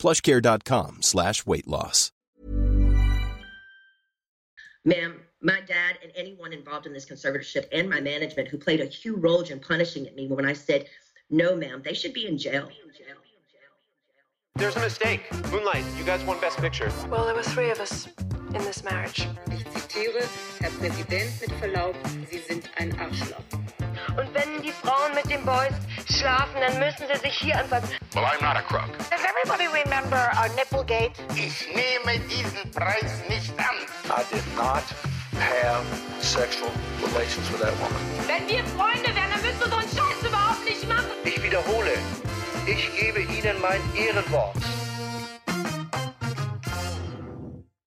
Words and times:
plushcare.com 0.00 1.02
slash 1.02 1.46
weight 1.46 1.68
loss. 1.68 2.10
Ma'am, 4.84 5.20
my 5.42 5.60
dad 5.60 5.98
and 6.02 6.10
anyone 6.16 6.54
involved 6.54 6.86
in 6.86 6.92
this 6.92 7.04
conservatorship 7.04 7.66
and 7.70 7.88
my 7.88 8.00
management 8.00 8.48
who 8.48 8.56
played 8.56 8.80
a 8.80 8.86
huge 8.86 9.20
role 9.20 9.42
in 9.42 9.60
punishing 9.60 10.08
me 10.14 10.26
when 10.26 10.46
I 10.46 10.54
said, 10.54 10.86
no, 11.28 11.54
ma'am, 11.54 11.82
they 11.84 11.92
should 11.94 12.14
be 12.14 12.26
in 12.26 12.38
jail. 12.38 12.68
There's 14.56 14.76
a 14.76 14.80
mistake. 14.80 15.22
Moonlight, 15.50 15.84
you 15.96 16.04
guys 16.04 16.24
won 16.24 16.40
Best 16.40 16.58
Picture. 16.58 16.90
Well, 17.08 17.24
there 17.24 17.34
were 17.34 17.42
three 17.42 17.70
of 17.70 17.78
us 17.78 18.08
in 18.54 18.62
this 18.64 18.82
marriage. 18.82 19.26
Ich 19.52 19.64
zitiere, 19.64 20.22
Herr 20.60 20.70
Präsident, 20.70 21.30
mit 21.40 21.52
Verlaub, 21.60 21.94
Sie 22.28 22.38
sind 22.38 22.68
ein 22.76 22.98
Arschloch. 22.98 23.59
Und 24.16 24.34
wenn 24.34 24.62
die 24.62 24.72
Frauen 24.72 25.14
mit 25.14 25.30
den 25.30 25.44
Boys 25.44 25.74
schlafen, 26.08 26.60
dann 26.60 26.78
müssen 26.78 27.04
sie 27.12 27.18
sich 27.20 27.34
hier 27.38 27.58
anfassen. 27.58 27.90
Well, 28.14 28.24
I'm 28.24 28.42
not 28.42 28.56
a 28.56 28.62
crook. 28.62 28.90
Does 29.10 29.20
everybody 29.24 29.66
remember 29.68 30.30
our 30.36 30.48
Nipplegate? 30.56 31.12
Ich 31.34 31.66
nehme 31.68 32.18
diesen 32.28 32.70
Preis 32.72 33.22
nicht 33.28 33.52
an. 33.58 33.76
I 34.08 34.22
did 34.32 34.44
not 34.56 34.82
have 35.38 35.84
sexual 36.20 36.70
relations 37.02 37.50
with 37.52 37.60
that 37.60 37.72
woman. 37.78 38.00
Wenn 38.26 38.48
wir 38.48 38.64
Freunde 38.76 39.14
wären, 39.14 39.30
dann 39.30 39.42
müsstest 39.42 39.64
du 39.66 39.70
so 39.70 39.76
einen 39.76 39.88
Scheiß 39.88 40.28
überhaupt 40.28 40.64
nicht 40.64 40.88
machen. 40.88 41.10
Ich 41.24 41.42
wiederhole, 41.42 41.92
ich 42.66 42.90
gebe 42.98 43.20
Ihnen 43.20 43.60
mein 43.60 43.80
Ehrenwort. 43.94 44.56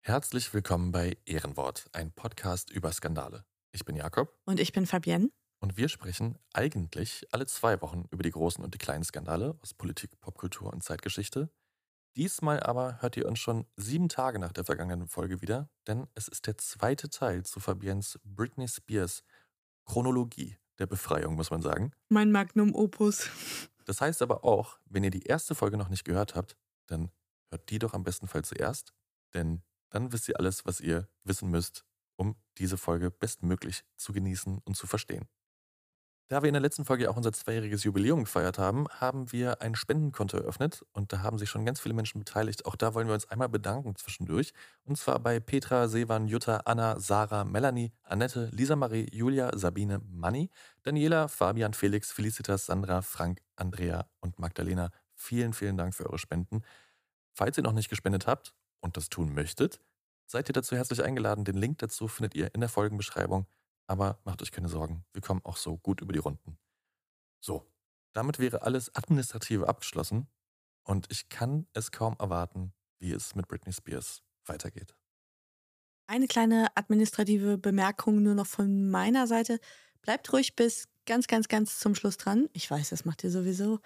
Herzlich 0.02 0.52
willkommen 0.52 0.92
bei 0.92 1.16
Ehrenwort, 1.24 1.86
ein 1.92 2.12
Podcast 2.12 2.70
über 2.70 2.92
Skandale. 2.92 3.44
Ich 3.72 3.84
bin 3.84 3.96
Jakob 3.96 4.32
Und 4.44 4.60
ich 4.60 4.72
bin 4.72 4.86
Fabienne. 4.86 5.30
Und 5.64 5.78
wir 5.78 5.88
sprechen 5.88 6.38
eigentlich 6.52 7.26
alle 7.32 7.46
zwei 7.46 7.80
Wochen 7.80 8.04
über 8.10 8.22
die 8.22 8.32
großen 8.32 8.62
und 8.62 8.74
die 8.74 8.78
kleinen 8.78 9.02
Skandale 9.02 9.58
aus 9.62 9.72
Politik, 9.72 10.20
Popkultur 10.20 10.70
und 10.70 10.84
Zeitgeschichte. 10.84 11.48
Diesmal 12.18 12.60
aber 12.60 13.00
hört 13.00 13.16
ihr 13.16 13.26
uns 13.26 13.38
schon 13.38 13.64
sieben 13.74 14.10
Tage 14.10 14.38
nach 14.38 14.52
der 14.52 14.66
vergangenen 14.66 15.08
Folge 15.08 15.40
wieder, 15.40 15.70
denn 15.86 16.06
es 16.14 16.28
ist 16.28 16.46
der 16.46 16.58
zweite 16.58 17.08
Teil 17.08 17.44
zu 17.44 17.60
Fabiens 17.60 18.20
Britney 18.24 18.68
Spears 18.68 19.24
Chronologie 19.86 20.58
der 20.78 20.86
Befreiung, 20.86 21.34
muss 21.34 21.50
man 21.50 21.62
sagen. 21.62 21.92
Mein 22.10 22.30
Magnum 22.30 22.74
Opus. 22.74 23.30
Das 23.86 24.02
heißt 24.02 24.20
aber 24.20 24.44
auch, 24.44 24.78
wenn 24.84 25.02
ihr 25.02 25.10
die 25.10 25.22
erste 25.22 25.54
Folge 25.54 25.78
noch 25.78 25.88
nicht 25.88 26.04
gehört 26.04 26.34
habt, 26.34 26.58
dann 26.88 27.10
hört 27.50 27.70
die 27.70 27.78
doch 27.78 27.94
am 27.94 28.04
besten 28.04 28.28
Fall 28.28 28.44
zuerst, 28.44 28.92
denn 29.32 29.62
dann 29.88 30.12
wisst 30.12 30.28
ihr 30.28 30.38
alles, 30.38 30.66
was 30.66 30.82
ihr 30.82 31.08
wissen 31.22 31.48
müsst, 31.48 31.86
um 32.16 32.36
diese 32.58 32.76
Folge 32.76 33.10
bestmöglich 33.10 33.86
zu 33.96 34.12
genießen 34.12 34.58
und 34.58 34.76
zu 34.76 34.86
verstehen. 34.86 35.26
Da 36.28 36.42
wir 36.42 36.48
in 36.48 36.54
der 36.54 36.62
letzten 36.62 36.86
Folge 36.86 37.10
auch 37.10 37.16
unser 37.18 37.34
zweijähriges 37.34 37.84
Jubiläum 37.84 38.24
gefeiert 38.24 38.58
haben, 38.58 38.86
haben 38.88 39.30
wir 39.30 39.60
ein 39.60 39.74
Spendenkonto 39.74 40.38
eröffnet 40.38 40.82
und 40.92 41.12
da 41.12 41.22
haben 41.22 41.36
sich 41.36 41.50
schon 41.50 41.66
ganz 41.66 41.80
viele 41.80 41.94
Menschen 41.94 42.18
beteiligt. 42.18 42.64
Auch 42.64 42.76
da 42.76 42.94
wollen 42.94 43.08
wir 43.08 43.14
uns 43.14 43.30
einmal 43.30 43.50
bedanken 43.50 43.94
zwischendurch. 43.94 44.54
Und 44.84 44.96
zwar 44.96 45.20
bei 45.20 45.38
Petra, 45.38 45.86
Sevan, 45.86 46.26
Jutta, 46.26 46.62
Anna, 46.64 46.98
Sarah, 46.98 47.44
Melanie, 47.44 47.92
Annette, 48.04 48.48
Lisa 48.52 48.74
Marie, 48.74 49.06
Julia, 49.12 49.50
Sabine, 49.54 50.00
Manni, 50.10 50.48
Daniela, 50.82 51.28
Fabian, 51.28 51.74
Felix, 51.74 52.10
Felicitas, 52.10 52.66
Sandra, 52.66 53.02
Frank, 53.02 53.42
Andrea 53.56 54.06
und 54.20 54.38
Magdalena. 54.38 54.92
Vielen, 55.14 55.52
vielen 55.52 55.76
Dank 55.76 55.94
für 55.94 56.06
eure 56.06 56.18
Spenden. 56.18 56.62
Falls 57.34 57.58
ihr 57.58 57.62
noch 57.64 57.72
nicht 57.72 57.90
gespendet 57.90 58.26
habt 58.26 58.54
und 58.80 58.96
das 58.96 59.10
tun 59.10 59.34
möchtet, 59.34 59.78
seid 60.24 60.48
ihr 60.48 60.54
dazu 60.54 60.74
herzlich 60.74 61.02
eingeladen. 61.02 61.44
Den 61.44 61.56
Link 61.56 61.78
dazu 61.80 62.08
findet 62.08 62.34
ihr 62.34 62.54
in 62.54 62.60
der 62.60 62.70
Folgenbeschreibung. 62.70 63.46
Aber 63.86 64.20
macht 64.24 64.42
euch 64.42 64.52
keine 64.52 64.68
Sorgen, 64.68 65.04
wir 65.12 65.22
kommen 65.22 65.40
auch 65.44 65.56
so 65.56 65.76
gut 65.78 66.00
über 66.00 66.12
die 66.12 66.18
Runden. 66.18 66.58
So, 67.40 67.70
damit 68.12 68.38
wäre 68.38 68.62
alles 68.62 68.94
Administrative 68.94 69.68
abgeschlossen 69.68 70.28
und 70.84 71.10
ich 71.10 71.28
kann 71.28 71.66
es 71.72 71.90
kaum 71.90 72.16
erwarten, 72.18 72.72
wie 72.98 73.12
es 73.12 73.34
mit 73.34 73.48
Britney 73.48 73.72
Spears 73.72 74.22
weitergeht. 74.46 74.94
Eine 76.06 76.26
kleine 76.26 76.68
administrative 76.76 77.58
Bemerkung 77.58 78.22
nur 78.22 78.34
noch 78.34 78.46
von 78.46 78.90
meiner 78.90 79.26
Seite. 79.26 79.58
Bleibt 80.02 80.30
ruhig 80.32 80.54
bis 80.54 80.86
ganz, 81.06 81.26
ganz, 81.26 81.48
ganz 81.48 81.78
zum 81.78 81.94
Schluss 81.94 82.18
dran. 82.18 82.48
Ich 82.52 82.70
weiß, 82.70 82.90
das 82.90 83.04
macht 83.04 83.24
ihr 83.24 83.30
sowieso. 83.30 83.80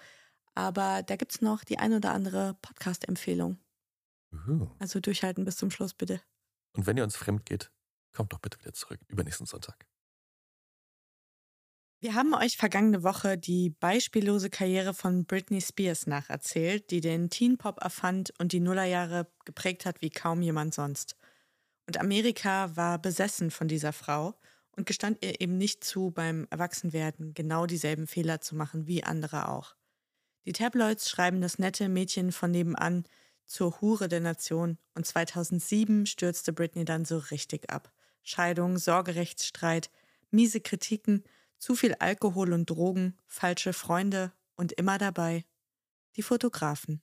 Aber 0.53 1.01
da 1.03 1.15
gibt 1.15 1.31
es 1.31 1.41
noch 1.41 1.63
die 1.63 1.79
ein 1.79 1.93
oder 1.93 2.11
andere 2.11 2.55
Podcast-Empfehlung. 2.61 3.57
Uhu. 4.33 4.69
Also 4.79 4.99
durchhalten 4.99 5.45
bis 5.45 5.55
zum 5.57 5.71
Schluss, 5.71 5.93
bitte. 5.93 6.21
Und 6.73 6.85
wenn 6.85 6.97
ihr 6.97 7.03
uns 7.03 7.15
fremd 7.15 7.45
geht, 7.45 7.71
kommt 8.11 8.33
doch 8.33 8.39
bitte 8.39 8.59
wieder 8.59 8.73
zurück, 8.73 8.99
übernächsten 9.07 9.45
Sonntag. 9.45 9.88
Wir 12.01 12.15
haben 12.15 12.33
euch 12.33 12.55
vergangene 12.55 13.03
Woche 13.03 13.37
die 13.37 13.71
beispiellose 13.71 14.49
Karriere 14.49 14.93
von 14.93 15.25
Britney 15.25 15.59
Spears 15.59 16.07
nacherzählt, 16.07 16.91
die 16.91 17.01
den 17.01 17.29
Teen 17.29 17.57
Pop 17.57 17.81
erfand 17.81 18.31
und 18.39 18.53
die 18.53 18.61
Nullerjahre 18.61 19.27
geprägt 19.43 19.85
hat 19.85 20.01
wie 20.01 20.09
kaum 20.09 20.41
jemand 20.41 20.73
sonst. 20.73 21.17
Und 21.87 21.99
Amerika 21.99 22.73
war 22.77 22.99
besessen 22.99 23.51
von 23.51 23.67
dieser 23.67 23.91
Frau 23.91 24.33
und 24.77 24.85
gestand 24.85 25.17
ihr 25.25 25.41
eben 25.41 25.57
nicht 25.57 25.83
zu, 25.83 26.11
beim 26.11 26.47
Erwachsenwerden 26.49 27.33
genau 27.33 27.65
dieselben 27.65 28.07
Fehler 28.07 28.39
zu 28.39 28.55
machen 28.55 28.87
wie 28.87 29.03
andere 29.03 29.49
auch. 29.49 29.75
Die 30.45 30.53
Tabloids 30.53 31.09
schreiben 31.09 31.41
das 31.41 31.59
nette 31.59 31.89
Mädchen 31.89 32.31
von 32.31 32.51
nebenan 32.51 33.03
zur 33.45 33.81
Hure 33.81 34.07
der 34.07 34.21
Nation 34.21 34.77
und 34.95 35.05
2007 35.05 36.05
stürzte 36.05 36.53
Britney 36.53 36.85
dann 36.85 37.03
so 37.03 37.17
richtig 37.17 37.69
ab. 37.69 37.91
Scheidung, 38.23 38.77
Sorgerechtsstreit, 38.77 39.89
miese 40.31 40.61
Kritiken, 40.61 41.25
zu 41.59 41.75
viel 41.75 41.93
Alkohol 41.95 42.53
und 42.53 42.69
Drogen, 42.69 43.17
falsche 43.27 43.73
Freunde 43.73 44.31
und 44.55 44.71
immer 44.71 44.97
dabei 44.97 45.45
die 46.15 46.23
Fotografen. 46.23 47.01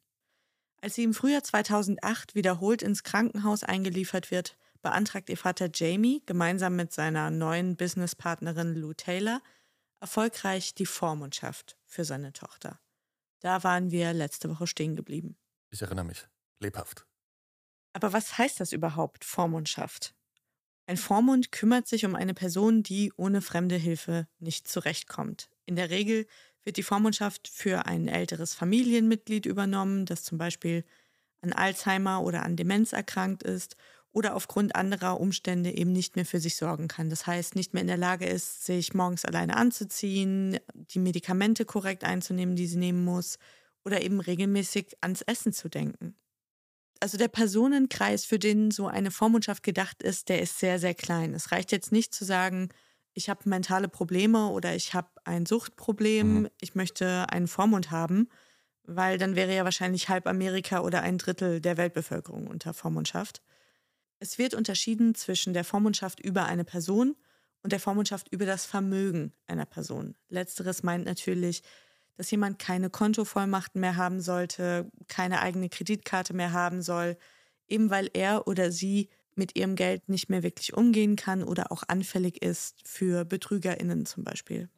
Als 0.80 0.94
sie 0.94 1.04
im 1.04 1.14
Frühjahr 1.14 1.42
2008 1.42 2.34
wiederholt 2.34 2.82
ins 2.82 3.02
Krankenhaus 3.02 3.62
eingeliefert 3.62 4.30
wird, 4.30 4.56
beantragt 4.82 5.28
ihr 5.30 5.36
Vater 5.36 5.70
Jamie 5.72 6.22
gemeinsam 6.26 6.76
mit 6.76 6.92
seiner 6.92 7.30
neuen 7.30 7.76
Businesspartnerin 7.76 8.74
Lou 8.74 8.92
Taylor 8.92 9.40
erfolgreich 10.00 10.74
die 10.74 10.86
Vormundschaft 10.86 11.78
für 11.84 12.04
seine 12.04 12.32
Tochter. 12.32 12.78
Da 13.40 13.62
waren 13.64 13.90
wir 13.90 14.12
letzte 14.12 14.50
Woche 14.50 14.66
stehen 14.66 14.96
geblieben. 14.96 15.36
Ich 15.70 15.82
erinnere 15.82 16.04
mich, 16.04 16.26
lebhaft. 16.60 17.06
Aber 17.92 18.12
was 18.12 18.36
heißt 18.36 18.60
das 18.60 18.72
überhaupt, 18.72 19.24
Vormundschaft? 19.24 20.14
Ein 20.88 20.96
Vormund 20.96 21.50
kümmert 21.50 21.88
sich 21.88 22.04
um 22.04 22.14
eine 22.14 22.32
Person, 22.32 22.84
die 22.84 23.12
ohne 23.16 23.42
fremde 23.42 23.74
Hilfe 23.74 24.28
nicht 24.38 24.68
zurechtkommt. 24.68 25.50
In 25.64 25.74
der 25.74 25.90
Regel 25.90 26.26
wird 26.62 26.76
die 26.76 26.84
Vormundschaft 26.84 27.48
für 27.48 27.86
ein 27.86 28.06
älteres 28.06 28.54
Familienmitglied 28.54 29.46
übernommen, 29.46 30.06
das 30.06 30.22
zum 30.22 30.38
Beispiel 30.38 30.84
an 31.40 31.52
Alzheimer 31.52 32.22
oder 32.22 32.44
an 32.44 32.56
Demenz 32.56 32.92
erkrankt 32.92 33.42
ist 33.42 33.76
oder 34.12 34.36
aufgrund 34.36 34.76
anderer 34.76 35.20
Umstände 35.20 35.72
eben 35.76 35.92
nicht 35.92 36.14
mehr 36.14 36.24
für 36.24 36.40
sich 36.40 36.56
sorgen 36.56 36.86
kann. 36.86 37.10
Das 37.10 37.26
heißt, 37.26 37.56
nicht 37.56 37.74
mehr 37.74 37.82
in 37.82 37.88
der 37.88 37.96
Lage 37.96 38.26
ist, 38.26 38.64
sich 38.64 38.94
morgens 38.94 39.24
alleine 39.24 39.56
anzuziehen, 39.56 40.58
die 40.72 41.00
Medikamente 41.00 41.64
korrekt 41.64 42.04
einzunehmen, 42.04 42.54
die 42.54 42.66
sie 42.66 42.78
nehmen 42.78 43.04
muss, 43.04 43.38
oder 43.84 44.02
eben 44.02 44.20
regelmäßig 44.20 44.96
ans 45.00 45.22
Essen 45.22 45.52
zu 45.52 45.68
denken 45.68 46.16
also 47.00 47.18
der 47.18 47.28
Personenkreis, 47.28 48.24
für 48.24 48.38
den 48.38 48.70
so 48.70 48.86
eine 48.86 49.10
Vormundschaft 49.10 49.62
gedacht 49.62 50.02
ist, 50.02 50.28
der 50.28 50.40
ist 50.40 50.58
sehr, 50.58 50.78
sehr 50.78 50.94
klein. 50.94 51.34
Es 51.34 51.52
reicht 51.52 51.72
jetzt 51.72 51.92
nicht 51.92 52.14
zu 52.14 52.24
sagen, 52.24 52.68
ich 53.14 53.28
habe 53.30 53.48
mentale 53.48 53.88
Probleme 53.88 54.48
oder 54.48 54.74
ich 54.74 54.92
habe 54.94 55.08
ein 55.24 55.46
Suchtproblem, 55.46 56.40
Mhm. 56.42 56.48
ich 56.60 56.74
möchte 56.74 57.26
einen 57.30 57.48
Vormund 57.48 57.90
haben, 57.90 58.28
weil 58.84 59.18
dann 59.18 59.36
wäre 59.36 59.54
ja 59.54 59.64
wahrscheinlich 59.64 60.08
halb 60.08 60.26
Amerika 60.26 60.80
oder 60.80 61.02
ein 61.02 61.18
Drittel 61.18 61.60
der 61.60 61.76
Weltbevölkerung 61.76 62.46
unter 62.46 62.74
Vormundschaft. 62.74 63.42
Es 64.18 64.38
wird 64.38 64.54
unterschieden 64.54 65.14
zwischen 65.14 65.54
der 65.54 65.64
Vormundschaft 65.64 66.20
über 66.20 66.44
eine 66.44 66.64
Person 66.64 67.16
und 67.62 67.72
der 67.72 67.80
Vormundschaft 67.80 68.28
über 68.30 68.46
das 68.46 68.64
Vermögen 68.64 69.32
einer 69.46 69.66
Person. 69.66 70.14
Letzteres 70.28 70.82
meint 70.82 71.04
natürlich, 71.04 71.62
dass 72.16 72.30
jemand 72.30 72.58
keine 72.58 72.90
Kontovollmachten 72.90 73.80
mehr 73.80 73.96
haben 73.96 74.20
sollte, 74.20 74.90
keine 75.08 75.40
eigene 75.40 75.68
Kreditkarte 75.68 76.34
mehr 76.34 76.52
haben 76.52 76.82
soll, 76.82 77.16
eben 77.68 77.90
weil 77.90 78.10
er 78.12 78.46
oder 78.46 78.72
sie 78.72 79.10
mit 79.34 79.56
ihrem 79.56 79.76
Geld 79.76 80.08
nicht 80.08 80.30
mehr 80.30 80.42
wirklich 80.42 80.74
umgehen 80.74 81.16
kann 81.16 81.44
oder 81.44 81.70
auch 81.70 81.82
anfällig 81.88 82.42
ist 82.42 82.80
für 82.86 83.24
Betrügerinnen 83.24 84.06
zum 84.06 84.24
Beispiel. 84.24 84.70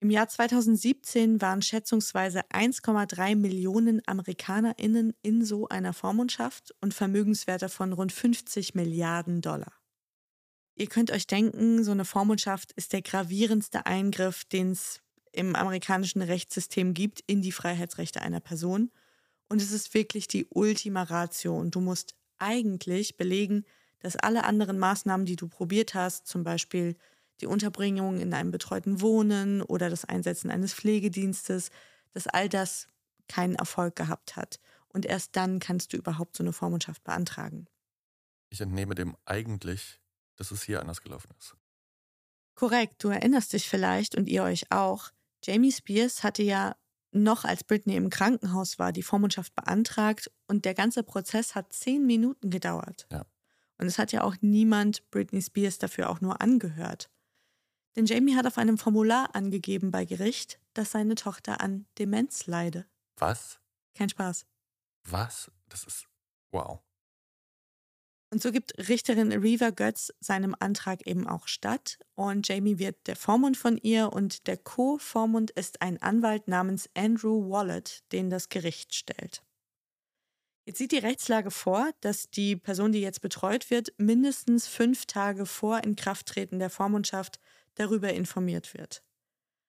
Im 0.00 0.10
Jahr 0.10 0.28
2017 0.28 1.40
waren 1.40 1.62
schätzungsweise 1.62 2.40
1,3 2.50 3.34
Millionen 3.34 4.02
AmerikanerInnen 4.06 5.14
in 5.22 5.44
so 5.44 5.68
einer 5.68 5.94
Vormundschaft 5.94 6.74
und 6.80 6.92
Vermögenswerte 6.92 7.68
von 7.68 7.92
rund 7.92 8.12
50 8.12 8.74
Milliarden 8.74 9.40
Dollar. 9.40 9.72
Ihr 10.74 10.88
könnt 10.88 11.10
euch 11.10 11.26
denken, 11.26 11.82
so 11.82 11.92
eine 11.92 12.04
Vormundschaft 12.04 12.72
ist 12.72 12.92
der 12.92 13.00
gravierendste 13.00 13.86
Eingriff, 13.86 14.44
den 14.44 14.72
es 14.72 15.00
im 15.36 15.54
amerikanischen 15.54 16.22
Rechtssystem 16.22 16.94
gibt 16.94 17.20
in 17.26 17.42
die 17.42 17.52
Freiheitsrechte 17.52 18.22
einer 18.22 18.40
Person. 18.40 18.90
Und 19.48 19.62
es 19.62 19.72
ist 19.72 19.94
wirklich 19.94 20.28
die 20.28 20.46
Ultima 20.50 21.02
Ratio. 21.02 21.56
Und 21.56 21.74
du 21.74 21.80
musst 21.80 22.14
eigentlich 22.38 23.16
belegen, 23.16 23.64
dass 24.00 24.16
alle 24.16 24.44
anderen 24.44 24.78
Maßnahmen, 24.78 25.26
die 25.26 25.36
du 25.36 25.48
probiert 25.48 25.94
hast, 25.94 26.26
zum 26.26 26.44
Beispiel 26.44 26.96
die 27.40 27.46
Unterbringung 27.46 28.18
in 28.18 28.32
einem 28.32 28.50
betreuten 28.50 29.00
Wohnen 29.00 29.62
oder 29.62 29.90
das 29.90 30.04
Einsetzen 30.04 30.50
eines 30.50 30.74
Pflegedienstes, 30.74 31.70
dass 32.12 32.26
all 32.26 32.48
das 32.48 32.88
keinen 33.28 33.56
Erfolg 33.56 33.96
gehabt 33.96 34.36
hat. 34.36 34.58
Und 34.88 35.04
erst 35.04 35.36
dann 35.36 35.58
kannst 35.58 35.92
du 35.92 35.96
überhaupt 35.96 36.36
so 36.36 36.42
eine 36.42 36.52
Vormundschaft 36.52 37.04
beantragen. 37.04 37.66
Ich 38.48 38.60
entnehme 38.60 38.94
dem 38.94 39.16
eigentlich, 39.24 40.00
dass 40.36 40.50
es 40.50 40.62
hier 40.62 40.80
anders 40.80 41.02
gelaufen 41.02 41.30
ist. 41.38 41.56
Korrekt, 42.54 43.04
du 43.04 43.08
erinnerst 43.08 43.52
dich 43.52 43.68
vielleicht 43.68 44.14
und 44.14 44.28
ihr 44.28 44.42
euch 44.42 44.72
auch. 44.72 45.10
Jamie 45.46 45.70
Spears 45.70 46.24
hatte 46.24 46.42
ja 46.42 46.76
noch 47.12 47.44
als 47.44 47.62
Britney 47.62 47.94
im 47.94 48.10
Krankenhaus 48.10 48.78
war, 48.78 48.92
die 48.92 49.04
Vormundschaft 49.04 49.54
beantragt 49.54 50.30
und 50.48 50.64
der 50.64 50.74
ganze 50.74 51.02
Prozess 51.04 51.54
hat 51.54 51.72
zehn 51.72 52.04
Minuten 52.04 52.50
gedauert. 52.50 53.06
Ja. 53.12 53.24
Und 53.78 53.86
es 53.86 53.98
hat 53.98 54.10
ja 54.12 54.22
auch 54.22 54.36
niemand 54.40 55.08
Britney 55.10 55.40
Spears 55.40 55.78
dafür 55.78 56.10
auch 56.10 56.20
nur 56.20 56.40
angehört. 56.40 57.10
Denn 57.94 58.06
Jamie 58.06 58.34
hat 58.34 58.46
auf 58.46 58.58
einem 58.58 58.76
Formular 58.76 59.34
angegeben 59.34 59.90
bei 59.90 60.04
Gericht, 60.04 60.60
dass 60.74 60.90
seine 60.90 61.14
Tochter 61.14 61.60
an 61.60 61.86
Demenz 61.98 62.46
leide. 62.46 62.86
Was? 63.16 63.60
Kein 63.94 64.08
Spaß. 64.08 64.46
Was? 65.04 65.50
Das 65.68 65.84
ist. 65.84 66.08
Wow. 66.50 66.80
Und 68.30 68.42
so 68.42 68.50
gibt 68.50 68.76
Richterin 68.88 69.32
Reva 69.32 69.70
Götz 69.70 70.12
seinem 70.20 70.56
Antrag 70.58 71.06
eben 71.06 71.28
auch 71.28 71.46
statt. 71.46 71.98
Und 72.14 72.48
Jamie 72.48 72.78
wird 72.78 73.06
der 73.06 73.16
Vormund 73.16 73.56
von 73.56 73.78
ihr 73.78 74.12
und 74.12 74.46
der 74.46 74.56
Co-Vormund 74.56 75.52
ist 75.52 75.80
ein 75.80 76.02
Anwalt 76.02 76.48
namens 76.48 76.90
Andrew 76.94 77.48
Wallet, 77.48 78.02
den 78.12 78.28
das 78.28 78.48
Gericht 78.48 78.94
stellt. 78.94 79.42
Jetzt 80.64 80.78
sieht 80.78 80.90
die 80.90 80.98
Rechtslage 80.98 81.52
vor, 81.52 81.90
dass 82.00 82.28
die 82.28 82.56
Person, 82.56 82.90
die 82.90 83.00
jetzt 83.00 83.20
betreut 83.20 83.70
wird, 83.70 83.94
mindestens 83.98 84.66
fünf 84.66 85.06
Tage 85.06 85.46
vor 85.46 85.84
Inkrafttreten 85.84 86.58
der 86.58 86.70
Vormundschaft 86.70 87.38
darüber 87.76 88.12
informiert 88.12 88.74
wird. 88.74 89.04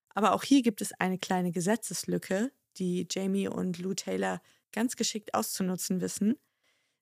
Aber 0.10 0.34
auch 0.34 0.44
hier 0.44 0.64
gibt 0.64 0.82
es 0.82 0.94
eine 0.94 1.20
kleine 1.20 1.52
Gesetzeslücke, 1.52 2.52
die 2.78 3.08
Jamie 3.12 3.48
und 3.48 3.78
Lou 3.78 3.94
Taylor 3.94 4.42
ganz 4.72 4.96
geschickt 4.96 5.36
auszunutzen 5.36 6.02
wissen. 6.02 6.40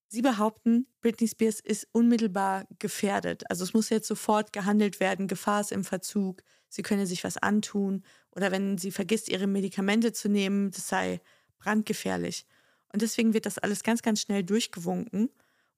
Sie 0.07 0.21
behaupten, 0.21 0.87
Britney 1.01 1.27
Spears 1.27 1.59
ist 1.59 1.87
unmittelbar 1.91 2.65
gefährdet. 2.79 3.49
Also 3.49 3.63
es 3.63 3.73
muss 3.73 3.89
jetzt 3.89 4.07
sofort 4.07 4.53
gehandelt 4.53 4.99
werden, 4.99 5.27
Gefahr 5.27 5.61
ist 5.61 5.71
im 5.71 5.83
Verzug, 5.83 6.43
sie 6.69 6.83
könne 6.83 7.07
sich 7.07 7.23
was 7.23 7.37
antun 7.37 8.03
oder 8.31 8.51
wenn 8.51 8.77
sie 8.77 8.91
vergisst, 8.91 9.29
ihre 9.29 9.47
Medikamente 9.47 10.13
zu 10.13 10.29
nehmen, 10.29 10.71
das 10.71 10.87
sei 10.87 11.21
brandgefährlich. 11.57 12.45
Und 12.93 13.01
deswegen 13.01 13.33
wird 13.33 13.45
das 13.45 13.57
alles 13.57 13.83
ganz, 13.83 14.01
ganz 14.03 14.21
schnell 14.21 14.43
durchgewunken. 14.43 15.29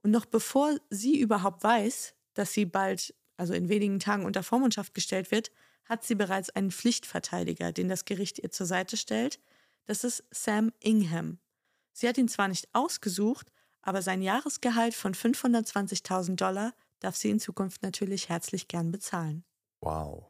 Und 0.03 0.12
noch 0.12 0.25
bevor 0.25 0.77
sie 0.89 1.19
überhaupt 1.19 1.63
weiß, 1.63 2.13
dass 2.33 2.53
sie 2.53 2.65
bald, 2.65 3.15
also 3.38 3.53
in 3.53 3.69
wenigen 3.69 4.00
Tagen 4.00 4.25
unter 4.25 4.44
Vormundschaft 4.44 4.94
gestellt 4.94 5.31
wird, 5.31 5.51
hat 5.85 6.03
sie 6.03 6.15
bereits 6.15 6.50
einen 6.50 6.69
Pflichtverteidiger, 6.69 7.71
den 7.71 7.88
das 7.88 8.06
Gericht 8.06 8.39
ihr 8.39 8.51
zur 8.51 8.65
Seite 8.65 8.97
stellt. 8.97 9.39
Das 9.85 10.03
ist 10.03 10.24
Sam 10.31 10.71
Ingham. 10.79 11.39
Sie 11.94 12.07
hat 12.07 12.18
ihn 12.18 12.27
zwar 12.27 12.50
nicht 12.50 12.68
ausgesucht, 12.74 13.51
aber 13.88 14.01
sein 14.01 14.22
Jahresgehalt 14.22 14.94
von 14.94 15.13
520.000 15.13 16.36
Dollar 16.36 16.74
darf 17.00 17.16
sie 17.16 17.30
in 17.30 17.39
Zukunft 17.39 17.84
natürlich 17.84 18.28
herzlich 18.28 18.68
gern 18.68 18.92
bezahlen. 18.92 19.45
Wow. 19.80 20.30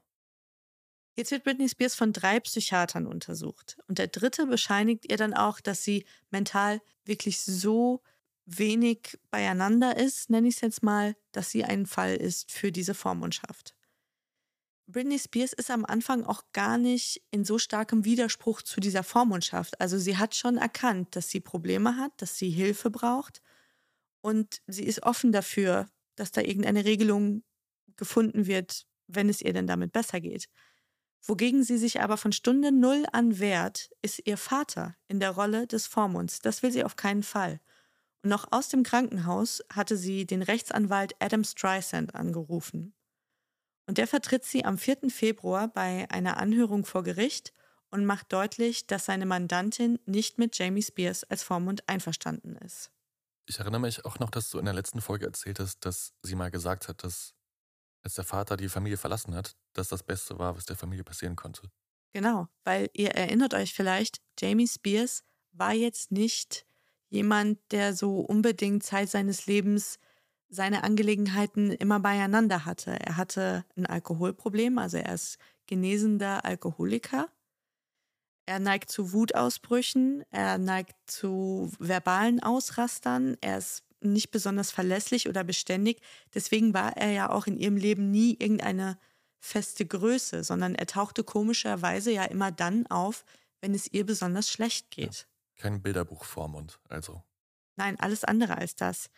Jetzt 1.15 1.31
wird 1.31 1.44
Britney 1.44 1.68
Spears 1.68 1.95
von 1.95 2.13
drei 2.13 2.39
Psychiatern 2.39 3.07
untersucht. 3.07 3.80
Und 3.88 3.98
der 3.98 4.09
dritte 4.09 4.45
bescheinigt 4.45 5.09
ihr 5.09 5.18
dann 5.18 5.33
auch, 5.33 5.59
dass 5.59 5.83
sie 5.83 6.06
mental 6.30 6.81
wirklich 7.04 7.42
so 7.42 8.04
wenig 8.45 9.18
beieinander 9.31 9.98
ist, 9.98 10.30
nenne 10.30 10.50
ich 10.50 10.57
es 10.57 10.62
jetzt 10.62 10.83
mal, 10.83 11.15
dass 11.31 11.50
sie 11.50 11.63
ein 11.63 11.88
Fall 11.88 12.15
ist 12.15 12.51
für 12.51 12.71
diese 12.71 12.94
Vormundschaft. 12.94 13.74
Britney 14.86 15.18
Spears 15.18 15.54
ist 15.54 15.71
am 15.71 15.83
Anfang 15.83 16.24
auch 16.25 16.44
gar 16.54 16.77
nicht 16.77 17.24
in 17.31 17.44
so 17.44 17.57
starkem 17.57 18.06
Widerspruch 18.06 18.62
zu 18.62 18.80
dieser 18.80 19.04
Vormundschaft. 19.04 19.81
Also 19.81 19.98
sie 19.98 20.18
hat 20.18 20.36
schon 20.36 20.57
erkannt, 20.57 21.15
dass 21.15 21.30
sie 21.30 21.39
Probleme 21.39 21.98
hat, 21.98 22.12
dass 22.18 22.38
sie 22.38 22.51
Hilfe 22.51 22.92
braucht 22.92 23.42
und 24.21 24.61
sie 24.67 24.83
ist 24.83 25.03
offen 25.03 25.31
dafür, 25.31 25.87
dass 26.15 26.31
da 26.31 26.41
irgendeine 26.41 26.85
Regelung 26.85 27.43
gefunden 27.95 28.47
wird, 28.47 28.85
wenn 29.07 29.29
es 29.29 29.41
ihr 29.41 29.53
denn 29.53 29.67
damit 29.67 29.91
besser 29.91 30.19
geht. 30.19 30.47
Wogegen 31.23 31.63
sie 31.63 31.77
sich 31.77 32.01
aber 32.01 32.17
von 32.17 32.31
Stunde 32.31 32.71
Null 32.71 33.05
an 33.11 33.39
wehrt, 33.39 33.89
ist 34.01 34.21
ihr 34.25 34.37
Vater 34.37 34.95
in 35.07 35.19
der 35.19 35.31
Rolle 35.31 35.67
des 35.67 35.87
Vormunds. 35.87 36.39
Das 36.39 36.63
will 36.63 36.71
sie 36.71 36.83
auf 36.83 36.95
keinen 36.95 37.23
Fall. 37.23 37.59
Und 38.23 38.29
noch 38.29 38.51
aus 38.51 38.69
dem 38.69 38.83
Krankenhaus 38.83 39.63
hatte 39.71 39.97
sie 39.97 40.25
den 40.25 40.41
Rechtsanwalt 40.41 41.15
Adam 41.19 41.43
Streisand 41.43 42.15
angerufen. 42.15 42.93
Und 43.87 43.97
der 43.97 44.07
vertritt 44.07 44.43
sie 44.43 44.65
am 44.65 44.77
4. 44.77 45.09
Februar 45.09 45.67
bei 45.67 46.09
einer 46.11 46.37
Anhörung 46.37 46.85
vor 46.85 47.03
Gericht 47.03 47.53
und 47.89 48.05
macht 48.05 48.33
deutlich, 48.33 48.85
dass 48.87 49.05
seine 49.05 49.25
Mandantin 49.25 49.99
nicht 50.05 50.37
mit 50.37 50.57
Jamie 50.57 50.83
Spears 50.83 51.23
als 51.23 51.43
Vormund 51.43 51.87
einverstanden 51.87 52.57
ist. 52.57 52.91
Ich 53.49 53.59
erinnere 53.59 53.79
mich 53.79 54.03
auch 54.03 54.19
noch, 54.19 54.29
dass 54.29 54.49
du 54.49 54.59
in 54.59 54.65
der 54.65 54.73
letzten 54.73 54.99
Folge 54.99 55.25
erzählt 55.25 55.59
hast, 55.59 55.85
dass 55.85 56.13
sie 56.21 56.35
mal 56.35 56.51
gesagt 56.51 56.89
hat, 56.89 57.03
dass 57.03 57.33
als 58.03 58.15
der 58.15 58.25
Vater 58.25 58.57
die 58.57 58.69
Familie 58.69 58.97
verlassen 58.97 59.33
hat, 59.35 59.55
das 59.73 59.88
das 59.88 60.03
Beste 60.03 60.38
war, 60.38 60.55
was 60.55 60.65
der 60.65 60.75
Familie 60.75 61.03
passieren 61.03 61.35
konnte. 61.35 61.71
Genau, 62.13 62.47
weil 62.65 62.89
ihr 62.94 63.11
erinnert 63.11 63.53
euch 63.53 63.73
vielleicht, 63.73 64.21
Jamie 64.39 64.67
Spears 64.67 65.23
war 65.51 65.73
jetzt 65.73 66.11
nicht 66.11 66.65
jemand, 67.09 67.59
der 67.71 67.94
so 67.94 68.19
unbedingt 68.19 68.83
Zeit 68.83 69.09
seines 69.09 69.45
Lebens 69.45 69.97
seine 70.49 70.83
Angelegenheiten 70.83 71.71
immer 71.71 71.99
beieinander 71.99 72.65
hatte. 72.65 72.91
Er 72.99 73.17
hatte 73.17 73.65
ein 73.75 73.85
Alkoholproblem, 73.85 74.77
also 74.77 74.97
er 74.97 75.13
ist 75.13 75.38
genesender 75.67 76.45
Alkoholiker. 76.45 77.29
Er 78.47 78.59
neigt 78.59 78.89
zu 78.89 79.11
Wutausbrüchen, 79.11 80.23
er 80.31 80.57
neigt 80.57 80.95
zu 81.05 81.69
verbalen 81.79 82.41
Ausrastern, 82.41 83.35
er 83.41 83.57
ist 83.57 83.83
nicht 83.99 84.31
besonders 84.31 84.71
verlässlich 84.71 85.27
oder 85.27 85.44
beständig. 85.44 86.01
Deswegen 86.33 86.73
war 86.73 86.95
er 86.95 87.11
ja 87.11 87.30
auch 87.30 87.45
in 87.45 87.57
ihrem 87.57 87.75
Leben 87.75 88.09
nie 88.09 88.37
irgendeine 88.39 88.97
feste 89.39 89.85
Größe, 89.85 90.45
sondern 90.45 90.75
er 90.75 90.85
tauchte 90.85 91.25
komischerweise 91.25 92.11
ja 92.11 92.23
immer 92.23 92.54
dann 92.54 92.87
auf, 92.87 93.25
wenn 93.59 93.73
es 93.73 93.92
ihr 93.92 94.06
besonders 94.06 94.49
schlecht 94.49 94.92
geht. 94.92 95.27
Ja, 95.57 95.63
kein 95.63 95.81
Bilderbuchvormund, 95.81 96.80
also. 96.87 97.21
Nein, 97.75 97.99
alles 97.99 98.23
andere 98.23 98.57
als 98.57 98.75
das. 98.75 99.09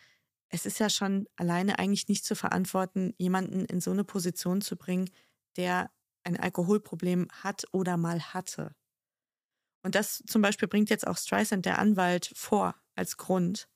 Es 0.48 0.66
ist 0.66 0.80
ja 0.80 0.90
schon 0.90 1.28
alleine 1.36 1.78
eigentlich 1.78 2.08
nicht 2.08 2.24
zu 2.24 2.34
verantworten, 2.34 3.14
jemanden 3.16 3.64
in 3.66 3.80
so 3.80 3.92
eine 3.92 4.02
Position 4.02 4.60
zu 4.60 4.76
bringen, 4.76 5.08
der 5.56 5.92
ein 6.24 6.36
Alkoholproblem 6.36 7.28
hat 7.44 7.64
oder 7.70 7.96
mal 7.96 8.20
hatte. 8.34 8.74
Und 9.82 9.94
das 9.94 10.22
zum 10.26 10.42
Beispiel 10.42 10.68
bringt 10.68 10.90
jetzt 10.90 11.06
auch 11.06 11.16
Streisand, 11.16 11.66
der 11.66 11.78
Anwalt, 11.78 12.32
vor 12.34 12.74
als 12.94 13.16
Grund. 13.16 13.68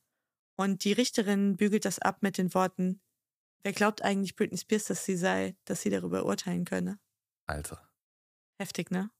Und 0.56 0.84
die 0.84 0.92
Richterin 0.92 1.56
bügelt 1.56 1.84
das 1.84 1.98
ab 1.98 2.18
mit 2.20 2.38
den 2.38 2.54
Worten, 2.54 3.00
wer 3.64 3.72
glaubt 3.72 4.02
eigentlich 4.02 4.36
Britney 4.36 4.58
Spears, 4.58 4.84
dass 4.84 5.04
sie 5.04 5.16
sei, 5.16 5.56
dass 5.64 5.82
sie 5.82 5.90
darüber 5.90 6.24
urteilen 6.24 6.64
könne? 6.64 6.98
Alter. 7.46 7.88
Heftig, 8.60 8.90
ne? 8.90 9.10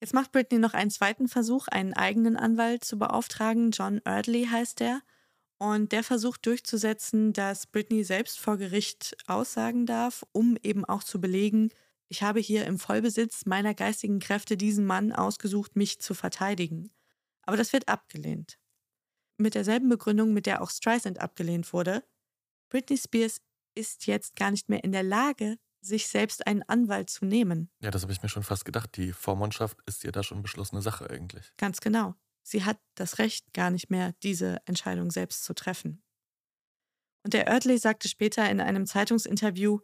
Jetzt 0.00 0.14
macht 0.14 0.32
Britney 0.32 0.58
noch 0.58 0.74
einen 0.74 0.90
zweiten 0.90 1.28
Versuch, 1.28 1.68
einen 1.68 1.94
eigenen 1.94 2.36
Anwalt 2.36 2.84
zu 2.84 2.98
beauftragen. 2.98 3.70
John 3.70 4.00
Erdley 4.04 4.46
heißt 4.50 4.80
der. 4.80 5.00
Und 5.58 5.92
der 5.92 6.02
versucht 6.02 6.44
durchzusetzen, 6.44 7.32
dass 7.32 7.68
Britney 7.68 8.02
selbst 8.02 8.40
vor 8.40 8.56
Gericht 8.56 9.16
aussagen 9.28 9.86
darf, 9.86 10.24
um 10.32 10.56
eben 10.64 10.84
auch 10.84 11.04
zu 11.04 11.20
belegen, 11.20 11.70
ich 12.12 12.22
habe 12.22 12.40
hier 12.40 12.66
im 12.66 12.78
Vollbesitz 12.78 13.46
meiner 13.46 13.72
geistigen 13.72 14.18
Kräfte 14.18 14.58
diesen 14.58 14.84
Mann 14.84 15.12
ausgesucht, 15.12 15.76
mich 15.76 15.98
zu 15.98 16.12
verteidigen. 16.12 16.92
Aber 17.40 17.56
das 17.56 17.72
wird 17.72 17.88
abgelehnt. 17.88 18.58
Mit 19.38 19.54
derselben 19.54 19.88
Begründung, 19.88 20.34
mit 20.34 20.44
der 20.44 20.60
auch 20.60 20.68
Streisand 20.68 21.20
abgelehnt 21.20 21.72
wurde. 21.72 22.04
Britney 22.68 22.98
Spears 22.98 23.40
ist 23.74 24.06
jetzt 24.06 24.36
gar 24.36 24.50
nicht 24.50 24.68
mehr 24.68 24.84
in 24.84 24.92
der 24.92 25.02
Lage, 25.02 25.56
sich 25.80 26.06
selbst 26.06 26.46
einen 26.46 26.62
Anwalt 26.64 27.08
zu 27.08 27.24
nehmen. 27.24 27.70
Ja, 27.80 27.90
das 27.90 28.02
habe 28.02 28.12
ich 28.12 28.22
mir 28.22 28.28
schon 28.28 28.42
fast 28.42 28.66
gedacht. 28.66 28.94
Die 28.98 29.14
Vormundschaft 29.14 29.78
ist 29.86 30.04
ja 30.04 30.12
da 30.12 30.22
schon 30.22 30.42
beschlossene 30.42 30.82
Sache 30.82 31.08
eigentlich. 31.08 31.50
Ganz 31.56 31.80
genau. 31.80 32.14
Sie 32.42 32.62
hat 32.62 32.78
das 32.94 33.20
Recht 33.20 33.54
gar 33.54 33.70
nicht 33.70 33.88
mehr, 33.88 34.12
diese 34.22 34.58
Entscheidung 34.66 35.10
selbst 35.10 35.44
zu 35.44 35.54
treffen. 35.54 36.02
Und 37.24 37.32
der 37.32 37.46
Oertley 37.48 37.78
sagte 37.78 38.10
später 38.10 38.50
in 38.50 38.60
einem 38.60 38.84
Zeitungsinterview, 38.84 39.78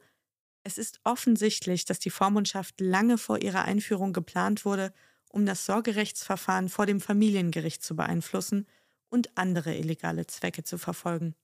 Es 0.65 0.79
ist 0.79 1.00
offensichtlich, 1.05 1.85
dass 1.85 1.99
die 1.99 2.11
Vormundschaft 2.11 2.81
lange 2.81 3.19
vor 3.19 3.43
ihrer 3.43 3.65
Einführung 3.65 4.12
geplant 4.12 4.65
wurde, 4.65 4.93
um 5.31 5.47
das 5.47 5.67
Sorgerechtsverfahren 5.67 6.69
vor 6.69 6.87
dem 6.87 7.00
Familiengericht 7.00 7.83
zu 7.83 7.97
beeinflussen 7.97 8.67
und 9.09 9.37
andere 9.37 9.75
illegale 9.77 10.27
Zwecke 10.27 10.65
zu 10.65 10.79
verfolgen. 10.79 11.35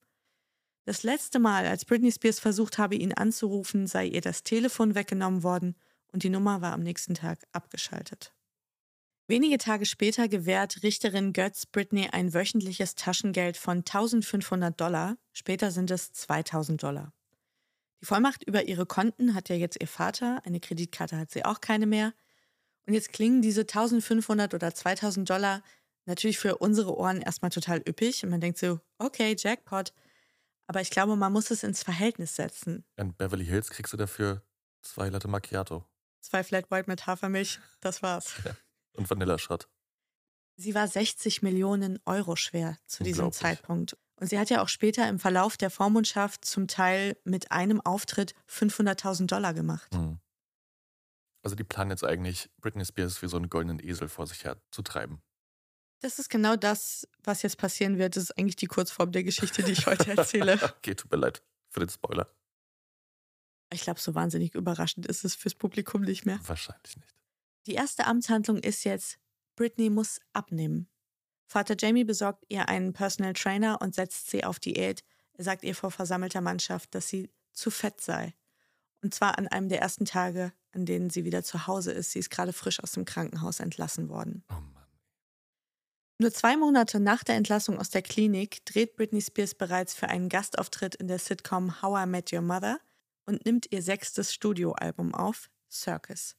Das 0.85 1.03
letzte 1.03 1.39
Mal, 1.39 1.67
als 1.67 1.87
Britney 1.87 2.13
Spears 2.13 2.41
versucht 2.41 2.77
habe, 2.77 2.95
ihn 2.95 3.15
anzurufen, 3.15 3.87
sei 3.87 4.07
ihr 4.07 4.21
das 4.21 4.43
Telefon 4.43 4.95
weggenommen 4.95 5.43
worden 5.43 5.77
und 6.13 6.23
die 6.23 6.31
Nummer 6.31 6.61
war 6.61 6.73
am 6.73 6.83
nächsten 6.83 7.15
Tag 7.15 7.39
abgeschaltet. 7.53 8.35
Wenige 9.27 9.57
Tage 9.57 9.87
später 9.87 10.29
gewährt 10.29 10.83
Richterin 10.83 11.33
Götz 11.33 11.65
Britney 11.65 12.09
ein 12.13 12.35
wöchentliches 12.35 12.95
Taschengeld 12.95 13.57
von 13.57 13.79
1500 13.79 14.79
Dollar, 14.79 15.17
später 15.33 15.71
sind 15.71 15.91
es 15.91 16.13
2000 16.13 16.83
Dollar. 16.83 17.15
Die 18.01 18.07
Vollmacht 18.07 18.43
über 18.45 18.65
ihre 18.65 18.87
Konten 18.87 19.35
hat 19.35 19.49
ja 19.49 19.57
jetzt 19.57 19.81
ihr 19.81 19.89
Vater, 19.89 20.43
eine 20.45 20.61
Kreditkarte 20.61 21.17
hat 21.17 21.31
sie 21.31 21.45
auch 21.45 21.61
keine 21.61 21.87
mehr. 21.87 22.13
Und 22.87 22.95
jetzt 22.95 23.13
klingen 23.13 23.41
diese 23.41 23.63
1500 23.63 24.53
oder 24.55 24.75
2000 24.75 25.29
Dollar 25.29 25.63
natürlich 26.07 26.39
für 26.39 26.59
unsere 26.59 26.97
Ohren 26.97 27.23
erstmal 27.23 27.51
total 27.51 27.79
üppig 27.89 28.23
und 28.25 28.31
man 28.31 28.41
denkt 28.41 28.59
so, 28.59 28.81
okay, 28.99 29.35
Jackpot. 29.39 29.93
Aber 30.67 30.81
ich 30.81 30.91
glaube, 30.91 31.17
man 31.17 31.33
muss 31.33 31.51
es 31.51 31.63
ins 31.63 31.83
Verhältnis 31.83 32.37
setzen. 32.37 32.85
In 32.97 33.15
Beverly 33.15 33.45
Hills 33.45 33.71
kriegst 33.71 33.93
du 33.93 33.97
dafür 33.97 34.43
zwei 34.83 35.09
Latte 35.09 35.29
Macchiato. 35.29 35.85
Zwei 36.21 36.43
Flat 36.43 36.71
White 36.71 36.89
mit 36.89 37.07
Hafermilch, 37.07 37.61
das 37.81 38.03
war's. 38.03 38.35
Ja. 38.45 38.57
Und 38.97 39.11
Vanilleschrott. 39.11 39.69
Sie 40.57 40.75
war 40.75 40.87
60 40.87 41.43
Millionen 41.43 41.99
Euro 42.05 42.37
schwer 42.37 42.79
zu 42.87 43.03
diesem 43.03 43.33
Zeitpunkt. 43.33 43.97
Und 44.25 44.29
sie 44.29 44.39
hat 44.39 44.49
ja 44.49 44.63
auch 44.63 44.69
später 44.69 45.07
im 45.07 45.19
Verlauf 45.19 45.59
der 45.59 45.69
Vormundschaft 45.69 46.47
zum 46.47 46.67
Teil 46.67 47.15
mit 47.25 47.53
einem 47.53 47.83
Auftritt 47.83 48.35
500.000 48.49 49.27
Dollar 49.27 49.53
gemacht. 49.53 49.93
Mhm. 49.93 50.19
Also 51.43 51.55
die 51.57 51.63
planen 51.63 51.91
jetzt 51.91 52.05
eigentlich, 52.05 52.49
Britney 52.63 52.87
Spears 52.87 53.21
wie 53.21 53.29
so 53.29 53.37
einen 53.37 53.51
goldenen 53.51 53.87
Esel 53.87 54.09
vor 54.09 54.27
sich 54.27 54.45
her 54.45 54.57
zu 54.71 54.81
treiben. 54.81 55.21
Das 56.01 56.19
ist 56.19 56.31
genau 56.31 56.57
das, 56.57 57.07
was 57.23 57.43
jetzt 57.43 57.59
passieren 57.59 57.99
wird. 57.99 58.17
Das 58.17 58.23
ist 58.23 58.39
eigentlich 58.39 58.57
die 58.57 58.65
Kurzform 58.65 59.13
der 59.13 59.25
Geschichte, 59.25 59.63
die 59.63 59.73
ich 59.73 59.85
heute 59.85 60.17
erzähle. 60.17 60.55
okay, 60.79 60.95
tut 60.95 61.11
mir 61.11 61.19
leid 61.19 61.43
für 61.69 61.81
den 61.81 61.91
Spoiler. 61.91 62.35
Ich 63.75 63.83
glaube, 63.83 64.01
so 64.01 64.15
wahnsinnig 64.15 64.55
überraschend 64.55 65.05
ist 65.05 65.27
es 65.27 65.35
fürs 65.35 65.55
Publikum 65.55 66.01
nicht 66.01 66.25
mehr. 66.25 66.41
Wahrscheinlich 66.47 66.97
nicht. 66.97 67.15
Die 67.67 67.75
erste 67.75 68.07
Amtshandlung 68.07 68.57
ist 68.57 68.85
jetzt, 68.85 69.19
Britney 69.55 69.91
muss 69.91 70.19
abnehmen. 70.33 70.89
Vater 71.55 71.77
Jamie 71.79 72.03
besorgt 72.03 72.45
ihr 72.49 72.69
einen 72.69 72.93
Personal 72.93 73.33
Trainer 73.33 73.81
und 73.81 73.95
setzt 73.95 74.29
sie 74.29 74.43
auf 74.43 74.59
Diät. 74.59 75.05
Er 75.35 75.45
sagt 75.45 75.63
ihr 75.63 75.77
vor 75.77 75.93
versammelter 75.93 76.41
Mannschaft, 76.41 76.93
dass 76.97 77.07
sie 77.07 77.31
zu 77.53 77.71
fett 77.71 78.01
sei. 78.01 78.35
Und 79.03 79.15
zwar 79.15 79.39
an 79.39 79.47
einem 79.47 79.69
der 79.69 79.81
ersten 79.81 80.05
Tage, 80.05 80.53
an 80.73 80.85
denen 80.85 81.11
sie 81.11 81.25
wieder 81.25 81.45
zu 81.45 81.69
Hause 81.69 81.93
ist. 81.93 82.11
Sie 82.11 82.19
ist 82.19 82.31
gerade 82.31 82.53
frisch 82.53 82.83
aus 82.83 82.91
dem 82.91 83.05
Krankenhaus 83.05 83.61
entlassen 83.61 84.09
worden. 84.09 84.43
Oh 84.51 84.55
Mann. 84.55 84.89
Nur 86.19 86.33
zwei 86.33 86.57
Monate 86.57 86.99
nach 86.99 87.23
der 87.23 87.37
Entlassung 87.37 87.79
aus 87.79 87.91
der 87.91 88.03
Klinik 88.03 88.67
dreht 88.67 88.97
Britney 88.97 89.23
Spears 89.23 89.55
bereits 89.55 89.95
für 89.95 90.09
einen 90.09 90.29
Gastauftritt 90.29 90.97
in 90.97 91.07
der 91.07 91.21
Sitcom 91.21 91.81
How 91.81 92.05
I 92.05 92.07
Met 92.09 92.33
Your 92.33 92.43
Mother 92.43 92.81
und 93.27 93.45
nimmt 93.47 93.71
ihr 93.71 93.81
sechstes 93.81 94.35
Studioalbum 94.35 95.15
auf, 95.15 95.51
Circus. 95.71 96.35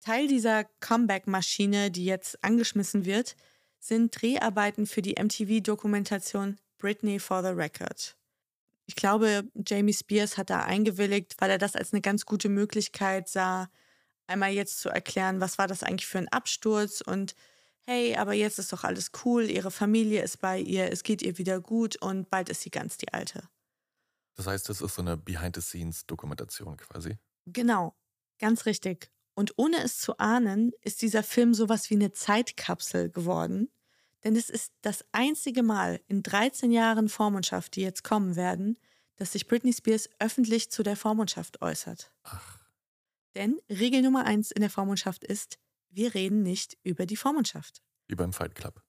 Teil 0.00 0.26
dieser 0.26 0.64
Comeback-Maschine, 0.80 1.92
die 1.92 2.06
jetzt 2.06 2.42
angeschmissen 2.42 3.04
wird, 3.04 3.36
sind 3.80 4.20
Dreharbeiten 4.20 4.86
für 4.86 5.02
die 5.02 5.16
MTV-Dokumentation 5.20 6.58
Britney 6.78 7.18
for 7.18 7.42
the 7.42 7.48
Record. 7.48 8.16
Ich 8.86 8.94
glaube, 8.94 9.44
Jamie 9.54 9.92
Spears 9.92 10.36
hat 10.36 10.50
da 10.50 10.64
eingewilligt, 10.64 11.36
weil 11.38 11.50
er 11.50 11.58
das 11.58 11.76
als 11.76 11.92
eine 11.92 12.00
ganz 12.00 12.26
gute 12.26 12.48
Möglichkeit 12.48 13.28
sah, 13.28 13.70
einmal 14.26 14.50
jetzt 14.52 14.80
zu 14.80 14.88
erklären, 14.88 15.40
was 15.40 15.58
war 15.58 15.66
das 15.66 15.82
eigentlich 15.82 16.06
für 16.06 16.18
ein 16.18 16.28
Absturz 16.28 17.00
und 17.00 17.34
hey, 17.82 18.16
aber 18.16 18.34
jetzt 18.34 18.58
ist 18.58 18.72
doch 18.72 18.84
alles 18.84 19.10
cool, 19.24 19.50
ihre 19.50 19.70
Familie 19.70 20.22
ist 20.22 20.40
bei 20.40 20.58
ihr, 20.58 20.92
es 20.92 21.02
geht 21.02 21.22
ihr 21.22 21.38
wieder 21.38 21.60
gut 21.60 21.96
und 22.02 22.30
bald 22.30 22.48
ist 22.48 22.62
sie 22.62 22.70
ganz 22.70 22.98
die 22.98 23.12
Alte. 23.12 23.48
Das 24.36 24.46
heißt, 24.46 24.68
das 24.68 24.80
ist 24.80 24.94
so 24.94 25.02
eine 25.02 25.16
Behind-the-Scenes-Dokumentation 25.16 26.76
quasi. 26.76 27.18
Genau, 27.46 27.94
ganz 28.38 28.66
richtig. 28.66 29.10
Und 29.34 29.54
ohne 29.56 29.78
es 29.82 29.98
zu 29.98 30.18
ahnen, 30.18 30.72
ist 30.82 31.02
dieser 31.02 31.22
Film 31.22 31.54
sowas 31.54 31.90
wie 31.90 31.94
eine 31.94 32.12
Zeitkapsel 32.12 33.10
geworden. 33.10 33.70
Denn 34.24 34.36
es 34.36 34.50
ist 34.50 34.72
das 34.82 35.04
einzige 35.12 35.62
Mal 35.62 36.00
in 36.08 36.22
13 36.22 36.70
Jahren 36.70 37.08
Vormundschaft, 37.08 37.76
die 37.76 37.80
jetzt 37.80 38.04
kommen 38.04 38.36
werden, 38.36 38.78
dass 39.16 39.32
sich 39.32 39.46
Britney 39.46 39.72
Spears 39.72 40.08
öffentlich 40.18 40.70
zu 40.70 40.82
der 40.82 40.96
Vormundschaft 40.96 41.62
äußert. 41.62 42.12
Ach. 42.24 42.58
Denn 43.34 43.60
Regel 43.68 44.02
Nummer 44.02 44.24
eins 44.24 44.50
in 44.50 44.60
der 44.60 44.70
Vormundschaft 44.70 45.24
ist, 45.24 45.58
wir 45.90 46.14
reden 46.14 46.42
nicht 46.42 46.76
über 46.82 47.06
die 47.06 47.16
Vormundschaft. 47.16 47.82
Wie 48.08 48.14
beim 48.14 48.32
Fight 48.32 48.54
Club. 48.54 48.82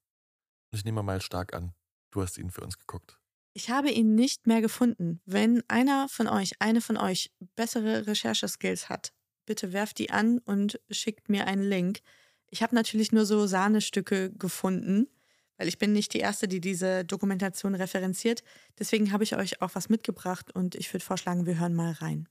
Ich 0.70 0.84
nehme 0.84 1.02
mal 1.02 1.20
stark 1.20 1.54
an, 1.54 1.74
du 2.10 2.22
hast 2.22 2.38
ihn 2.38 2.50
für 2.50 2.62
uns 2.62 2.78
geguckt. 2.78 3.18
Ich 3.54 3.70
habe 3.70 3.90
ihn 3.90 4.14
nicht 4.14 4.46
mehr 4.46 4.62
gefunden. 4.62 5.20
Wenn 5.26 5.62
einer 5.68 6.08
von 6.08 6.26
euch, 6.26 6.60
eine 6.60 6.80
von 6.80 6.96
euch 6.96 7.30
bessere 7.54 8.06
Rechercheskills 8.06 8.88
hat, 8.88 9.12
bitte 9.46 9.72
werft 9.72 9.98
die 9.98 10.10
an 10.10 10.38
und 10.38 10.80
schickt 10.90 11.28
mir 11.28 11.46
einen 11.46 11.62
Link. 11.62 12.00
Ich 12.48 12.62
habe 12.62 12.74
natürlich 12.74 13.12
nur 13.12 13.26
so 13.26 13.46
Sahnestücke 13.46 14.30
gefunden, 14.32 15.08
weil 15.56 15.68
ich 15.68 15.78
bin 15.78 15.92
nicht 15.92 16.12
die 16.14 16.20
Erste, 16.20 16.48
die 16.48 16.60
diese 16.60 17.04
Dokumentation 17.04 17.74
referenziert. 17.74 18.42
Deswegen 18.78 19.12
habe 19.12 19.24
ich 19.24 19.36
euch 19.36 19.62
auch 19.62 19.70
was 19.74 19.88
mitgebracht 19.88 20.54
und 20.54 20.74
ich 20.74 20.92
würde 20.92 21.04
vorschlagen, 21.04 21.46
wir 21.46 21.58
hören 21.58 21.74
mal 21.74 21.92
rein. 21.92 22.28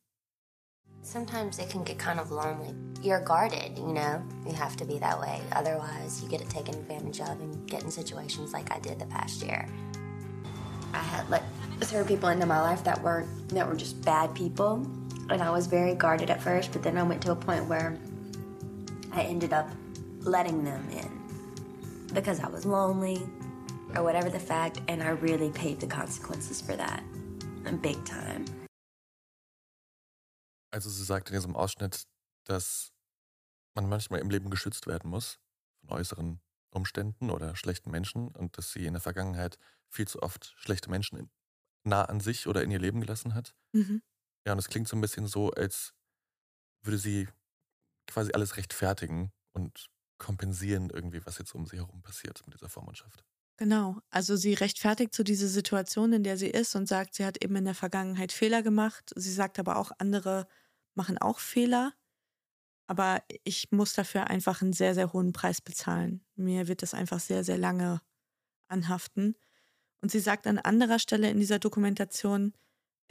Sometimes 1.04 1.58
it 1.58 1.68
can 1.70 1.84
get 1.84 1.98
kind 1.98 2.20
of 2.20 2.30
lonely. 2.30 2.76
You're 3.02 3.24
guarded, 3.24 3.76
you 3.76 3.92
know? 3.92 4.22
You 4.46 4.54
have 4.54 4.76
to 4.78 4.86
be 4.86 5.00
that 5.00 5.20
way. 5.20 5.42
Otherwise, 5.56 6.22
you 6.22 6.30
get 6.30 6.48
taken 6.48 6.76
advantage 6.76 7.20
of 7.22 7.40
and 7.42 7.68
get 7.68 7.82
in 7.84 7.90
situations 7.90 8.54
like 8.54 8.72
I 8.72 8.80
did 8.80 9.00
the 9.00 9.08
past 9.08 9.42
year. 9.42 9.68
I 10.94 11.00
had 11.00 11.28
like 11.30 11.42
throw 11.82 12.04
people 12.06 12.30
into 12.30 12.46
my 12.46 12.62
life 12.62 12.84
that 12.84 13.02
weren't 13.02 13.50
that 13.50 13.68
were 13.68 13.76
just 13.76 14.04
bad 14.06 14.36
people, 14.36 14.86
and 15.32 15.42
I 15.42 15.50
was 15.50 15.68
very 15.68 15.96
guarded 15.96 16.30
at 16.30 16.42
first. 16.42 16.72
But 16.72 16.84
then 16.84 16.98
I 16.98 17.04
went 17.04 17.22
to 17.24 17.32
a 17.32 17.36
point 17.36 17.68
where 17.68 17.98
I 19.14 19.22
ended 19.24 19.54
up 19.54 19.68
letting 20.22 20.64
them 20.64 20.88
in 20.92 21.10
because 22.14 22.40
I 22.40 22.48
was 22.48 22.66
lonely 22.66 23.22
or 23.96 24.04
whatever 24.04 24.30
the 24.30 24.40
fact, 24.40 24.82
and 24.88 25.02
I 25.02 25.10
really 25.10 25.50
paid 25.52 25.80
the 25.80 25.88
consequences 25.88 26.62
for 26.62 26.76
that, 26.78 27.04
big 27.82 28.04
time. 28.06 28.46
Also 30.74 30.90
sie 30.90 31.04
sagt 31.04 31.30
in 31.30 31.36
diesem 31.36 31.56
Ausschnitt, 31.56 32.08
dass 32.46 32.94
man 33.76 33.90
manchmal 33.90 34.22
im 34.22 34.30
Leben 34.30 34.50
geschützt 34.50 34.88
werden 34.88 35.10
muss 35.10 35.40
von 35.82 35.98
äußeren 35.98 36.40
Umständen 36.70 37.30
oder 37.30 37.56
schlechten 37.56 37.92
Menschen 37.92 38.30
und 38.30 38.58
dass 38.58 38.72
sie 38.72 38.86
in 38.86 38.94
der 38.94 39.02
Vergangenheit 39.02 39.58
viel 39.90 40.08
zu 40.08 40.22
oft 40.22 40.54
schlechte 40.56 40.90
Menschen 40.90 41.30
nah 41.84 42.06
an 42.06 42.22
sich 42.22 42.48
oder 42.48 42.64
in 42.64 42.72
ihr 42.72 42.80
Leben 42.80 43.02
gelassen 43.02 43.34
hat. 43.34 43.54
Mhm. 43.74 44.02
Ja, 44.46 44.54
und 44.54 44.60
es 44.60 44.70
klingt 44.70 44.88
so 44.88 44.96
ein 44.96 45.02
bisschen 45.02 45.28
so, 45.28 45.52
als 45.52 45.94
würde 46.84 46.98
sie 46.98 47.28
quasi 48.08 48.32
alles 48.34 48.58
rechtfertigen 48.58 49.32
und 49.54 49.88
kompensieren 50.18 50.90
irgendwie, 50.90 51.26
was 51.26 51.38
jetzt 51.38 51.56
um 51.56 51.66
sie 51.66 51.78
herum 51.78 52.02
passiert 52.02 52.42
mit 52.46 52.56
dieser 52.56 52.70
Vormundschaft. 52.70 53.24
Genau, 53.58 54.02
also 54.10 54.36
sie 54.36 54.54
rechtfertigt 54.54 55.14
so 55.14 55.24
diese 55.24 55.48
Situation, 55.48 56.14
in 56.14 56.24
der 56.24 56.38
sie 56.38 56.48
ist 56.50 56.76
und 56.76 56.88
sagt, 56.88 57.14
sie 57.16 57.26
hat 57.26 57.44
eben 57.44 57.56
in 57.56 57.66
der 57.66 57.76
Vergangenheit 57.76 58.32
Fehler 58.32 58.64
gemacht. 58.64 59.12
Sie 59.16 59.32
sagt 59.32 59.60
aber 59.60 59.78
auch, 59.78 59.92
andere 60.00 60.48
machen 60.96 61.18
auch 61.20 61.40
Fehler. 61.40 61.94
Aber 62.88 63.24
ich 63.44 63.72
muss 63.72 63.94
dafür 63.94 64.28
einfach 64.30 64.62
einen 64.62 64.74
sehr, 64.74 64.96
sehr 64.96 65.14
hohen 65.14 65.32
Preis 65.34 65.62
bezahlen. 65.62 66.26
Mir 66.36 66.68
wird 66.68 66.82
das 66.82 66.94
einfach 66.94 67.20
sehr, 67.20 67.44
sehr 67.44 67.58
lange 67.58 68.02
anhaften. 68.68 69.36
Und 70.02 70.12
sie 70.12 70.20
sagt 70.20 70.48
an 70.48 70.60
anderer 70.60 71.00
Stelle 71.00 71.30
in 71.30 71.40
dieser 71.40 71.60
Dokumentation, 71.60 72.54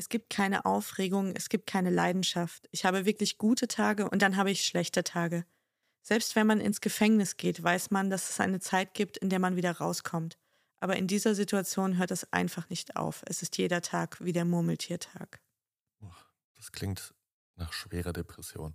es 0.00 0.08
gibt 0.08 0.30
keine 0.30 0.64
Aufregung, 0.64 1.36
es 1.36 1.50
gibt 1.50 1.66
keine 1.66 1.90
Leidenschaft. 1.90 2.66
Ich 2.70 2.86
habe 2.86 3.04
wirklich 3.04 3.36
gute 3.36 3.68
Tage 3.68 4.08
und 4.08 4.22
dann 4.22 4.38
habe 4.38 4.50
ich 4.50 4.64
schlechte 4.64 5.04
Tage. 5.04 5.44
Selbst 6.00 6.36
wenn 6.36 6.46
man 6.46 6.58
ins 6.58 6.80
Gefängnis 6.80 7.36
geht, 7.36 7.62
weiß 7.62 7.90
man, 7.90 8.08
dass 8.08 8.30
es 8.30 8.40
eine 8.40 8.60
Zeit 8.60 8.94
gibt, 8.94 9.18
in 9.18 9.28
der 9.28 9.38
man 9.38 9.56
wieder 9.56 9.72
rauskommt. 9.72 10.38
Aber 10.80 10.96
in 10.96 11.06
dieser 11.06 11.34
Situation 11.34 11.98
hört 11.98 12.12
es 12.12 12.32
einfach 12.32 12.70
nicht 12.70 12.96
auf. 12.96 13.22
Es 13.26 13.42
ist 13.42 13.58
jeder 13.58 13.82
Tag 13.82 14.16
wie 14.24 14.32
der 14.32 14.46
Murmeltiertag. 14.46 15.42
Das 16.56 16.72
klingt 16.72 17.14
nach 17.56 17.74
schwerer 17.74 18.14
Depression. 18.14 18.74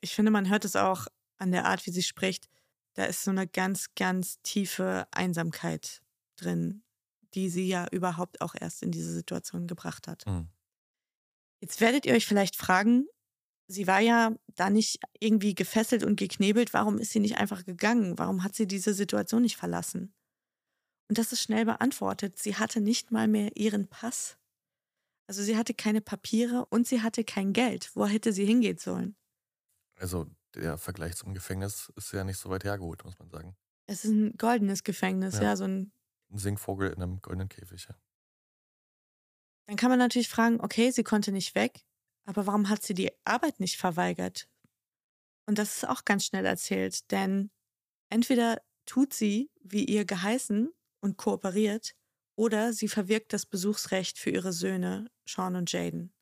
Ich 0.00 0.16
finde, 0.16 0.32
man 0.32 0.50
hört 0.50 0.64
es 0.64 0.74
auch 0.74 1.06
an 1.38 1.52
der 1.52 1.66
Art, 1.66 1.86
wie 1.86 1.92
sie 1.92 2.02
spricht. 2.02 2.48
Da 2.94 3.04
ist 3.04 3.22
so 3.22 3.30
eine 3.30 3.46
ganz, 3.46 3.94
ganz 3.94 4.42
tiefe 4.42 5.06
Einsamkeit 5.12 6.02
drin, 6.34 6.82
die 7.34 7.50
sie 7.50 7.68
ja 7.68 7.86
überhaupt 7.92 8.40
auch 8.40 8.56
erst 8.58 8.82
in 8.82 8.90
diese 8.90 9.12
Situation 9.12 9.68
gebracht 9.68 10.08
hat. 10.08 10.26
Mhm. 10.26 10.48
Jetzt 11.60 11.80
werdet 11.80 12.06
ihr 12.06 12.14
euch 12.14 12.26
vielleicht 12.26 12.56
fragen, 12.56 13.06
sie 13.66 13.86
war 13.86 14.00
ja 14.00 14.34
da 14.54 14.70
nicht 14.70 15.00
irgendwie 15.18 15.54
gefesselt 15.54 16.04
und 16.04 16.16
geknebelt. 16.16 16.72
Warum 16.74 16.98
ist 16.98 17.10
sie 17.12 17.20
nicht 17.20 17.38
einfach 17.38 17.64
gegangen? 17.64 18.18
Warum 18.18 18.42
hat 18.44 18.54
sie 18.54 18.66
diese 18.66 18.94
Situation 18.94 19.42
nicht 19.42 19.56
verlassen? 19.56 20.14
Und 21.08 21.18
das 21.18 21.32
ist 21.32 21.42
schnell 21.42 21.64
beantwortet. 21.64 22.38
Sie 22.38 22.56
hatte 22.56 22.80
nicht 22.80 23.10
mal 23.12 23.28
mehr 23.28 23.56
ihren 23.56 23.88
Pass. 23.88 24.36
Also 25.28 25.42
sie 25.42 25.56
hatte 25.56 25.74
keine 25.74 26.00
Papiere 26.00 26.66
und 26.66 26.86
sie 26.86 27.02
hatte 27.02 27.24
kein 27.24 27.52
Geld. 27.52 27.90
Wo 27.94 28.06
hätte 28.06 28.32
sie 28.32 28.44
hingehen 28.44 28.78
sollen? 28.78 29.16
Also 29.98 30.26
der 30.54 30.78
Vergleich 30.78 31.16
zum 31.16 31.34
Gefängnis 31.34 31.92
ist 31.96 32.12
ja 32.12 32.22
nicht 32.24 32.38
so 32.38 32.48
weit 32.50 32.64
hergeholt, 32.64 33.04
muss 33.04 33.18
man 33.18 33.30
sagen. 33.30 33.56
Es 33.86 34.04
ist 34.04 34.10
ein 34.10 34.36
goldenes 34.36 34.84
Gefängnis, 34.84 35.36
ja, 35.36 35.42
Ja. 35.42 35.56
so 35.56 35.64
ein. 35.64 35.92
Ein 36.30 36.38
Singvogel 36.38 36.90
in 36.92 37.02
einem 37.02 37.20
goldenen 37.20 37.48
Käfig. 37.48 37.86
Ja. 37.88 37.94
Dann 39.66 39.76
kann 39.76 39.90
man 39.90 39.98
natürlich 39.98 40.28
fragen, 40.28 40.60
okay, 40.60 40.90
sie 40.90 41.02
konnte 41.02 41.32
nicht 41.32 41.54
weg, 41.54 41.84
aber 42.24 42.46
warum 42.46 42.68
hat 42.68 42.82
sie 42.82 42.94
die 42.94 43.10
Arbeit 43.24 43.60
nicht 43.60 43.76
verweigert? 43.76 44.48
Und 45.46 45.58
das 45.58 45.76
ist 45.76 45.88
auch 45.88 46.04
ganz 46.04 46.24
schnell 46.24 46.46
erzählt, 46.46 47.10
denn 47.10 47.50
entweder 48.10 48.60
tut 48.84 49.12
sie, 49.12 49.50
wie 49.60 49.84
ihr 49.84 50.04
geheißen 50.04 50.72
und 51.00 51.16
kooperiert, 51.16 51.94
oder 52.36 52.72
sie 52.72 52.88
verwirkt 52.88 53.32
das 53.32 53.46
Besuchsrecht 53.46 54.18
für 54.18 54.30
ihre 54.30 54.52
Söhne, 54.52 55.10
Sean 55.26 55.56
und 55.56 55.72
Jaden. 55.72 56.12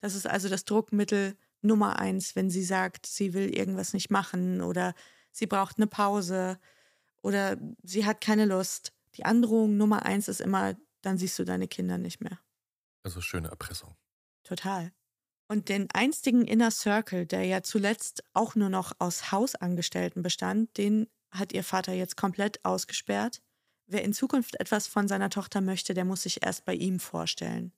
Das 0.00 0.14
ist 0.14 0.26
also 0.26 0.48
das 0.48 0.64
Druckmittel 0.64 1.36
Nummer 1.62 2.00
eins, 2.00 2.34
wenn 2.34 2.50
sie 2.50 2.64
sagt, 2.64 3.06
sie 3.06 3.32
will 3.32 3.56
irgendwas 3.56 3.92
nicht 3.92 4.10
machen 4.10 4.60
oder 4.60 4.94
sie 5.30 5.46
braucht 5.46 5.76
eine 5.76 5.86
Pause 5.86 6.58
oder 7.22 7.56
sie 7.84 8.04
hat 8.04 8.20
keine 8.20 8.44
Lust. 8.44 8.92
Die 9.14 9.24
Androhung 9.24 9.76
Nummer 9.76 10.04
eins 10.04 10.26
ist 10.26 10.40
immer, 10.40 10.74
dann 11.02 11.18
siehst 11.18 11.38
du 11.38 11.44
deine 11.44 11.68
Kinder 11.68 11.98
nicht 11.98 12.20
mehr. 12.20 12.40
Also 13.02 13.20
schöne 13.20 13.48
Erpressung. 13.48 13.96
Total. 14.44 14.92
Und 15.48 15.68
den 15.68 15.88
einstigen 15.92 16.46
Inner 16.46 16.70
Circle, 16.70 17.26
der 17.26 17.44
ja 17.44 17.62
zuletzt 17.62 18.24
auch 18.32 18.54
nur 18.54 18.68
noch 18.68 18.92
aus 18.98 19.32
Hausangestellten 19.32 20.22
bestand, 20.22 20.76
den 20.78 21.08
hat 21.30 21.52
ihr 21.52 21.64
Vater 21.64 21.92
jetzt 21.92 22.16
komplett 22.16 22.64
ausgesperrt. 22.64 23.42
Wer 23.86 24.04
in 24.04 24.12
Zukunft 24.12 24.58
etwas 24.60 24.86
von 24.86 25.08
seiner 25.08 25.30
Tochter 25.30 25.60
möchte, 25.60 25.94
der 25.94 26.04
muss 26.04 26.22
sich 26.22 26.42
erst 26.44 26.64
bei 26.64 26.74
ihm 26.74 27.00
vorstellen. 27.00 27.72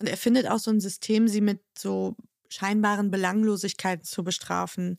Und 0.00 0.08
er 0.08 0.16
findet 0.16 0.46
auch 0.48 0.58
so 0.58 0.70
ein 0.70 0.80
System, 0.80 1.28
sie 1.28 1.40
mit 1.40 1.62
so 1.78 2.16
scheinbaren 2.48 3.10
Belanglosigkeiten 3.10 4.04
zu 4.04 4.24
bestrafen. 4.24 4.98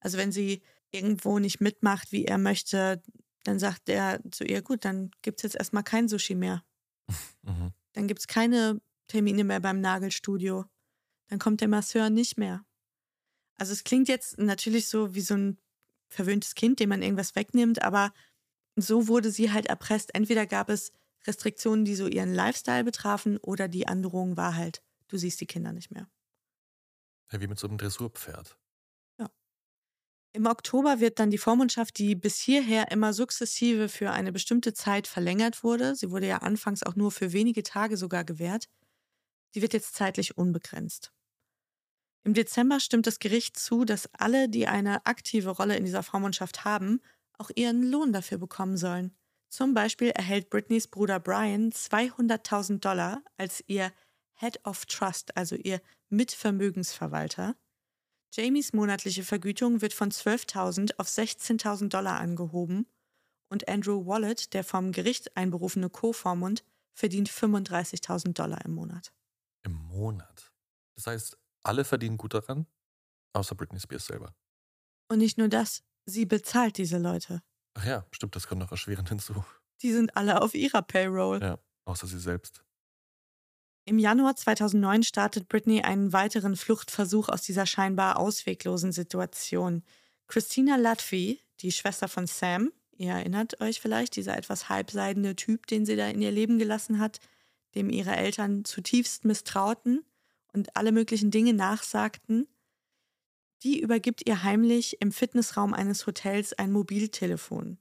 Also 0.00 0.18
wenn 0.18 0.32
sie 0.32 0.62
irgendwo 0.90 1.38
nicht 1.38 1.60
mitmacht, 1.60 2.12
wie 2.12 2.26
er 2.26 2.38
möchte, 2.38 3.02
dann 3.44 3.58
sagt 3.58 3.88
er 3.88 4.20
zu 4.30 4.44
ihr, 4.44 4.62
gut, 4.62 4.84
dann 4.84 5.10
gibt 5.22 5.38
es 5.38 5.42
jetzt 5.42 5.56
erstmal 5.56 5.84
kein 5.84 6.08
Sushi 6.08 6.34
mehr. 6.34 6.62
Mhm. 7.44 7.72
Dann 7.92 8.08
gibt 8.08 8.20
es 8.20 8.26
keine 8.26 8.80
Termine 9.08 9.44
mehr 9.44 9.60
beim 9.60 9.80
Nagelstudio. 9.80 10.64
Dann 11.28 11.38
kommt 11.38 11.60
der 11.60 11.68
Masseur 11.68 12.10
nicht 12.10 12.38
mehr. 12.38 12.64
Also 13.56 13.72
es 13.72 13.84
klingt 13.84 14.08
jetzt 14.08 14.38
natürlich 14.38 14.88
so 14.88 15.14
wie 15.14 15.20
so 15.20 15.34
ein 15.34 15.58
verwöhntes 16.08 16.54
Kind, 16.54 16.80
dem 16.80 16.88
man 16.88 17.02
irgendwas 17.02 17.34
wegnimmt, 17.34 17.82
aber 17.82 18.12
so 18.76 19.08
wurde 19.08 19.30
sie 19.30 19.52
halt 19.52 19.66
erpresst. 19.66 20.14
Entweder 20.14 20.46
gab 20.46 20.68
es 20.68 20.92
Restriktionen, 21.26 21.84
die 21.84 21.94
so 21.94 22.06
ihren 22.06 22.34
Lifestyle 22.34 22.84
betrafen, 22.84 23.38
oder 23.38 23.68
die 23.68 23.86
Androhung 23.86 24.36
war 24.36 24.56
halt, 24.56 24.82
du 25.08 25.16
siehst 25.16 25.40
die 25.40 25.46
Kinder 25.46 25.72
nicht 25.72 25.90
mehr. 25.90 26.08
Wie 27.30 27.46
mit 27.46 27.58
so 27.58 27.68
einem 27.68 27.78
Dressurpferd. 27.78 28.58
Im 30.34 30.46
Oktober 30.46 31.00
wird 31.00 31.18
dann 31.18 31.30
die 31.30 31.38
Vormundschaft, 31.38 31.98
die 31.98 32.14
bis 32.14 32.38
hierher 32.38 32.90
immer 32.90 33.12
sukzessive 33.12 33.90
für 33.90 34.12
eine 34.12 34.32
bestimmte 34.32 34.72
Zeit 34.72 35.06
verlängert 35.06 35.62
wurde, 35.62 35.94
sie 35.94 36.10
wurde 36.10 36.26
ja 36.26 36.38
anfangs 36.38 36.82
auch 36.82 36.96
nur 36.96 37.10
für 37.10 37.32
wenige 37.32 37.62
Tage 37.62 37.98
sogar 37.98 38.24
gewährt, 38.24 38.68
die 39.54 39.60
wird 39.60 39.74
jetzt 39.74 39.94
zeitlich 39.94 40.38
unbegrenzt. 40.38 41.12
Im 42.24 42.32
Dezember 42.32 42.80
stimmt 42.80 43.06
das 43.06 43.18
Gericht 43.18 43.58
zu, 43.58 43.84
dass 43.84 44.08
alle, 44.14 44.48
die 44.48 44.68
eine 44.68 45.04
aktive 45.04 45.50
Rolle 45.50 45.76
in 45.76 45.84
dieser 45.84 46.02
Vormundschaft 46.02 46.64
haben, 46.64 47.00
auch 47.36 47.50
ihren 47.54 47.82
Lohn 47.82 48.12
dafür 48.12 48.38
bekommen 48.38 48.76
sollen. 48.76 49.14
Zum 49.50 49.74
Beispiel 49.74 50.10
erhält 50.10 50.48
Britneys 50.48 50.88
Bruder 50.88 51.20
Brian 51.20 51.72
200.000 51.72 52.78
Dollar 52.78 53.22
als 53.36 53.62
ihr 53.66 53.92
Head 54.34 54.64
of 54.64 54.86
Trust, 54.86 55.36
also 55.36 55.56
ihr 55.56 55.82
Mitvermögensverwalter. 56.08 57.54
Jamies 58.34 58.72
monatliche 58.72 59.24
Vergütung 59.24 59.82
wird 59.82 59.92
von 59.92 60.10
12.000 60.10 60.94
auf 60.96 61.06
16.000 61.06 61.88
Dollar 61.88 62.18
angehoben 62.18 62.86
und 63.50 63.68
Andrew 63.68 64.06
Wallet, 64.06 64.54
der 64.54 64.64
vom 64.64 64.92
Gericht 64.92 65.36
einberufene 65.36 65.90
Co-Vormund, 65.90 66.64
verdient 66.94 67.30
35.000 67.30 68.32
Dollar 68.32 68.64
im 68.64 68.72
Monat. 68.74 69.12
Im 69.64 69.74
Monat. 69.74 70.50
Das 70.96 71.06
heißt, 71.06 71.38
alle 71.62 71.84
verdienen 71.84 72.16
gut 72.16 72.32
daran, 72.32 72.66
außer 73.34 73.54
Britney 73.54 73.78
Spears 73.78 74.06
selber. 74.06 74.34
Und 75.08 75.18
nicht 75.18 75.36
nur 75.36 75.48
das, 75.48 75.84
sie 76.06 76.24
bezahlt 76.24 76.78
diese 76.78 76.96
Leute. 76.96 77.42
Ach 77.74 77.84
ja, 77.84 78.06
stimmt, 78.12 78.34
das 78.34 78.46
kommt 78.46 78.60
noch 78.60 78.70
erschwerend 78.70 79.10
hinzu. 79.10 79.44
Die 79.82 79.92
sind 79.92 80.16
alle 80.16 80.40
auf 80.40 80.54
ihrer 80.54 80.80
Payroll. 80.80 81.42
Ja, 81.42 81.58
außer 81.84 82.06
sie 82.06 82.18
selbst. 82.18 82.64
Im 83.84 83.98
Januar 83.98 84.36
2009 84.36 85.02
startet 85.02 85.48
Britney 85.48 85.82
einen 85.82 86.12
weiteren 86.12 86.56
Fluchtversuch 86.56 87.28
aus 87.28 87.42
dieser 87.42 87.66
scheinbar 87.66 88.16
ausweglosen 88.16 88.92
Situation. 88.92 89.82
Christina 90.28 90.76
Latvi, 90.76 91.40
die 91.60 91.72
Schwester 91.72 92.06
von 92.06 92.28
Sam, 92.28 92.72
ihr 92.96 93.10
erinnert 93.10 93.60
euch 93.60 93.80
vielleicht, 93.80 94.14
dieser 94.14 94.36
etwas 94.36 94.68
halbseidene 94.68 95.34
Typ, 95.34 95.66
den 95.66 95.84
sie 95.84 95.96
da 95.96 96.08
in 96.08 96.22
ihr 96.22 96.30
Leben 96.30 96.58
gelassen 96.60 97.00
hat, 97.00 97.18
dem 97.74 97.90
ihre 97.90 98.14
Eltern 98.14 98.64
zutiefst 98.64 99.24
misstrauten 99.24 100.04
und 100.52 100.76
alle 100.76 100.92
möglichen 100.92 101.32
Dinge 101.32 101.52
nachsagten, 101.52 102.46
die 103.64 103.80
übergibt 103.80 104.28
ihr 104.28 104.44
heimlich 104.44 105.00
im 105.00 105.10
Fitnessraum 105.10 105.74
eines 105.74 106.06
Hotels 106.06 106.52
ein 106.52 106.70
Mobiltelefon. 106.70 107.78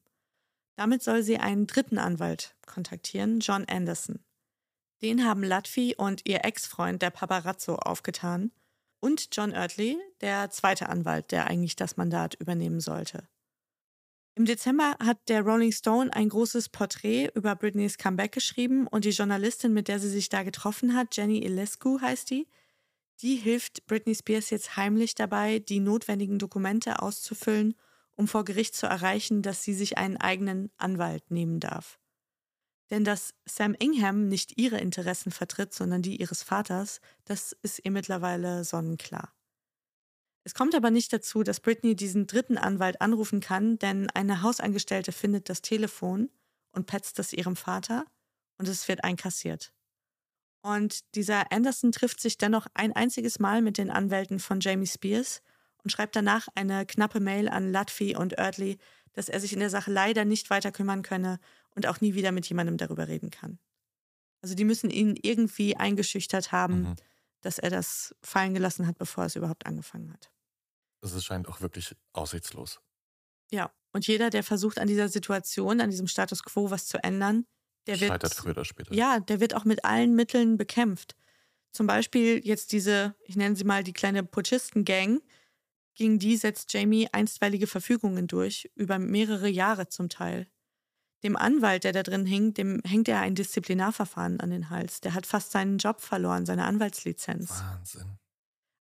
Damit 0.75 1.03
soll 1.03 1.21
sie 1.21 1.37
einen 1.37 1.67
dritten 1.67 1.99
Anwalt 1.99 2.55
kontaktieren, 2.65 3.39
John 3.39 3.65
Anderson. 3.65 4.19
Den 5.01 5.25
haben 5.25 5.43
Latvi 5.43 5.95
und 5.97 6.21
ihr 6.27 6.45
Ex-Freund, 6.45 7.01
der 7.01 7.09
Paparazzo, 7.09 7.75
aufgetan. 7.75 8.51
Und 8.99 9.29
John 9.31 9.51
Oertley, 9.51 9.97
der 10.21 10.51
zweite 10.51 10.89
Anwalt, 10.89 11.31
der 11.31 11.47
eigentlich 11.47 11.75
das 11.75 11.97
Mandat 11.97 12.35
übernehmen 12.35 12.79
sollte. 12.79 13.27
Im 14.35 14.45
Dezember 14.45 14.95
hat 15.03 15.17
der 15.27 15.41
Rolling 15.41 15.71
Stone 15.71 16.13
ein 16.13 16.29
großes 16.29 16.69
Porträt 16.69 17.29
über 17.33 17.55
Britneys 17.55 17.97
Comeback 17.97 18.31
geschrieben 18.31 18.87
und 18.87 19.03
die 19.03 19.09
Journalistin, 19.09 19.73
mit 19.73 19.87
der 19.87 19.99
sie 19.99 20.09
sich 20.09 20.29
da 20.29 20.43
getroffen 20.43 20.95
hat, 20.95 21.17
Jenny 21.17 21.39
Ilescu 21.39 21.99
heißt 21.99 22.29
die, 22.29 22.47
die 23.21 23.35
hilft 23.35 23.85
Britney 23.87 24.15
Spears 24.15 24.49
jetzt 24.49 24.77
heimlich 24.77 25.15
dabei, 25.15 25.59
die 25.59 25.79
notwendigen 25.79 26.39
Dokumente 26.39 27.01
auszufüllen, 27.01 27.75
um 28.15 28.27
vor 28.27 28.45
Gericht 28.45 28.75
zu 28.75 28.87
erreichen, 28.87 29.41
dass 29.41 29.63
sie 29.63 29.73
sich 29.73 29.97
einen 29.97 30.17
eigenen 30.17 30.71
Anwalt 30.77 31.29
nehmen 31.29 31.59
darf. 31.59 32.00
Denn 32.91 33.05
dass 33.05 33.33
Sam 33.45 33.73
Ingham 33.79 34.27
nicht 34.27 34.59
ihre 34.59 34.77
Interessen 34.77 35.31
vertritt, 35.31 35.73
sondern 35.73 36.01
die 36.01 36.19
ihres 36.19 36.43
Vaters, 36.43 36.99
das 37.25 37.53
ist 37.63 37.79
ihr 37.83 37.91
mittlerweile 37.91 38.65
sonnenklar. 38.65 39.33
Es 40.43 40.53
kommt 40.53 40.75
aber 40.75 40.91
nicht 40.91 41.13
dazu, 41.13 41.43
dass 41.43 41.61
Britney 41.61 41.95
diesen 41.95 42.27
dritten 42.27 42.57
Anwalt 42.57 42.99
anrufen 42.99 43.39
kann, 43.39 43.79
denn 43.79 44.09
eine 44.09 44.41
Hausangestellte 44.41 45.11
findet 45.11 45.49
das 45.49 45.61
Telefon 45.61 46.29
und 46.73 46.85
petzt 46.85 47.17
es 47.19 47.31
ihrem 47.31 47.55
Vater 47.55 48.05
und 48.57 48.67
es 48.67 48.87
wird 48.87 49.03
einkassiert. 49.03 49.71
Und 50.61 51.15
dieser 51.15 51.51
Anderson 51.51 51.91
trifft 51.91 52.19
sich 52.19 52.37
dennoch 52.37 52.67
ein 52.73 52.91
einziges 52.93 53.39
Mal 53.39 53.61
mit 53.61 53.77
den 53.77 53.89
Anwälten 53.89 54.39
von 54.39 54.59
Jamie 54.59 54.87
Spears 54.87 55.41
und 55.83 55.91
schreibt 55.91 56.15
danach 56.15 56.47
eine 56.55 56.85
knappe 56.85 57.19
Mail 57.19 57.47
an 57.47 57.71
Latvi 57.71 58.15
und 58.15 58.37
Oertley, 58.37 58.77
dass 59.13 59.29
er 59.29 59.39
sich 59.39 59.53
in 59.53 59.59
der 59.59 59.69
Sache 59.69 59.91
leider 59.91 60.25
nicht 60.25 60.49
weiter 60.49 60.71
kümmern 60.71 61.01
könne 61.01 61.39
und 61.75 61.87
auch 61.87 62.01
nie 62.01 62.13
wieder 62.15 62.31
mit 62.31 62.47
jemandem 62.49 62.77
darüber 62.77 63.07
reden 63.07 63.29
kann. 63.31 63.59
Also 64.41 64.55
die 64.55 64.65
müssen 64.65 64.89
ihn 64.89 65.17
irgendwie 65.21 65.75
eingeschüchtert 65.77 66.51
haben, 66.51 66.91
Mhm. 66.91 66.95
dass 67.41 67.59
er 67.59 67.69
das 67.71 68.15
fallen 68.23 68.53
gelassen 68.53 68.87
hat, 68.87 68.97
bevor 68.97 69.25
es 69.25 69.35
überhaupt 69.35 69.65
angefangen 69.65 70.11
hat. 70.13 70.31
Es 71.03 71.23
scheint 71.23 71.47
auch 71.47 71.61
wirklich 71.61 71.95
aussichtslos. 72.13 72.81
Ja, 73.51 73.71
und 73.93 74.07
jeder, 74.07 74.29
der 74.29 74.43
versucht 74.43 74.79
an 74.79 74.87
dieser 74.87 75.09
Situation, 75.09 75.81
an 75.81 75.89
diesem 75.89 76.07
Status 76.07 76.43
quo 76.43 76.71
was 76.71 76.87
zu 76.87 77.03
ändern, 77.03 77.45
der 77.87 77.99
wird 77.99 78.11
Scheitert 78.11 78.33
früher 78.33 78.51
oder 78.51 78.65
später. 78.65 78.93
Ja, 78.93 79.19
der 79.19 79.39
wird 79.39 79.55
auch 79.55 79.65
mit 79.65 79.83
allen 79.85 80.15
Mitteln 80.15 80.57
bekämpft. 80.57 81.15
Zum 81.73 81.87
Beispiel 81.87 82.45
jetzt 82.45 82.71
diese, 82.73 83.15
ich 83.25 83.35
nenne 83.37 83.55
sie 83.55 83.65
mal 83.65 83.83
die 83.83 83.93
kleine 83.93 84.23
Putschisten-Gang, 84.23 85.21
gegen 85.95 86.19
die 86.19 86.37
setzt 86.37 86.73
Jamie 86.73 87.09
einstweilige 87.11 87.67
Verfügungen 87.67 88.27
durch, 88.27 88.71
über 88.75 88.99
mehrere 88.99 89.49
Jahre 89.49 89.89
zum 89.89 90.09
Teil. 90.09 90.47
Dem 91.23 91.35
Anwalt, 91.35 91.83
der 91.83 91.91
da 91.93 92.01
drin 92.03 92.25
hing, 92.25 92.53
dem 92.53 92.81
hängt 92.83 93.07
er 93.07 93.19
ein 93.19 93.35
Disziplinarverfahren 93.35 94.39
an 94.39 94.49
den 94.49 94.69
Hals. 94.69 95.01
Der 95.01 95.13
hat 95.13 95.25
fast 95.27 95.51
seinen 95.51 95.77
Job 95.77 96.01
verloren, 96.01 96.45
seine 96.45 96.65
Anwaltslizenz. 96.65 97.51
Wahnsinn. 97.61 98.17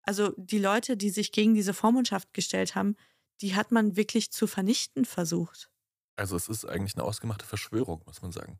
Also 0.03 0.33
die 0.37 0.57
Leute, 0.57 0.97
die 0.97 1.11
sich 1.11 1.31
gegen 1.31 1.53
diese 1.53 1.73
Vormundschaft 1.75 2.33
gestellt 2.33 2.73
haben, 2.73 2.95
die 3.41 3.55
hat 3.55 3.71
man 3.71 3.95
wirklich 3.95 4.31
zu 4.31 4.47
vernichten 4.47 5.05
versucht. 5.05 5.69
Also 6.15 6.35
es 6.35 6.47
ist 6.49 6.65
eigentlich 6.65 6.95
eine 6.95 7.03
ausgemachte 7.03 7.45
Verschwörung, 7.45 8.01
muss 8.05 8.21
man 8.21 8.31
sagen. 8.31 8.59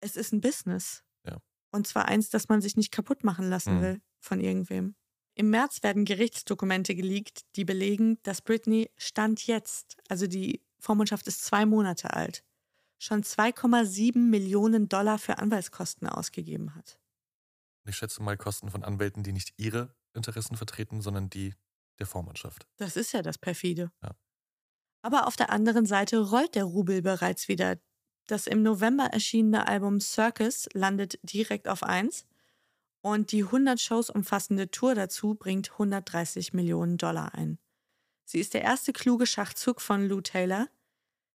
Es 0.00 0.16
ist 0.16 0.32
ein 0.32 0.40
Business. 0.40 1.04
Ja. 1.24 1.38
Und 1.70 1.86
zwar 1.86 2.06
eins, 2.06 2.28
das 2.30 2.48
man 2.48 2.60
sich 2.60 2.76
nicht 2.76 2.90
kaputt 2.92 3.22
machen 3.24 3.48
lassen 3.48 3.76
Mhm. 3.76 3.82
will 3.82 4.02
von 4.18 4.40
irgendwem. 4.40 4.96
Im 5.34 5.50
März 5.50 5.82
werden 5.82 6.04
Gerichtsdokumente 6.04 6.94
geleakt, 6.94 7.42
die 7.56 7.64
belegen, 7.64 8.18
dass 8.24 8.42
Britney 8.42 8.90
Stand 8.96 9.46
jetzt, 9.46 9.96
also 10.08 10.26
die 10.26 10.60
Vormundschaft 10.78 11.26
ist 11.28 11.44
zwei 11.44 11.64
Monate 11.64 12.12
alt, 12.12 12.44
schon 13.02 13.22
2,7 13.22 14.16
Millionen 14.16 14.88
Dollar 14.88 15.18
für 15.18 15.38
Anwaltskosten 15.38 16.08
ausgegeben 16.08 16.74
hat. 16.74 17.00
Ich 17.84 17.96
schätze 17.96 18.22
mal 18.22 18.36
Kosten 18.36 18.70
von 18.70 18.84
Anwälten, 18.84 19.24
die 19.24 19.32
nicht 19.32 19.54
ihre 19.56 19.94
Interessen 20.14 20.56
vertreten, 20.56 21.02
sondern 21.02 21.28
die 21.28 21.54
der 21.98 22.06
Vormannschaft. 22.06 22.66
Das 22.76 22.96
ist 22.96 23.12
ja 23.12 23.22
das 23.22 23.38
perfide. 23.38 23.90
Ja. 24.02 24.14
Aber 25.02 25.26
auf 25.26 25.36
der 25.36 25.50
anderen 25.50 25.84
Seite 25.84 26.18
rollt 26.18 26.54
der 26.54 26.64
Rubel 26.64 27.02
bereits 27.02 27.48
wieder. 27.48 27.76
Das 28.28 28.46
im 28.46 28.62
November 28.62 29.06
erschienene 29.06 29.66
Album 29.66 30.00
Circus 30.00 30.68
landet 30.72 31.18
direkt 31.24 31.66
auf 31.66 31.82
1 31.82 32.24
und 33.00 33.32
die 33.32 33.42
100 33.42 33.80
Shows 33.80 34.10
umfassende 34.10 34.70
Tour 34.70 34.94
dazu 34.94 35.34
bringt 35.34 35.72
130 35.72 36.52
Millionen 36.52 36.98
Dollar 36.98 37.34
ein. 37.34 37.58
Sie 38.24 38.38
ist 38.38 38.54
der 38.54 38.62
erste 38.62 38.92
kluge 38.92 39.26
Schachzug 39.26 39.80
von 39.80 40.06
Lou 40.06 40.20
Taylor, 40.20 40.68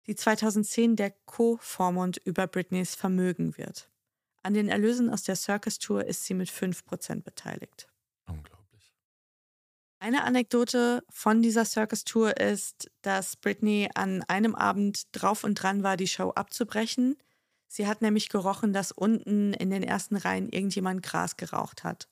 die 0.08 0.16
2010 0.16 0.96
der 0.96 1.12
Co-Vormund 1.26 2.18
über 2.26 2.48
Britneys 2.48 2.96
Vermögen 2.96 3.58
wird. 3.58 3.90
An 4.42 4.54
den 4.54 4.68
Erlösen 4.68 5.10
aus 5.10 5.24
der 5.24 5.36
Circus 5.36 5.80
Tour 5.80 6.06
ist 6.06 6.26
sie 6.26 6.34
mit 6.34 6.50
5% 6.50 7.24
beteiligt. 7.24 7.88
Unglaublich. 8.28 8.94
Eine 10.00 10.24
Anekdote 10.24 11.02
von 11.10 11.42
dieser 11.42 11.64
Circus 11.64 12.04
Tour 12.04 12.36
ist, 12.38 12.92
dass 13.02 13.38
Britney 13.38 13.90
an 13.96 14.22
einem 14.24 14.54
Abend 14.54 15.04
drauf 15.14 15.46
und 15.46 15.56
dran 15.56 15.84
war, 15.84 15.96
die 15.96 16.08
Show 16.08 16.32
abzubrechen. 16.32 17.16
Sie 17.70 17.88
hat 17.88 18.02
nämlich 18.02 18.28
gerochen, 18.28 18.74
dass 18.74 18.92
unten 18.92 19.54
in 19.54 19.70
den 19.70 19.82
ersten 19.82 20.18
Reihen 20.18 20.50
irgendjemand 20.50 21.04
Gras 21.04 21.38
geraucht 21.38 21.86
hat. 21.86 22.10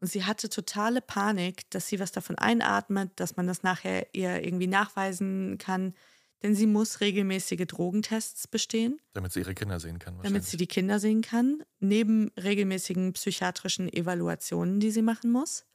Und 0.00 0.08
sie 0.08 0.24
hatte 0.24 0.48
totale 0.48 1.00
Panik, 1.00 1.68
dass 1.70 1.88
sie 1.88 1.98
was 1.98 2.12
davon 2.12 2.36
einatmet, 2.36 3.12
dass 3.16 3.36
man 3.36 3.46
das 3.46 3.62
nachher 3.62 4.06
ihr 4.14 4.44
irgendwie 4.44 4.66
nachweisen 4.66 5.58
kann. 5.58 5.94
Denn 6.42 6.54
sie 6.54 6.66
muss 6.66 7.00
regelmäßige 7.00 7.66
Drogentests 7.66 8.48
bestehen. 8.48 9.00
Damit 9.12 9.32
sie 9.32 9.40
ihre 9.40 9.54
Kinder 9.54 9.78
sehen 9.78 9.98
kann. 9.98 10.18
Damit 10.22 10.44
sie 10.44 10.56
die 10.56 10.66
Kinder 10.66 10.98
sehen 10.98 11.20
kann. 11.20 11.62
Neben 11.80 12.30
regelmäßigen 12.42 13.12
psychiatrischen 13.12 13.92
Evaluationen, 13.92 14.80
die 14.80 14.90
sie 14.90 15.02
machen 15.02 15.30
muss. 15.30 15.66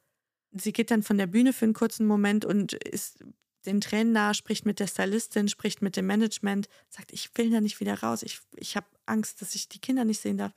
Sie 0.52 0.72
geht 0.72 0.90
dann 0.90 1.02
von 1.02 1.18
der 1.18 1.26
Bühne 1.26 1.52
für 1.52 1.66
einen 1.66 1.74
kurzen 1.74 2.06
Moment 2.06 2.44
und 2.44 2.72
ist 2.72 3.24
den 3.66 3.80
Tränen 3.80 4.12
nahe, 4.12 4.34
spricht 4.34 4.64
mit 4.64 4.80
der 4.80 4.86
Stylistin, 4.86 5.48
spricht 5.48 5.82
mit 5.82 5.96
dem 5.96 6.06
Management, 6.06 6.68
sagt, 6.88 7.12
ich 7.12 7.30
will 7.36 7.50
da 7.50 7.60
nicht 7.60 7.80
wieder 7.80 8.00
raus. 8.00 8.22
Ich, 8.22 8.40
ich 8.56 8.76
habe 8.76 8.86
Angst, 9.06 9.42
dass 9.42 9.54
ich 9.54 9.68
die 9.68 9.80
Kinder 9.80 10.04
nicht 10.04 10.20
sehen 10.20 10.38
darf. 10.38 10.52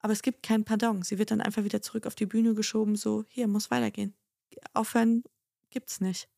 Aber 0.00 0.12
es 0.12 0.22
gibt 0.22 0.42
kein 0.42 0.64
Pardon. 0.64 1.02
Sie 1.02 1.18
wird 1.18 1.30
dann 1.30 1.40
einfach 1.40 1.64
wieder 1.64 1.82
zurück 1.82 2.06
auf 2.06 2.14
die 2.14 2.26
Bühne 2.26 2.54
geschoben, 2.54 2.96
so, 2.96 3.24
hier, 3.28 3.46
muss 3.48 3.70
weitergehen. 3.70 4.14
Aufhören 4.74 5.22
gibt's 5.70 6.00
nicht. 6.00 6.28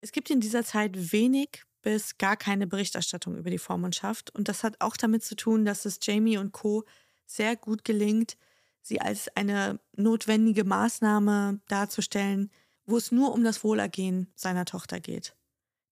Es 0.00 0.12
gibt 0.12 0.30
in 0.30 0.40
dieser 0.40 0.64
Zeit 0.64 1.12
wenig 1.12 1.64
bis 1.86 2.18
gar 2.18 2.36
keine 2.36 2.66
Berichterstattung 2.66 3.36
über 3.36 3.48
die 3.48 3.58
Vormundschaft. 3.58 4.34
Und 4.34 4.48
das 4.48 4.64
hat 4.64 4.80
auch 4.80 4.96
damit 4.96 5.22
zu 5.22 5.36
tun, 5.36 5.64
dass 5.64 5.84
es 5.84 6.00
Jamie 6.02 6.36
und 6.36 6.50
Co. 6.50 6.84
sehr 7.26 7.54
gut 7.54 7.84
gelingt, 7.84 8.36
sie 8.82 9.00
als 9.00 9.28
eine 9.36 9.78
notwendige 9.94 10.64
Maßnahme 10.64 11.60
darzustellen, 11.68 12.50
wo 12.86 12.96
es 12.96 13.12
nur 13.12 13.32
um 13.32 13.44
das 13.44 13.62
Wohlergehen 13.62 14.26
seiner 14.34 14.64
Tochter 14.64 14.98
geht. 14.98 15.36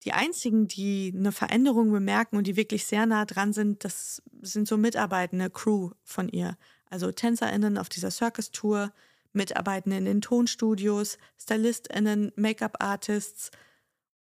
Die 0.02 0.12
einzigen, 0.12 0.66
die 0.66 1.12
eine 1.16 1.30
Veränderung 1.30 1.92
bemerken 1.92 2.38
und 2.38 2.48
die 2.48 2.56
wirklich 2.56 2.86
sehr 2.86 3.06
nah 3.06 3.24
dran 3.24 3.52
sind, 3.52 3.84
das 3.84 4.20
sind 4.42 4.66
so 4.66 4.76
mitarbeitende 4.76 5.48
Crew 5.48 5.90
von 6.02 6.28
ihr. 6.28 6.58
Also 6.90 7.12
TänzerInnen 7.12 7.78
auf 7.78 7.88
dieser 7.88 8.10
Circus-Tour, 8.10 8.92
Mitarbeitende 9.32 9.98
in 9.98 10.06
den 10.06 10.20
Tonstudios, 10.20 11.18
StylistInnen, 11.38 12.32
Make-up-Artists. 12.34 13.52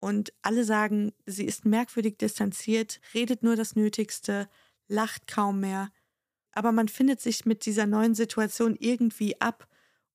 Und 0.03 0.33
alle 0.43 0.65
sagen, 0.65 1.13
sie 1.27 1.45
ist 1.45 1.65
merkwürdig 1.65 2.19
distanziert, 2.19 3.01
redet 3.15 3.45
nur 3.45 3.55
das 3.55 3.77
Nötigste, 3.77 4.49
lacht 4.89 5.29
kaum 5.29 5.61
mehr. 5.61 5.93
Aber 6.51 6.73
man 6.73 6.89
findet 6.89 7.21
sich 7.21 7.47
mit 7.47 7.67
dieser 7.67 7.87
neuen 7.87 8.17
Situation 8.17 8.75
irgendwie 8.81 9.41
ab 9.41 9.69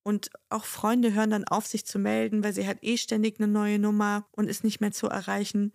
und 0.04 0.30
auch 0.50 0.66
Freunde 0.66 1.14
hören 1.14 1.30
dann 1.30 1.46
auf, 1.46 1.66
sich 1.68 1.86
zu 1.86 2.00
melden, 2.00 2.44
weil 2.44 2.52
sie 2.52 2.68
hat 2.68 2.80
eh 2.82 2.98
ständig 2.98 3.40
eine 3.40 3.48
neue 3.48 3.80
Nummer 3.80 4.28
und 4.32 4.50
ist 4.50 4.66
nicht 4.66 4.82
mehr 4.82 4.92
zu 4.92 5.08
erreichen. 5.08 5.72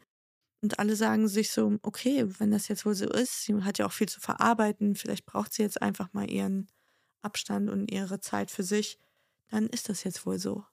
Und 0.61 0.79
alle 0.79 0.94
sagen 0.94 1.27
sich 1.27 1.51
so, 1.51 1.79
okay, 1.81 2.27
wenn 2.38 2.51
das 2.51 2.68
jetzt 2.68 2.85
wohl 2.85 2.94
so 2.94 3.09
ist, 3.09 3.44
sie 3.44 3.55
hat 3.62 3.79
ja 3.79 3.87
auch 3.87 3.92
viel 3.92 4.11
zu 4.11 4.20
verarbeiten, 4.20 4.94
vielleicht 4.94 5.25
braucht 5.25 5.55
sie 5.55 5.62
jetzt 5.62 5.81
einfach 5.81 6.12
mal 6.12 6.31
ihren 6.31 6.68
Abstand 7.22 7.70
und 7.70 7.90
ihre 7.90 8.20
Zeit 8.20 8.51
für 8.51 8.62
sich, 8.62 8.98
dann 9.48 9.68
ist 9.68 9.88
das 9.88 10.05
jetzt 10.05 10.27
wohl 10.27 10.38
so. 10.38 10.66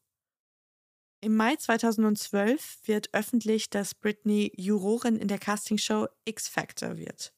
Im 1.22 1.36
Mai 1.36 1.58
2012 1.58 2.80
wird 2.86 3.14
öffentlich, 3.14 3.70
dass 3.70 3.94
Britney 3.94 4.54
Jurorin 4.56 5.18
in 5.18 5.28
der 5.28 5.38
Castingshow 5.38 6.08
X 6.24 6.48
Factor 6.48 6.98
wird. 6.98 7.34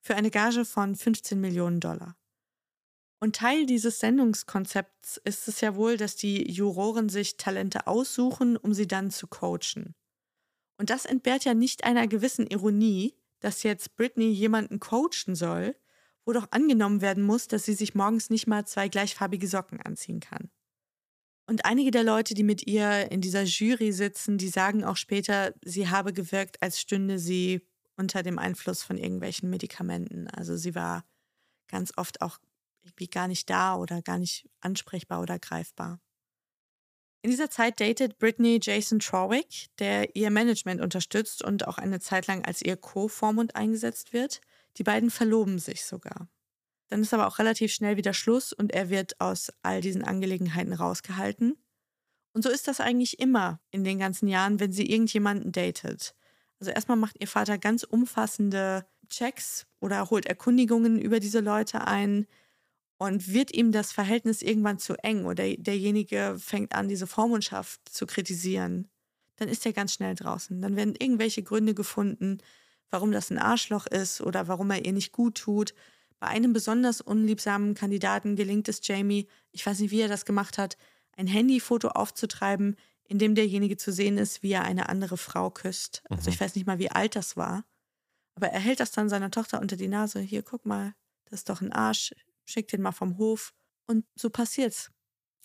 Für 0.00 0.16
eine 0.16 0.32
Gage 0.32 0.64
von 0.64 0.96
15 0.96 1.40
Millionen 1.40 1.78
Dollar. 1.78 2.16
Und 3.20 3.36
Teil 3.36 3.66
dieses 3.66 4.00
Sendungskonzepts 4.00 5.18
ist 5.18 5.46
es 5.46 5.60
ja 5.60 5.76
wohl, 5.76 5.96
dass 5.96 6.16
die 6.16 6.50
Juroren 6.50 7.08
sich 7.08 7.36
Talente 7.36 7.86
aussuchen, 7.86 8.56
um 8.56 8.74
sie 8.74 8.88
dann 8.88 9.12
zu 9.12 9.28
coachen. 9.28 9.94
Und 10.76 10.90
das 10.90 11.04
entbehrt 11.04 11.44
ja 11.44 11.54
nicht 11.54 11.84
einer 11.84 12.08
gewissen 12.08 12.48
Ironie, 12.48 13.14
dass 13.38 13.62
jetzt 13.62 13.94
Britney 13.94 14.32
jemanden 14.32 14.80
coachen 14.80 15.36
soll, 15.36 15.76
wo 16.24 16.32
doch 16.32 16.50
angenommen 16.50 17.00
werden 17.00 17.22
muss, 17.22 17.46
dass 17.46 17.64
sie 17.64 17.74
sich 17.74 17.94
morgens 17.94 18.30
nicht 18.30 18.48
mal 18.48 18.66
zwei 18.66 18.88
gleichfarbige 18.88 19.46
Socken 19.46 19.80
anziehen 19.80 20.18
kann. 20.18 20.50
Und 21.46 21.64
einige 21.64 21.90
der 21.90 22.04
Leute, 22.04 22.34
die 22.34 22.44
mit 22.44 22.66
ihr 22.66 23.10
in 23.10 23.20
dieser 23.20 23.42
Jury 23.42 23.92
sitzen, 23.92 24.38
die 24.38 24.48
sagen 24.48 24.84
auch 24.84 24.96
später, 24.96 25.54
sie 25.64 25.88
habe 25.88 26.12
gewirkt, 26.12 26.62
als 26.62 26.80
stünde 26.80 27.18
sie 27.18 27.66
unter 27.96 28.22
dem 28.22 28.38
Einfluss 28.38 28.82
von 28.82 28.96
irgendwelchen 28.96 29.50
Medikamenten. 29.50 30.28
Also 30.28 30.56
sie 30.56 30.74
war 30.74 31.04
ganz 31.68 31.92
oft 31.96 32.22
auch 32.22 32.38
irgendwie 32.82 33.08
gar 33.08 33.28
nicht 33.28 33.48
da 33.50 33.76
oder 33.76 34.02
gar 34.02 34.18
nicht 34.18 34.48
ansprechbar 34.60 35.20
oder 35.20 35.38
greifbar. 35.38 36.00
In 37.22 37.30
dieser 37.30 37.50
Zeit 37.50 37.80
datet 37.80 38.18
Britney 38.18 38.58
Jason 38.60 38.98
Trawick, 38.98 39.66
der 39.78 40.16
ihr 40.16 40.30
Management 40.30 40.80
unterstützt 40.80 41.44
und 41.44 41.68
auch 41.68 41.78
eine 41.78 42.00
Zeit 42.00 42.26
lang 42.26 42.44
als 42.44 42.62
ihr 42.62 42.76
Co-Vormund 42.76 43.54
eingesetzt 43.54 44.12
wird. 44.12 44.40
Die 44.76 44.82
beiden 44.82 45.10
verloben 45.10 45.60
sich 45.60 45.84
sogar. 45.84 46.28
Dann 46.92 47.00
ist 47.02 47.14
aber 47.14 47.26
auch 47.26 47.38
relativ 47.38 47.72
schnell 47.72 47.96
wieder 47.96 48.12
Schluss 48.12 48.52
und 48.52 48.72
er 48.72 48.90
wird 48.90 49.20
aus 49.20 49.50
all 49.62 49.80
diesen 49.80 50.04
Angelegenheiten 50.04 50.72
rausgehalten. 50.72 51.56
Und 52.34 52.42
so 52.42 52.50
ist 52.50 52.68
das 52.68 52.80
eigentlich 52.80 53.18
immer 53.18 53.60
in 53.70 53.82
den 53.82 53.98
ganzen 53.98 54.28
Jahren, 54.28 54.60
wenn 54.60 54.72
sie 54.72 54.90
irgendjemanden 54.90 55.52
datet. 55.52 56.14
Also 56.60 56.70
erstmal 56.70 56.96
macht 56.98 57.16
ihr 57.18 57.28
Vater 57.28 57.58
ganz 57.58 57.82
umfassende 57.82 58.86
Checks 59.08 59.66
oder 59.80 60.10
holt 60.10 60.26
Erkundigungen 60.26 61.00
über 61.00 61.18
diese 61.18 61.40
Leute 61.40 61.86
ein, 61.86 62.26
und 63.02 63.32
wird 63.32 63.52
ihm 63.52 63.72
das 63.72 63.90
Verhältnis 63.90 64.42
irgendwann 64.42 64.78
zu 64.78 64.94
eng 65.02 65.24
oder 65.24 65.56
derjenige 65.56 66.36
fängt 66.38 66.72
an, 66.72 66.86
diese 66.86 67.08
Vormundschaft 67.08 67.80
zu 67.88 68.06
kritisieren, 68.06 68.88
dann 69.36 69.48
ist 69.48 69.66
er 69.66 69.72
ganz 69.72 69.94
schnell 69.94 70.14
draußen. 70.14 70.62
Dann 70.62 70.76
werden 70.76 70.94
irgendwelche 70.96 71.42
Gründe 71.42 71.74
gefunden, 71.74 72.38
warum 72.90 73.10
das 73.10 73.30
ein 73.30 73.38
Arschloch 73.38 73.88
ist 73.88 74.20
oder 74.20 74.46
warum 74.46 74.70
er 74.70 74.84
ihr 74.84 74.92
nicht 74.92 75.10
gut 75.10 75.36
tut. 75.36 75.74
Bei 76.22 76.28
einem 76.28 76.52
besonders 76.52 77.00
unliebsamen 77.00 77.74
Kandidaten 77.74 78.36
gelingt 78.36 78.68
es 78.68 78.78
Jamie, 78.86 79.26
ich 79.50 79.66
weiß 79.66 79.80
nicht, 79.80 79.90
wie 79.90 80.02
er 80.02 80.06
das 80.06 80.24
gemacht 80.24 80.56
hat, 80.56 80.76
ein 81.16 81.26
Handyfoto 81.26 81.88
aufzutreiben, 81.88 82.76
in 83.02 83.18
dem 83.18 83.34
derjenige 83.34 83.76
zu 83.76 83.90
sehen 83.90 84.18
ist, 84.18 84.40
wie 84.44 84.52
er 84.52 84.62
eine 84.62 84.88
andere 84.88 85.16
Frau 85.16 85.50
küsst. 85.50 86.04
Also 86.10 86.30
ich 86.30 86.38
mhm. 86.38 86.44
weiß 86.44 86.54
nicht 86.54 86.64
mal, 86.64 86.78
wie 86.78 86.92
alt 86.92 87.16
das 87.16 87.36
war. 87.36 87.64
Aber 88.36 88.46
er 88.46 88.60
hält 88.60 88.78
das 88.78 88.92
dann 88.92 89.08
seiner 89.08 89.32
Tochter 89.32 89.60
unter 89.60 89.74
die 89.74 89.88
Nase. 89.88 90.20
Hier, 90.20 90.44
guck 90.44 90.64
mal, 90.64 90.94
das 91.24 91.40
ist 91.40 91.48
doch 91.48 91.60
ein 91.60 91.72
Arsch 91.72 92.14
schick 92.44 92.68
den 92.68 92.82
mal 92.82 92.92
vom 92.92 93.18
Hof. 93.18 93.52
Und 93.88 94.06
so 94.14 94.30
passiert's. 94.30 94.92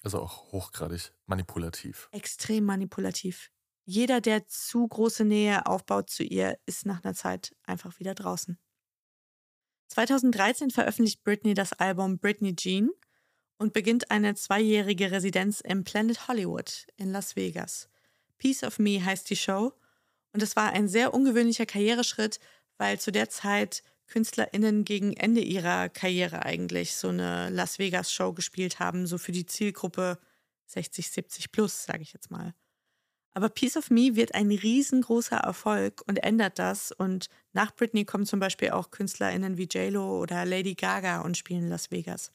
Also 0.03 0.19
auch 0.21 0.51
hochgradig 0.51 1.11
manipulativ. 1.25 2.07
Extrem 2.11 2.65
manipulativ. 2.65 3.49
Jeder, 3.85 4.21
der 4.21 4.45
zu 4.45 4.87
große 4.87 5.25
Nähe 5.25 5.65
aufbaut 5.65 6.11
zu 6.11 6.21
ihr, 6.21 6.59
ist 6.67 6.85
nach 6.85 7.03
einer 7.03 7.15
Zeit 7.15 7.55
einfach 7.63 7.97
wieder 7.97 8.13
draußen. 8.13 8.59
2013 9.87 10.71
veröffentlicht 10.71 11.23
Britney 11.23 11.53
das 11.53 11.73
Album 11.73 12.19
Britney 12.19 12.55
Jean 12.55 12.89
und 13.57 13.73
beginnt 13.73 14.11
eine 14.11 14.35
zweijährige 14.35 15.11
Residenz 15.11 15.61
im 15.61 15.83
Planet 15.83 16.27
Hollywood 16.27 16.87
in 16.97 17.11
Las 17.11 17.35
Vegas. 17.35 17.89
Piece 18.37 18.63
of 18.63 18.79
Me 18.79 19.03
heißt 19.03 19.29
die 19.29 19.35
Show 19.35 19.73
und 20.33 20.43
es 20.43 20.55
war 20.55 20.71
ein 20.71 20.87
sehr 20.87 21.13
ungewöhnlicher 21.13 21.65
Karriereschritt, 21.65 22.39
weil 22.77 22.99
zu 22.99 23.11
der 23.11 23.29
Zeit 23.29 23.83
KünstlerInnen 24.07 24.85
gegen 24.85 25.13
Ende 25.13 25.41
ihrer 25.41 25.89
Karriere 25.89 26.45
eigentlich 26.45 26.95
so 26.95 27.09
eine 27.09 27.49
Las 27.49 27.79
Vegas-Show 27.79 28.33
gespielt 28.33 28.79
haben, 28.79 29.05
so 29.05 29.17
für 29.17 29.31
die 29.31 29.45
Zielgruppe 29.45 30.17
60, 30.67 31.09
70 31.09 31.51
plus, 31.51 31.83
sage 31.83 32.03
ich 32.03 32.13
jetzt 32.13 32.31
mal. 32.31 32.53
Aber 33.37 33.49
Piece 33.49 33.77
of 33.77 33.91
Me 33.91 34.15
wird 34.15 34.33
ein 34.33 34.49
riesengroßer 34.49 35.37
Erfolg 35.37 36.01
und 36.07 36.17
ändert 36.23 36.57
das. 36.57 36.91
Und 36.91 37.29
nach 37.53 37.71
Britney 37.75 38.03
kommen 38.03 38.25
zum 38.25 38.39
Beispiel 38.39 38.71
auch 38.71 38.89
KünstlerInnen 38.89 39.57
wie 39.57 39.67
JLo 39.71 40.19
oder 40.19 40.43
Lady 40.43 40.73
Gaga 40.73 41.21
und 41.21 41.37
spielen 41.37 41.69
Las 41.69 41.91
Vegas. 41.91 42.31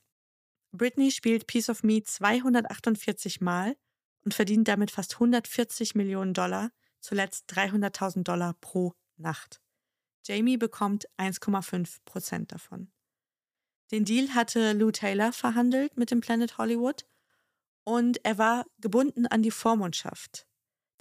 Britney 0.71 1.11
spielt 1.11 1.49
Piece 1.49 1.71
of 1.71 1.83
Me 1.83 2.05
248 2.05 3.41
Mal 3.41 3.77
und 4.25 4.33
verdient 4.33 4.69
damit 4.69 4.93
fast 4.93 5.15
140 5.15 5.97
Millionen 5.97 6.35
Dollar, 6.35 6.71
zuletzt 7.01 7.53
300.000 7.53 8.23
Dollar 8.23 8.55
pro 8.61 8.95
Nacht. 9.17 9.61
Jamie 10.25 10.57
bekommt 10.57 11.09
1,5 11.19 11.97
Prozent 12.05 12.53
davon. 12.53 12.93
Den 13.91 14.05
Deal 14.05 14.37
hatte 14.37 14.73
Lou 14.73 14.93
Taylor 14.93 15.33
verhandelt 15.33 15.97
mit 15.97 16.13
dem 16.13 16.21
Planet 16.21 16.59
Hollywood 16.59 17.05
und 17.83 18.25
er 18.25 18.39
war 18.39 18.67
gebunden 18.79 19.27
an 19.27 19.43
die 19.43 19.51
Vormundschaft. 19.51 20.47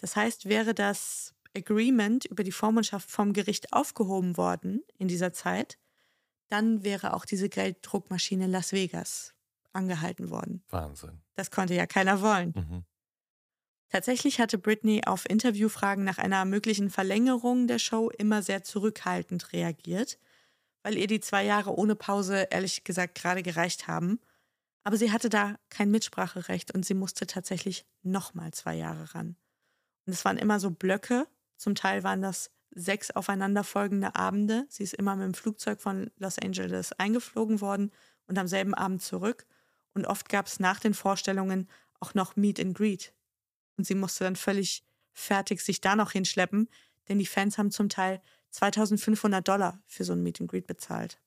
Das 0.02 0.16
heißt, 0.16 0.50
wäre 0.50 0.74
das 0.74 1.34
Agreement 1.56 2.26
über 2.26 2.44
die 2.44 2.52
Vormundschaft 2.52 3.10
vom 3.10 3.34
Gericht 3.34 3.72
aufgehoben 3.72 4.36
worden 4.36 4.82
in 4.98 5.08
dieser 5.08 5.32
Zeit, 5.32 5.78
dann 6.50 6.84
wäre 6.84 7.14
auch 7.14 7.24
diese 7.24 7.50
Gelddruckmaschine 7.50 8.48
Las 8.48 8.74
Vegas 8.74 9.34
angehalten 9.74 10.30
worden. 10.30 10.64
Wahnsinn. 10.70 11.22
Das 11.36 11.52
konnte 11.52 11.74
ja 11.74 11.86
keiner 11.86 12.22
wollen. 12.22 12.54
Mhm. 12.56 12.86
Tatsächlich 13.90 14.40
hatte 14.40 14.58
Britney 14.58 15.02
auf 15.06 15.30
Interviewfragen 15.30 16.04
nach 16.04 16.18
einer 16.18 16.46
möglichen 16.46 16.90
Verlängerung 16.90 17.68
der 17.68 17.80
Show 17.80 18.10
immer 18.10 18.42
sehr 18.42 18.64
zurückhaltend 18.64 19.54
reagiert, 19.54 20.18
weil 20.82 20.98
ihr 20.98 21.08
die 21.08 21.20
zwei 21.20 21.44
Jahre 21.44 21.78
ohne 21.78 21.96
Pause 21.96 22.48
ehrlich 22.52 22.84
gesagt 22.84 23.16
gerade 23.16 23.44
gereicht 23.44 23.88
haben. 23.88 24.20
Aber 24.84 24.98
sie 24.98 25.12
hatte 25.12 25.30
da 25.30 25.58
kein 25.70 25.92
Mitspracherecht 25.92 26.74
und 26.74 26.86
sie 26.86 26.94
musste 26.94 27.28
tatsächlich 27.28 27.86
nochmal 28.02 28.52
zwei 28.52 28.76
Jahre 28.76 29.14
ran. 29.14 29.36
Und 30.12 30.16
es 30.16 30.26
waren 30.26 30.38
immer 30.38 30.60
so 30.60 30.72
Blöcke, 30.72 31.26
zum 31.56 31.74
Teil 31.74 32.04
waren 32.04 32.22
das 32.22 32.52
sechs 32.72 33.12
aufeinanderfolgende 33.12 34.14
Abende. 34.14 34.66
Sie 34.68 34.84
ist 34.84 34.94
immer 34.94 35.16
mit 35.16 35.24
dem 35.24 35.34
Flugzeug 35.34 35.80
von 35.80 36.12
Los 36.18 36.38
Angeles 36.38 36.92
eingeflogen 36.92 37.62
worden 37.62 37.94
und 38.28 38.38
am 38.38 38.46
selben 38.46 38.74
Abend 38.74 39.02
zurück. 39.02 39.46
Und 39.94 40.06
oft 40.06 40.28
gab 40.28 40.48
es 40.48 40.60
nach 40.60 40.82
den 40.82 40.94
Vorstellungen 40.94 41.70
auch 42.02 42.14
noch 42.14 42.36
Meet 42.36 42.60
and 42.60 42.76
Greet. 42.78 43.14
Und 43.78 43.88
sie 43.88 43.96
musste 43.96 44.26
dann 44.26 44.36
völlig 44.36 44.84
fertig 45.14 45.62
sich 45.62 45.80
da 45.80 45.96
noch 45.96 46.12
hinschleppen, 46.12 46.68
denn 47.08 47.18
die 47.18 47.26
Fans 47.26 47.58
haben 47.58 47.72
zum 47.72 47.88
Teil 47.88 48.22
2500 48.50 49.48
Dollar 49.48 49.82
für 49.88 50.04
so 50.04 50.12
ein 50.12 50.24
Meet 50.24 50.42
and 50.42 50.52
Greet 50.52 50.68
bezahlt. 50.68 51.22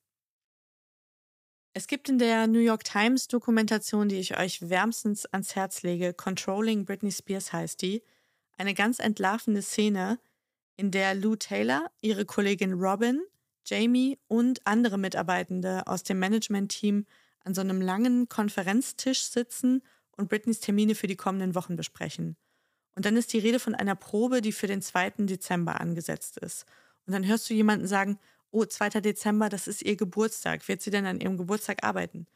Es 1.72 1.86
gibt 1.86 2.10
in 2.10 2.18
der 2.18 2.48
New 2.48 2.60
York 2.60 2.84
Times 2.84 3.28
Dokumentation, 3.28 4.10
die 4.10 4.20
ich 4.20 4.38
euch 4.38 4.68
wärmstens 4.68 5.24
ans 5.24 5.56
Herz 5.56 5.80
lege, 5.80 6.12
Controlling 6.12 6.84
Britney 6.84 7.12
Spears 7.12 7.50
heißt 7.50 7.80
die, 7.80 8.02
eine 8.56 8.74
ganz 8.74 8.98
entlarvende 8.98 9.62
Szene, 9.62 10.18
in 10.76 10.90
der 10.90 11.14
Lou 11.14 11.36
Taylor, 11.36 11.90
ihre 12.00 12.24
Kollegin 12.24 12.72
Robin, 12.72 13.22
Jamie 13.66 14.18
und 14.28 14.66
andere 14.66 14.98
Mitarbeitende 14.98 15.86
aus 15.86 16.02
dem 16.02 16.18
Management-Team 16.18 17.06
an 17.44 17.54
so 17.54 17.60
einem 17.60 17.80
langen 17.80 18.28
Konferenztisch 18.28 19.22
sitzen 19.22 19.82
und 20.16 20.28
Britneys 20.28 20.60
Termine 20.60 20.94
für 20.94 21.06
die 21.06 21.16
kommenden 21.16 21.54
Wochen 21.54 21.76
besprechen. 21.76 22.36
Und 22.94 23.04
dann 23.04 23.16
ist 23.16 23.32
die 23.32 23.38
Rede 23.38 23.58
von 23.58 23.74
einer 23.74 23.96
Probe, 23.96 24.40
die 24.40 24.52
für 24.52 24.66
den 24.66 24.82
2. 24.82 25.10
Dezember 25.18 25.80
angesetzt 25.80 26.38
ist. 26.38 26.64
Und 27.06 27.12
dann 27.12 27.26
hörst 27.26 27.48
du 27.50 27.54
jemanden 27.54 27.86
sagen, 27.86 28.18
oh, 28.50 28.64
2. 28.64 29.00
Dezember, 29.00 29.48
das 29.48 29.66
ist 29.66 29.82
ihr 29.82 29.96
Geburtstag. 29.96 30.66
Wird 30.68 30.80
sie 30.80 30.90
denn 30.90 31.06
an 31.06 31.20
ihrem 31.20 31.36
Geburtstag 31.36 31.82
arbeiten? 31.82 32.26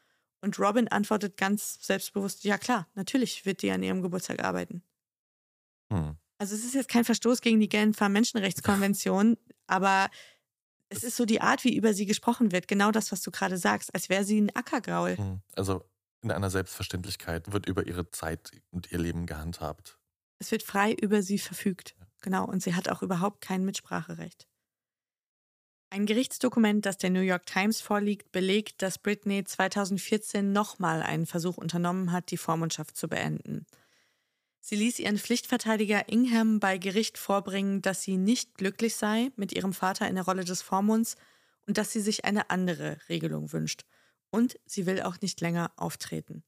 Und 0.40 0.58
Robin 0.58 0.88
antwortet 0.88 1.36
ganz 1.36 1.78
selbstbewusst, 1.80 2.44
ja 2.44 2.58
klar, 2.58 2.88
natürlich 2.94 3.44
wird 3.46 3.62
die 3.62 3.70
an 3.70 3.82
ihrem 3.82 4.02
Geburtstag 4.02 4.44
arbeiten. 4.44 4.82
Hm. 5.92 6.16
Also 6.38 6.54
es 6.54 6.64
ist 6.64 6.74
jetzt 6.74 6.88
kein 6.88 7.04
Verstoß 7.04 7.40
gegen 7.40 7.60
die 7.60 7.68
Genfer 7.68 8.08
Menschenrechtskonvention, 8.08 9.36
aber 9.66 10.08
es 10.88 11.04
ist 11.04 11.16
so 11.16 11.24
die 11.24 11.40
Art, 11.40 11.64
wie 11.64 11.76
über 11.76 11.92
sie 11.92 12.06
gesprochen 12.06 12.52
wird, 12.52 12.68
genau 12.68 12.90
das, 12.90 13.12
was 13.12 13.22
du 13.22 13.30
gerade 13.30 13.58
sagst, 13.58 13.94
als 13.94 14.08
wäre 14.08 14.24
sie 14.24 14.40
ein 14.40 14.54
Ackergaul. 14.54 15.16
Hm. 15.16 15.42
Also 15.54 15.84
in 16.22 16.30
einer 16.30 16.50
Selbstverständlichkeit 16.50 17.52
wird 17.52 17.66
über 17.66 17.86
ihre 17.86 18.10
Zeit 18.10 18.50
und 18.70 18.90
ihr 18.90 18.98
Leben 18.98 19.26
gehandhabt. 19.26 19.98
Es 20.38 20.50
wird 20.50 20.62
frei 20.62 20.92
über 20.92 21.22
sie 21.22 21.38
verfügt. 21.38 21.94
Genau, 22.22 22.44
und 22.44 22.62
sie 22.62 22.74
hat 22.74 22.88
auch 22.88 23.02
überhaupt 23.02 23.40
kein 23.40 23.64
Mitspracherecht. 23.64 24.48
Ein 25.90 26.04
Gerichtsdokument, 26.04 26.84
das 26.84 26.98
der 26.98 27.10
New 27.10 27.20
York 27.20 27.46
Times 27.46 27.80
vorliegt, 27.80 28.30
belegt, 28.30 28.82
dass 28.82 28.98
Britney 28.98 29.44
2014 29.44 30.52
nochmal 30.52 31.02
einen 31.02 31.26
Versuch 31.26 31.56
unternommen 31.56 32.12
hat, 32.12 32.30
die 32.30 32.36
Vormundschaft 32.36 32.96
zu 32.96 33.08
beenden. 33.08 33.64
Sie 34.68 34.76
ließ 34.76 34.98
ihren 34.98 35.16
Pflichtverteidiger 35.16 36.10
Ingham 36.10 36.60
bei 36.60 36.76
Gericht 36.76 37.16
vorbringen, 37.16 37.80
dass 37.80 38.02
sie 38.02 38.18
nicht 38.18 38.54
glücklich 38.56 38.96
sei 38.96 39.30
mit 39.34 39.54
ihrem 39.54 39.72
Vater 39.72 40.06
in 40.06 40.16
der 40.16 40.26
Rolle 40.26 40.44
des 40.44 40.60
Vormunds 40.60 41.16
und 41.66 41.78
dass 41.78 41.90
sie 41.90 42.02
sich 42.02 42.26
eine 42.26 42.50
andere 42.50 42.98
Regelung 43.08 43.50
wünscht. 43.54 43.86
Und 44.28 44.60
sie 44.66 44.84
will 44.84 45.00
auch 45.00 45.22
nicht 45.22 45.40
länger 45.40 45.72
auftreten. 45.76 46.44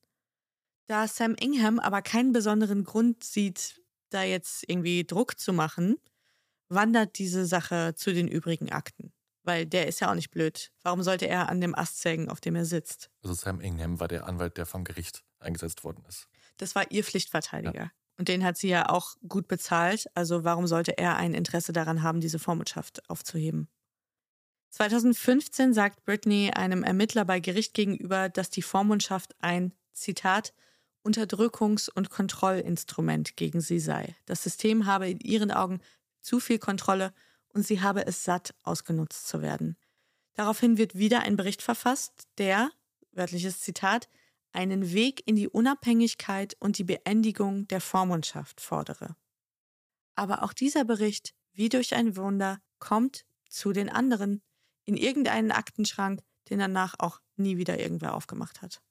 Da 0.87 1.09
Sam 1.09 1.35
Ingham 1.35 1.79
aber 1.79 2.03
keinen 2.03 2.35
besonderen 2.35 2.85
Grund 2.85 3.25
sieht, 3.25 3.81
da 4.11 4.23
jetzt 4.23 4.69
irgendwie 4.69 5.05
Druck 5.05 5.41
zu 5.41 5.55
machen, 5.55 5.97
wandert 6.69 7.17
diese 7.17 7.47
Sache 7.47 7.95
zu 7.97 8.13
den 8.13 8.29
übrigen 8.29 8.71
Akten. 8.71 9.15
Weil 9.45 9.65
der 9.65 9.87
ist 9.87 10.01
ja 10.01 10.11
auch 10.11 10.15
nicht 10.15 10.31
blöd. 10.31 10.73
Warum 10.83 11.03
sollte 11.03 11.27
er 11.27 11.49
an 11.49 11.63
dem 11.63 11.75
Ast 11.75 12.03
sägen, 12.03 12.29
auf 12.29 12.43
dem 12.43 12.55
er 12.55 12.67
sitzt? 12.67 13.11
Also 13.23 13.33
Sam 13.33 13.63
Ingham 13.63 13.99
war 13.99 14.09
der 14.09 14.27
Anwalt, 14.27 14.59
der 14.59 14.67
vom 14.67 14.85
Gericht 14.85 15.25
eingesetzt 15.39 15.85
worden 15.85 16.05
ist. 16.07 16.29
Das 16.59 16.75
war 16.75 16.91
ihr 16.91 17.03
Pflichtverteidiger. 17.03 17.85
Ja. 17.85 17.91
Und 18.21 18.29
den 18.29 18.45
hat 18.45 18.59
sie 18.59 18.69
ja 18.69 18.91
auch 18.91 19.17
gut 19.27 19.49
bezahlt. 19.49 20.05
Also 20.13 20.45
warum 20.45 20.67
sollte 20.67 20.99
er 20.99 21.17
ein 21.17 21.33
Interesse 21.33 21.73
daran 21.73 22.03
haben, 22.03 22.21
diese 22.21 22.39
Vormundschaft 22.39 23.09
aufzuheben? 23.09 23.67
2015 24.73 25.73
sagt 25.73 26.05
Britney 26.05 26.51
einem 26.51 26.83
Ermittler 26.83 27.25
bei 27.25 27.41
Gericht 27.41 27.73
gegenüber, 27.73 28.29
dass 28.29 28.51
die 28.51 28.61
Vormundschaft 28.61 29.35
ein, 29.39 29.73
Zitat, 29.95 30.53
Unterdrückungs- 31.03 31.89
und 31.89 32.11
Kontrollinstrument 32.11 33.39
gegen 33.39 33.63
sie 33.63 33.81
sei. 33.81 34.15
Das 34.27 34.43
System 34.43 34.85
habe 34.85 35.09
in 35.09 35.21
ihren 35.21 35.51
Augen 35.51 35.81
zu 36.21 36.41
viel 36.41 36.59
Kontrolle 36.59 37.15
und 37.55 37.67
sie 37.67 37.81
habe 37.81 38.07
es 38.07 38.23
satt, 38.23 38.55
ausgenutzt 38.65 39.29
zu 39.29 39.41
werden. 39.41 39.79
Daraufhin 40.35 40.77
wird 40.77 40.95
wieder 40.95 41.21
ein 41.21 41.37
Bericht 41.37 41.63
verfasst, 41.63 42.29
der, 42.37 42.71
wörtliches 43.13 43.61
Zitat, 43.61 44.11
einen 44.53 44.93
Weg 44.93 45.23
in 45.27 45.37
die 45.37 45.49
Unabhängigkeit 45.49 46.57
und 46.61 46.79
die 46.79 46.85
Beendigung 46.85 47.69
der 47.69 47.81
Vormundschaft 47.81 48.61
fordere. 48.61 49.17
Aber 50.15 50.43
auch 50.43 50.53
dieser 50.53 50.85
Bericht, 50.85 51.35
wie 51.53 51.69
durch 51.69 51.95
ein 51.95 52.17
Wunder, 52.17 52.61
kommt 52.79 53.25
zu 53.49 53.73
den 53.73 53.89
anderen 53.89 54.43
in 54.85 54.97
irgendeinen 54.97 55.53
Aktenschrank, 55.53 56.21
den 56.49 56.59
danach 56.59 56.95
auch 56.99 57.21
nie 57.37 57.57
wieder 57.57 57.79
irgendwer 57.79 58.15
aufgemacht 58.15 58.63
hat. 58.63 58.83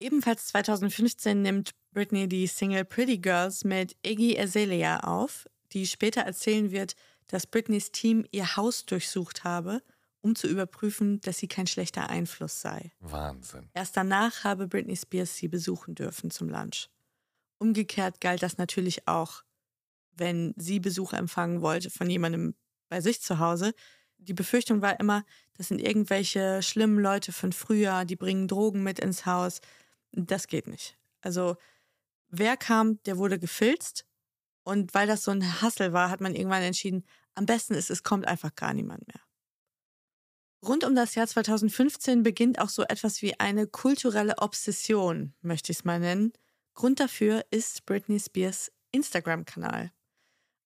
Ebenfalls 0.00 0.46
2015 0.48 1.42
nimmt 1.42 1.72
Britney 1.92 2.28
die 2.28 2.46
Single 2.46 2.84
Pretty 2.84 3.18
Girls 3.18 3.64
mit 3.64 3.96
Iggy 4.04 4.38
Azalea 4.38 5.00
auf, 5.00 5.46
die 5.72 5.86
später 5.86 6.22
erzählen 6.22 6.70
wird, 6.70 6.94
dass 7.26 7.46
Britneys 7.46 7.92
Team 7.92 8.24
ihr 8.30 8.56
Haus 8.56 8.86
durchsucht 8.86 9.44
habe 9.44 9.82
um 10.22 10.34
zu 10.34 10.46
überprüfen, 10.46 11.20
dass 11.20 11.38
sie 11.38 11.48
kein 11.48 11.66
schlechter 11.66 12.10
Einfluss 12.10 12.60
sei. 12.60 12.92
Wahnsinn. 13.00 13.70
Erst 13.74 13.96
danach 13.96 14.44
habe 14.44 14.68
Britney 14.68 14.96
Spears 14.96 15.36
sie 15.36 15.48
besuchen 15.48 15.94
dürfen 15.94 16.30
zum 16.30 16.48
Lunch. 16.48 16.90
Umgekehrt 17.58 18.20
galt 18.20 18.42
das 18.42 18.58
natürlich 18.58 19.06
auch, 19.08 19.42
wenn 20.12 20.54
sie 20.56 20.80
Besuch 20.80 21.12
empfangen 21.12 21.62
wollte 21.62 21.90
von 21.90 22.08
jemandem 22.08 22.54
bei 22.88 23.00
sich 23.00 23.20
zu 23.20 23.38
Hause. 23.38 23.72
Die 24.18 24.34
Befürchtung 24.34 24.82
war 24.82 25.00
immer, 25.00 25.24
das 25.54 25.68
sind 25.68 25.80
irgendwelche 25.80 26.62
schlimmen 26.62 26.98
Leute 26.98 27.32
von 27.32 27.52
früher, 27.52 28.04
die 28.04 28.16
bringen 28.16 28.48
Drogen 28.48 28.82
mit 28.82 28.98
ins 28.98 29.24
Haus. 29.26 29.60
Das 30.12 30.46
geht 30.46 30.66
nicht. 30.66 30.98
Also 31.20 31.56
wer 32.28 32.56
kam, 32.56 33.02
der 33.04 33.16
wurde 33.18 33.38
gefilzt. 33.38 34.06
Und 34.62 34.92
weil 34.92 35.06
das 35.06 35.24
so 35.24 35.30
ein 35.30 35.62
Hassel 35.62 35.92
war, 35.92 36.10
hat 36.10 36.20
man 36.20 36.34
irgendwann 36.34 36.62
entschieden, 36.62 37.04
am 37.34 37.46
besten 37.46 37.74
ist, 37.74 37.90
es 37.90 38.02
kommt 38.02 38.26
einfach 38.26 38.54
gar 38.54 38.74
niemand 38.74 39.06
mehr. 39.08 39.20
Rund 40.62 40.84
um 40.84 40.94
das 40.94 41.14
Jahr 41.14 41.26
2015 41.26 42.22
beginnt 42.22 42.58
auch 42.58 42.68
so 42.68 42.82
etwas 42.82 43.22
wie 43.22 43.38
eine 43.40 43.66
kulturelle 43.66 44.38
Obsession, 44.38 45.32
möchte 45.40 45.72
ich 45.72 45.78
es 45.78 45.84
mal 45.84 45.98
nennen. 45.98 46.32
Grund 46.74 47.00
dafür 47.00 47.44
ist 47.50 47.86
Britney 47.86 48.20
Spears 48.20 48.70
Instagram-Kanal. 48.92 49.90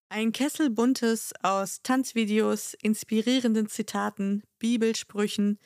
Ein 0.08 0.32
Kessel 0.32 0.70
buntes 0.70 1.32
aus 1.42 1.80
Tanzvideos, 1.82 2.74
inspirierenden 2.82 3.68
Zitaten, 3.68 4.42
Bibelsprüchen, 4.58 5.58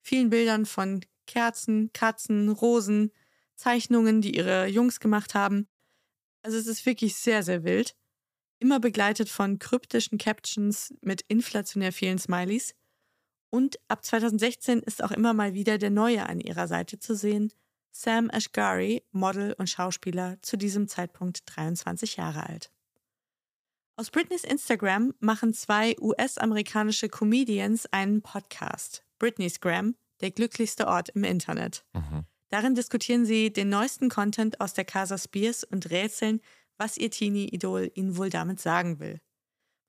vielen 0.00 0.30
Bildern 0.30 0.66
von 0.66 1.00
Kerzen, 1.26 1.92
Katzen, 1.92 2.48
Rosen, 2.48 3.12
Zeichnungen, 3.54 4.20
die 4.20 4.36
ihre 4.36 4.66
Jungs 4.66 5.00
gemacht 5.00 5.34
haben. 5.34 5.68
Also 6.42 6.58
es 6.58 6.66
ist 6.66 6.86
wirklich 6.86 7.14
sehr, 7.16 7.42
sehr 7.42 7.64
wild. 7.64 7.94
Immer 8.58 8.80
begleitet 8.80 9.28
von 9.28 9.58
kryptischen 9.58 10.18
Captions 10.18 10.94
mit 11.00 11.22
inflationär 11.28 11.92
vielen 11.92 12.18
Smileys. 12.18 12.74
Und 13.54 13.78
ab 13.88 14.02
2016 14.02 14.78
ist 14.80 15.04
auch 15.04 15.10
immer 15.10 15.34
mal 15.34 15.52
wieder 15.52 15.76
der 15.76 15.90
Neue 15.90 16.26
an 16.26 16.40
ihrer 16.40 16.66
Seite 16.66 16.98
zu 16.98 17.14
sehen. 17.14 17.52
Sam 17.90 18.30
Ashgari, 18.30 19.04
Model 19.12 19.52
und 19.58 19.68
Schauspieler, 19.68 20.38
zu 20.40 20.56
diesem 20.56 20.88
Zeitpunkt 20.88 21.42
23 21.44 22.16
Jahre 22.16 22.48
alt. 22.48 22.70
Aus 23.96 24.10
Britneys 24.10 24.44
Instagram 24.44 25.12
machen 25.20 25.52
zwei 25.52 25.94
US-amerikanische 26.00 27.10
Comedians 27.10 27.84
einen 27.92 28.22
Podcast, 28.22 29.04
Britney's 29.18 29.60
Gram, 29.60 29.96
der 30.22 30.30
glücklichste 30.30 30.86
Ort 30.86 31.10
im 31.10 31.24
Internet. 31.24 31.84
Mhm. 31.92 32.24
Darin 32.48 32.74
diskutieren 32.74 33.26
sie 33.26 33.52
den 33.52 33.68
neuesten 33.68 34.08
Content 34.08 34.62
aus 34.62 34.72
der 34.72 34.86
Casa 34.86 35.18
Spears 35.18 35.62
und 35.62 35.90
rätseln, 35.90 36.40
was 36.78 36.96
ihr 36.96 37.10
Teenie-Idol 37.10 37.90
ihnen 37.94 38.16
wohl 38.16 38.30
damit 38.30 38.60
sagen 38.60 38.98
will. 38.98 39.20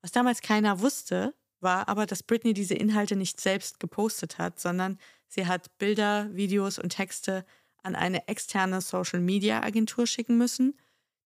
Was 0.02 0.12
damals 0.12 0.42
keiner 0.42 0.80
wusste, 0.80 1.34
war 1.64 1.88
aber, 1.88 2.06
dass 2.06 2.22
Britney 2.22 2.54
diese 2.54 2.74
Inhalte 2.74 3.16
nicht 3.16 3.40
selbst 3.40 3.80
gepostet 3.80 4.38
hat, 4.38 4.60
sondern 4.60 4.98
Sie 5.26 5.46
hat 5.48 5.76
Bilder, 5.78 6.32
Videos 6.32 6.78
und 6.78 6.90
Texte 6.90 7.44
an 7.82 7.96
eine 7.96 8.28
externe 8.28 8.80
Social-Media-Agentur 8.80 10.06
schicken 10.06 10.38
müssen, 10.38 10.78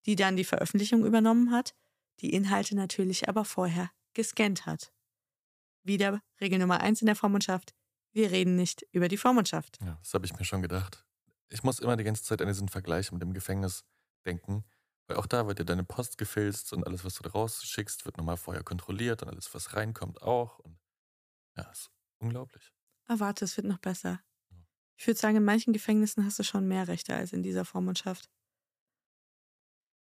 die 0.06 0.16
dann 0.16 0.36
die 0.36 0.44
Veröffentlichung 0.44 1.04
übernommen 1.04 1.52
hat, 1.52 1.74
die 2.20 2.32
Inhalte 2.32 2.74
natürlich 2.74 3.28
aber 3.28 3.44
vorher 3.44 3.90
gescannt 4.14 4.64
hat. 4.64 4.92
Wieder 5.84 6.22
Regel 6.40 6.58
Nummer 6.58 6.80
eins 6.80 7.02
in 7.02 7.06
der 7.06 7.16
Vormundschaft. 7.16 7.74
Wir 8.12 8.30
reden 8.30 8.56
nicht 8.56 8.86
über 8.92 9.08
die 9.08 9.18
Vormundschaft. 9.18 9.78
Ja, 9.82 9.98
das 10.02 10.14
habe 10.14 10.24
ich 10.24 10.34
mir 10.36 10.44
schon 10.44 10.62
gedacht. 10.62 11.04
Ich 11.50 11.62
muss 11.62 11.78
immer 11.78 11.96
die 11.96 12.04
ganze 12.04 12.22
Zeit 12.22 12.40
an 12.40 12.48
diesen 12.48 12.68
Vergleich 12.68 13.12
mit 13.12 13.22
dem 13.22 13.32
Gefängnis 13.32 13.84
denken, 14.24 14.64
weil 15.08 15.16
auch 15.16 15.26
da 15.26 15.46
wird 15.46 15.58
dir 15.58 15.64
deine 15.64 15.84
Post 15.84 16.18
gefilzt 16.18 16.72
und 16.72 16.86
alles, 16.86 17.04
was 17.04 17.14
du 17.14 17.22
da 17.22 17.30
rausschickst, 17.30 18.04
wird 18.04 18.18
nochmal 18.18 18.36
vorher 18.36 18.62
kontrolliert 18.62 19.22
und 19.22 19.30
alles, 19.30 19.52
was 19.54 19.74
reinkommt, 19.74 20.22
auch. 20.22 20.58
Und 20.60 20.78
ja, 21.56 21.64
ist 21.70 21.90
unglaublich. 22.18 22.72
Ah, 23.06 23.18
warte, 23.18 23.46
es 23.46 23.56
wird 23.56 23.66
noch 23.66 23.78
besser. 23.78 24.20
Ich 24.98 25.06
würde 25.06 25.18
sagen, 25.18 25.36
in 25.36 25.44
manchen 25.44 25.72
Gefängnissen 25.72 26.24
hast 26.24 26.38
du 26.38 26.42
schon 26.42 26.68
mehr 26.68 26.88
Rechte 26.88 27.14
als 27.14 27.32
in 27.32 27.42
dieser 27.42 27.64
Vormundschaft. 27.64 28.28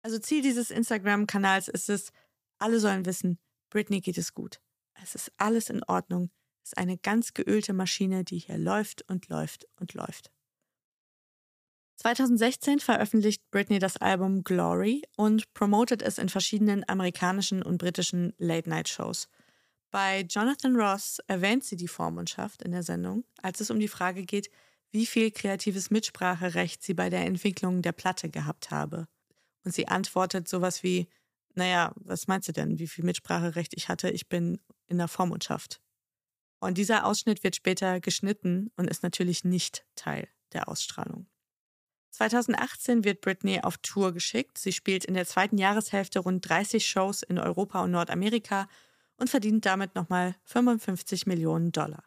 Also 0.03 0.19
Ziel 0.19 0.41
dieses 0.41 0.69
Instagram-Kanals 0.69 1.67
ist 1.67 1.89
es, 1.89 2.11
alle 2.59 2.79
sollen 2.79 3.05
wissen, 3.05 3.39
Britney 3.69 4.01
geht 4.01 4.17
es 4.17 4.33
gut. 4.33 4.61
Es 5.01 5.15
ist 5.15 5.31
alles 5.37 5.69
in 5.69 5.83
Ordnung. 5.83 6.29
Es 6.63 6.71
ist 6.71 6.77
eine 6.77 6.97
ganz 6.97 7.33
geölte 7.33 7.73
Maschine, 7.73 8.23
die 8.23 8.37
hier 8.37 8.57
läuft 8.57 9.03
und 9.09 9.29
läuft 9.29 9.67
und 9.79 9.93
läuft. 9.93 10.31
2016 12.01 12.79
veröffentlicht 12.79 13.43
Britney 13.51 13.77
das 13.77 13.97
Album 13.97 14.43
Glory 14.43 15.03
und 15.17 15.53
promotet 15.53 16.01
es 16.01 16.17
in 16.17 16.29
verschiedenen 16.29 16.83
amerikanischen 16.89 17.61
und 17.61 17.77
britischen 17.77 18.33
Late-Night-Shows. 18.39 19.29
Bei 19.91 20.21
Jonathan 20.21 20.75
Ross 20.75 21.19
erwähnt 21.27 21.63
sie 21.63 21.75
die 21.75 21.87
Vormundschaft 21.87 22.63
in 22.63 22.71
der 22.71 22.81
Sendung, 22.81 23.23
als 23.43 23.61
es 23.61 23.69
um 23.69 23.79
die 23.79 23.87
Frage 23.87 24.23
geht, 24.23 24.49
wie 24.89 25.05
viel 25.05 25.29
kreatives 25.29 25.91
Mitspracherecht 25.91 26.81
sie 26.81 26.95
bei 26.95 27.11
der 27.11 27.23
Entwicklung 27.23 27.83
der 27.83 27.91
Platte 27.91 28.29
gehabt 28.29 28.71
habe. 28.71 29.07
Und 29.63 29.75
sie 29.75 29.87
antwortet 29.87 30.47
sowas 30.47 30.81
wie, 30.81 31.07
naja, 31.53 31.93
was 31.97 32.25
meinst 32.27 32.47
du 32.47 32.51
denn, 32.51 32.79
wie 32.79 32.87
viel 32.87 33.05
Mitspracherecht 33.05 33.75
ich 33.75 33.89
hatte? 33.89 34.09
Ich 34.09 34.27
bin 34.27 34.59
in 34.87 34.97
der 34.97 35.07
Vormundschaft. 35.07 35.79
Und 36.59 36.79
dieser 36.79 37.05
Ausschnitt 37.05 37.43
wird 37.43 37.55
später 37.55 37.99
geschnitten 37.99 38.71
und 38.75 38.89
ist 38.89 39.03
natürlich 39.03 39.43
nicht 39.43 39.85
Teil 39.95 40.27
der 40.51 40.67
Ausstrahlung. 40.67 41.27
2018 42.11 43.03
wird 43.03 43.21
Britney 43.21 43.61
auf 43.61 43.77
Tour 43.77 44.13
geschickt. 44.13 44.57
Sie 44.57 44.71
spielt 44.71 45.05
in 45.05 45.13
der 45.13 45.25
zweiten 45.25 45.57
Jahreshälfte 45.57 46.19
rund 46.19 46.47
30 46.47 46.85
Shows 46.85 47.23
in 47.23 47.39
Europa 47.39 47.81
und 47.83 47.91
Nordamerika 47.91 48.67
und 49.17 49.29
verdient 49.29 49.65
damit 49.65 49.95
nochmal 49.95 50.35
55 50.43 51.25
Millionen 51.25 51.71
Dollar. 51.71 52.03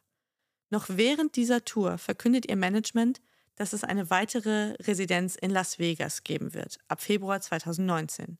Noch 0.70 0.86
während 0.88 1.36
dieser 1.36 1.64
Tour 1.64 1.98
verkündet 1.98 2.46
ihr 2.48 2.56
Management, 2.56 3.20
dass 3.56 3.72
es 3.72 3.84
eine 3.84 4.10
weitere 4.10 4.74
Residenz 4.82 5.36
in 5.36 5.50
Las 5.50 5.78
Vegas 5.78 6.24
geben 6.24 6.54
wird, 6.54 6.78
ab 6.88 7.00
Februar 7.00 7.40
2019. 7.40 8.38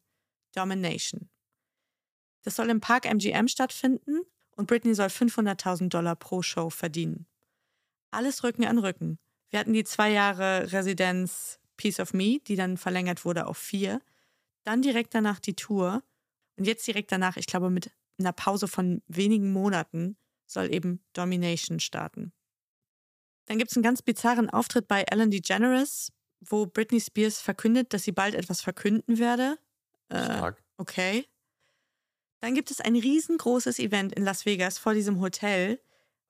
Domination. 0.55 1.29
Das 2.43 2.57
soll 2.57 2.71
im 2.71 2.81
Park 2.81 3.07
MGM 3.07 3.49
stattfinden 3.49 4.21
und 4.57 4.67
Britney 4.67 4.95
soll 4.95 5.07
500.000 5.07 5.89
Dollar 5.89 6.17
pro 6.17 6.43
Show 6.43 6.71
verdienen. 6.71 7.27
Alles 8.11 8.45
Rücken 8.45 8.65
an 8.65 8.79
Rücken. 8.79 9.19
Wir 9.55 9.61
hatten 9.61 9.73
die 9.73 9.85
zwei 9.85 10.11
Jahre 10.11 10.73
Residenz 10.73 11.61
Piece 11.77 12.01
of 12.01 12.13
Me, 12.13 12.41
die 12.41 12.57
dann 12.57 12.77
verlängert 12.77 13.25
wurde 13.25 13.47
auf 13.47 13.57
vier. 13.57 14.01
Dann 14.65 14.83
direkt 14.83 15.15
danach 15.15 15.39
die 15.39 15.55
Tour. 15.55 16.03
Und 16.57 16.65
jetzt 16.65 16.85
direkt 16.89 17.13
danach, 17.13 17.37
ich 17.37 17.47
glaube, 17.47 17.71
mit 17.71 17.93
einer 18.19 18.33
Pause 18.33 18.67
von 18.67 19.01
wenigen 19.07 19.53
Monaten, 19.53 20.17
soll 20.45 20.75
eben 20.75 21.05
Domination 21.13 21.79
starten. 21.79 22.33
Dann 23.45 23.59
gibt 23.59 23.71
es 23.71 23.77
einen 23.77 23.85
ganz 23.85 24.03
bizarren 24.03 24.51
Auftritt 24.51 24.89
bei 24.89 25.03
Ellen 25.03 25.31
DeGeneres, 25.31 26.11
wo 26.41 26.67
Britney 26.67 27.01
Spears 27.01 27.41
verkündet, 27.41 27.93
dass 27.93 28.03
sie 28.03 28.11
bald 28.11 28.35
etwas 28.35 28.61
verkünden 28.61 29.21
werde. 29.21 29.57
Äh, 30.09 30.51
okay. 30.79 31.29
Dann 32.41 32.57
gibt 32.57 32.73
es 32.73 32.81
ein 32.81 32.97
riesengroßes 32.97 33.79
Event 33.79 34.15
in 34.15 34.25
Las 34.25 34.47
Vegas 34.47 34.79
vor 34.79 34.95
diesem 34.95 35.21
Hotel, 35.21 35.79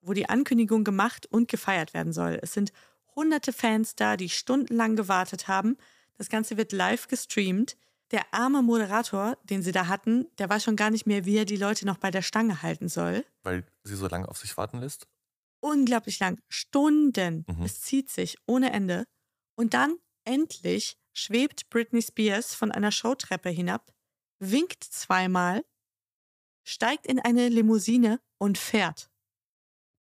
wo 0.02 0.12
die 0.12 0.28
Ankündigung 0.28 0.84
gemacht 0.84 1.24
und 1.24 1.48
gefeiert 1.48 1.94
werden 1.94 2.12
soll. 2.12 2.38
Es 2.42 2.52
sind 2.52 2.70
hunderte 3.14 3.52
Fans 3.52 3.94
da, 3.94 4.16
die 4.16 4.28
stundenlang 4.28 4.96
gewartet 4.96 5.48
haben. 5.48 5.76
Das 6.16 6.28
Ganze 6.28 6.56
wird 6.56 6.72
live 6.72 7.08
gestreamt. 7.08 7.76
Der 8.10 8.32
arme 8.32 8.62
Moderator, 8.62 9.36
den 9.44 9.62
sie 9.62 9.72
da 9.72 9.88
hatten, 9.88 10.26
der 10.38 10.48
weiß 10.48 10.62
schon 10.62 10.76
gar 10.76 10.90
nicht 10.90 11.06
mehr, 11.06 11.24
wie 11.24 11.36
er 11.36 11.44
die 11.44 11.56
Leute 11.56 11.86
noch 11.86 11.98
bei 11.98 12.10
der 12.10 12.22
Stange 12.22 12.62
halten 12.62 12.88
soll. 12.88 13.24
Weil 13.42 13.64
sie 13.82 13.96
so 13.96 14.06
lange 14.06 14.28
auf 14.28 14.38
sich 14.38 14.56
warten 14.56 14.78
lässt? 14.78 15.08
Unglaublich 15.60 16.18
lang. 16.20 16.40
Stunden. 16.48 17.44
Mhm. 17.48 17.64
Es 17.64 17.80
zieht 17.80 18.10
sich 18.10 18.36
ohne 18.46 18.72
Ende. 18.72 19.06
Und 19.56 19.74
dann 19.74 19.96
endlich 20.24 20.98
schwebt 21.12 21.70
Britney 21.70 22.02
Spears 22.02 22.54
von 22.54 22.70
einer 22.70 22.92
Showtreppe 22.92 23.48
hinab, 23.48 23.94
winkt 24.38 24.84
zweimal, 24.84 25.64
steigt 26.64 27.06
in 27.06 27.18
eine 27.18 27.48
Limousine 27.48 28.20
und 28.38 28.58
fährt. 28.58 29.10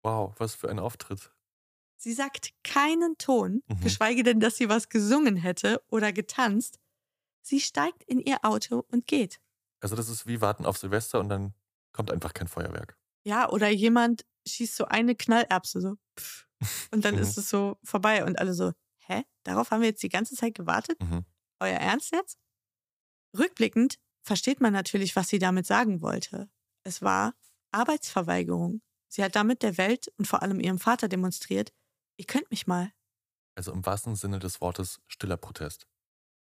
Wow, 0.03 0.35
was 0.39 0.55
für 0.55 0.71
ein 0.71 0.79
Auftritt. 0.79 1.33
Sie 2.03 2.15
sagt 2.15 2.55
keinen 2.65 3.19
Ton, 3.19 3.63
mhm. 3.69 3.81
geschweige 3.81 4.23
denn, 4.23 4.41
dass 4.41 4.57
sie 4.57 4.71
was 4.71 4.89
gesungen 4.89 5.37
hätte 5.37 5.83
oder 5.89 6.15
getanzt. 6.15 6.81
Sie 7.43 7.61
steigt 7.61 8.03
in 8.05 8.21
ihr 8.21 8.43
Auto 8.43 8.87
und 8.89 9.07
geht. 9.07 9.39
Also 9.81 9.97
das 9.97 10.09
ist 10.09 10.27
wie 10.27 10.41
warten 10.41 10.65
auf 10.65 10.79
Silvester 10.79 11.21
und 11.21 11.29
dann 11.29 11.53
kommt 11.93 12.11
einfach 12.11 12.33
kein 12.33 12.49
Feuerwerk. 12.49 12.97
Ja, 13.23 13.51
oder 13.51 13.69
jemand 13.69 14.25
schießt 14.49 14.77
so 14.77 14.87
eine 14.87 15.15
Knallerbse 15.15 15.83
so 15.83 15.97
pff, 16.19 16.49
und 16.91 17.05
dann 17.05 17.17
mhm. 17.17 17.21
ist 17.21 17.37
es 17.37 17.51
so 17.51 17.77
vorbei 17.85 18.25
und 18.25 18.39
alle 18.39 18.55
so, 18.55 18.73
hä? 19.01 19.25
Darauf 19.43 19.71
haben 19.71 19.83
wir 19.83 19.89
jetzt 19.91 20.03
die 20.03 20.09
ganze 20.09 20.35
Zeit 20.35 20.55
gewartet? 20.55 20.99
Mhm. 21.03 21.27
Euer 21.61 21.77
Ernst 21.77 22.13
jetzt? 22.13 22.39
Rückblickend 23.37 23.99
versteht 24.23 24.63
man 24.63 24.73
natürlich, 24.73 25.17
was 25.17 25.29
sie 25.29 25.39
damit 25.39 25.67
sagen 25.67 26.01
wollte. 26.01 26.49
Es 26.83 27.03
war 27.03 27.35
Arbeitsverweigerung. 27.73 28.81
Sie 29.09 29.23
hat 29.23 29.37
damit 29.37 29.63
der 29.63 29.77
Welt 29.77 30.11
und 30.17 30.27
vor 30.27 30.41
allem 30.41 30.61
ihrem 30.61 30.79
Vater 30.79 31.07
demonstriert, 31.07 31.75
Ihr 32.21 32.27
könnt 32.27 32.51
mich 32.51 32.67
mal. 32.67 32.93
Also 33.55 33.73
im 33.73 33.87
wahrsten 33.87 34.15
Sinne 34.15 34.41
des 34.41 34.61
Wortes 34.61 35.01
stiller 35.09 35.39
Protest. 35.39 35.87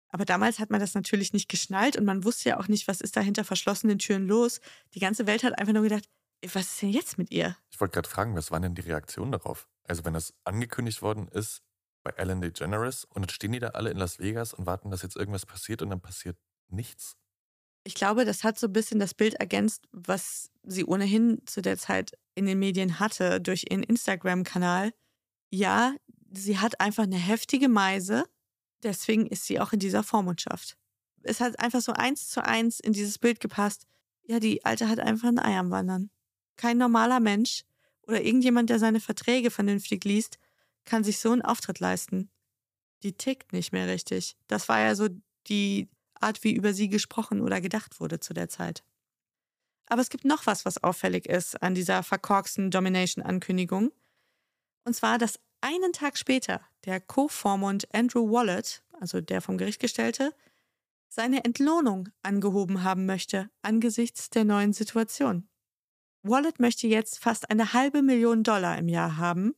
Aber 0.07 0.25
damals 0.25 0.57
hat 0.57 0.71
man 0.71 0.79
das 0.79 0.95
natürlich 0.95 1.31
nicht 1.31 1.47
geschnallt 1.47 1.95
und 1.95 2.05
man 2.05 2.23
wusste 2.23 2.49
ja 2.49 2.59
auch 2.59 2.67
nicht, 2.67 2.87
was 2.87 3.01
ist 3.01 3.15
da 3.15 3.21
hinter 3.21 3.43
verschlossenen 3.43 3.99
Türen 3.99 4.25
los. 4.25 4.61
Die 4.95 4.99
ganze 4.99 5.27
Welt 5.27 5.43
hat 5.43 5.59
einfach 5.59 5.73
nur 5.73 5.83
gedacht, 5.83 6.09
was 6.41 6.69
ist 6.69 6.81
denn 6.81 6.89
jetzt 6.89 7.19
mit 7.19 7.29
ihr? 7.29 7.55
Ich 7.69 7.79
wollte 7.79 7.93
gerade 7.93 8.09
fragen, 8.09 8.35
was 8.35 8.49
waren 8.49 8.63
denn 8.63 8.73
die 8.73 8.81
Reaktionen 8.81 9.31
darauf? 9.31 9.69
Also 9.83 10.03
wenn 10.05 10.15
das 10.15 10.33
angekündigt 10.43 11.03
worden 11.03 11.27
ist 11.27 11.61
bei 12.01 12.09
Ellen 12.13 12.41
DeGeneres 12.41 13.05
und 13.05 13.21
dann 13.21 13.29
stehen 13.29 13.51
die 13.51 13.59
da 13.59 13.67
alle 13.67 13.91
in 13.91 13.97
Las 13.97 14.17
Vegas 14.17 14.55
und 14.55 14.65
warten, 14.65 14.89
dass 14.89 15.03
jetzt 15.03 15.17
irgendwas 15.17 15.45
passiert 15.45 15.83
und 15.83 15.91
dann 15.91 16.01
passiert 16.01 16.39
nichts. 16.69 17.15
Ich 17.83 17.93
glaube, 17.93 18.25
das 18.25 18.43
hat 18.43 18.57
so 18.57 18.65
ein 18.65 18.73
bisschen 18.73 18.99
das 18.99 19.13
Bild 19.13 19.35
ergänzt, 19.35 19.87
was 19.91 20.49
sie 20.63 20.83
ohnehin 20.83 21.43
zu 21.45 21.61
der 21.61 21.77
Zeit 21.77 22.17
in 22.33 22.47
den 22.47 22.57
Medien 22.57 22.99
hatte 22.99 23.39
durch 23.39 23.67
ihren 23.69 23.83
Instagram-Kanal 23.83 24.93
ja, 25.49 25.95
sie 26.31 26.59
hat 26.59 26.79
einfach 26.79 27.03
eine 27.03 27.17
heftige 27.17 27.69
Meise, 27.69 28.25
deswegen 28.83 29.27
ist 29.27 29.45
sie 29.45 29.59
auch 29.59 29.73
in 29.73 29.79
dieser 29.79 30.03
Vormundschaft. 30.03 30.77
Es 31.23 31.41
hat 31.41 31.59
einfach 31.59 31.81
so 31.81 31.91
eins 31.91 32.29
zu 32.29 32.43
eins 32.45 32.79
in 32.79 32.93
dieses 32.93 33.19
Bild 33.19 33.39
gepasst. 33.39 33.87
Ja, 34.23 34.39
die 34.39 34.63
Alte 34.65 34.87
hat 34.87 34.99
einfach 34.99 35.27
ein 35.27 35.39
Ei 35.39 35.57
am 35.57 35.71
Wandern. 35.71 36.09
Kein 36.55 36.77
normaler 36.77 37.19
Mensch 37.19 37.63
oder 38.03 38.21
irgendjemand, 38.23 38.69
der 38.69 38.79
seine 38.79 38.99
Verträge 38.99 39.51
vernünftig 39.51 40.03
liest, 40.05 40.39
kann 40.85 41.03
sich 41.03 41.19
so 41.19 41.31
einen 41.31 41.41
Auftritt 41.41 41.79
leisten. 41.79 42.29
Die 43.03 43.13
tickt 43.13 43.53
nicht 43.53 43.71
mehr 43.71 43.87
richtig. 43.87 44.37
Das 44.47 44.69
war 44.69 44.79
ja 44.79 44.95
so 44.95 45.07
die 45.47 45.89
Art, 46.15 46.43
wie 46.43 46.53
über 46.53 46.73
sie 46.73 46.89
gesprochen 46.89 47.41
oder 47.41 47.61
gedacht 47.61 47.99
wurde 47.99 48.19
zu 48.19 48.33
der 48.33 48.49
Zeit. 48.49 48.83
Aber 49.87 50.01
es 50.01 50.09
gibt 50.09 50.25
noch 50.25 50.45
was, 50.45 50.65
was 50.65 50.83
auffällig 50.83 51.25
ist 51.27 51.61
an 51.61 51.73
dieser 51.73 52.03
verkorksten 52.03 52.71
Domination-Ankündigung. 52.71 53.91
Und 54.83 54.93
zwar, 54.95 55.17
dass 55.17 55.39
einen 55.61 55.93
Tag 55.93 56.17
später 56.17 56.61
der 56.85 56.99
Co-Vormund 57.01 57.93
Andrew 57.93 58.31
Wallet, 58.31 58.83
also 58.99 59.21
der 59.21 59.41
vom 59.41 59.57
Gericht 59.57 59.79
gestellte, 59.79 60.33
seine 61.09 61.43
Entlohnung 61.43 62.09
angehoben 62.21 62.83
haben 62.83 63.05
möchte 63.05 63.49
angesichts 63.61 64.29
der 64.29 64.45
neuen 64.45 64.73
Situation. 64.73 65.49
Wallet 66.21 66.59
möchte 66.59 66.87
jetzt 66.87 67.19
fast 67.19 67.49
eine 67.49 67.73
halbe 67.73 68.01
Million 68.01 68.43
Dollar 68.43 68.77
im 68.77 68.89
Jahr 68.89 69.17
haben, 69.17 69.55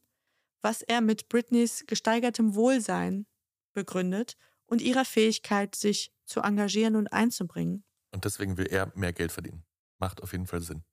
was 0.62 0.82
er 0.82 1.02
mit 1.02 1.28
Britneys 1.28 1.86
gesteigertem 1.88 2.56
Wohlsein 2.56 3.26
begründet 3.74 4.38
und 4.66 4.82
ihrer 4.82 5.06
Fähigkeit, 5.06 5.76
sich 5.76 6.14
zu 6.26 6.41
engagieren 6.41 6.96
und 6.96 7.12
einzubringen. 7.12 7.84
Und 8.14 8.26
deswegen 8.26 8.58
will 8.58 8.68
er 8.68 8.91
mehr 8.96 9.14
Geld 9.14 9.32
verdienen. 9.32 9.66
Macht 9.98 10.22
auf 10.22 10.32
jeden 10.32 10.48
Fall 10.48 10.62
Sinn. 10.62 10.84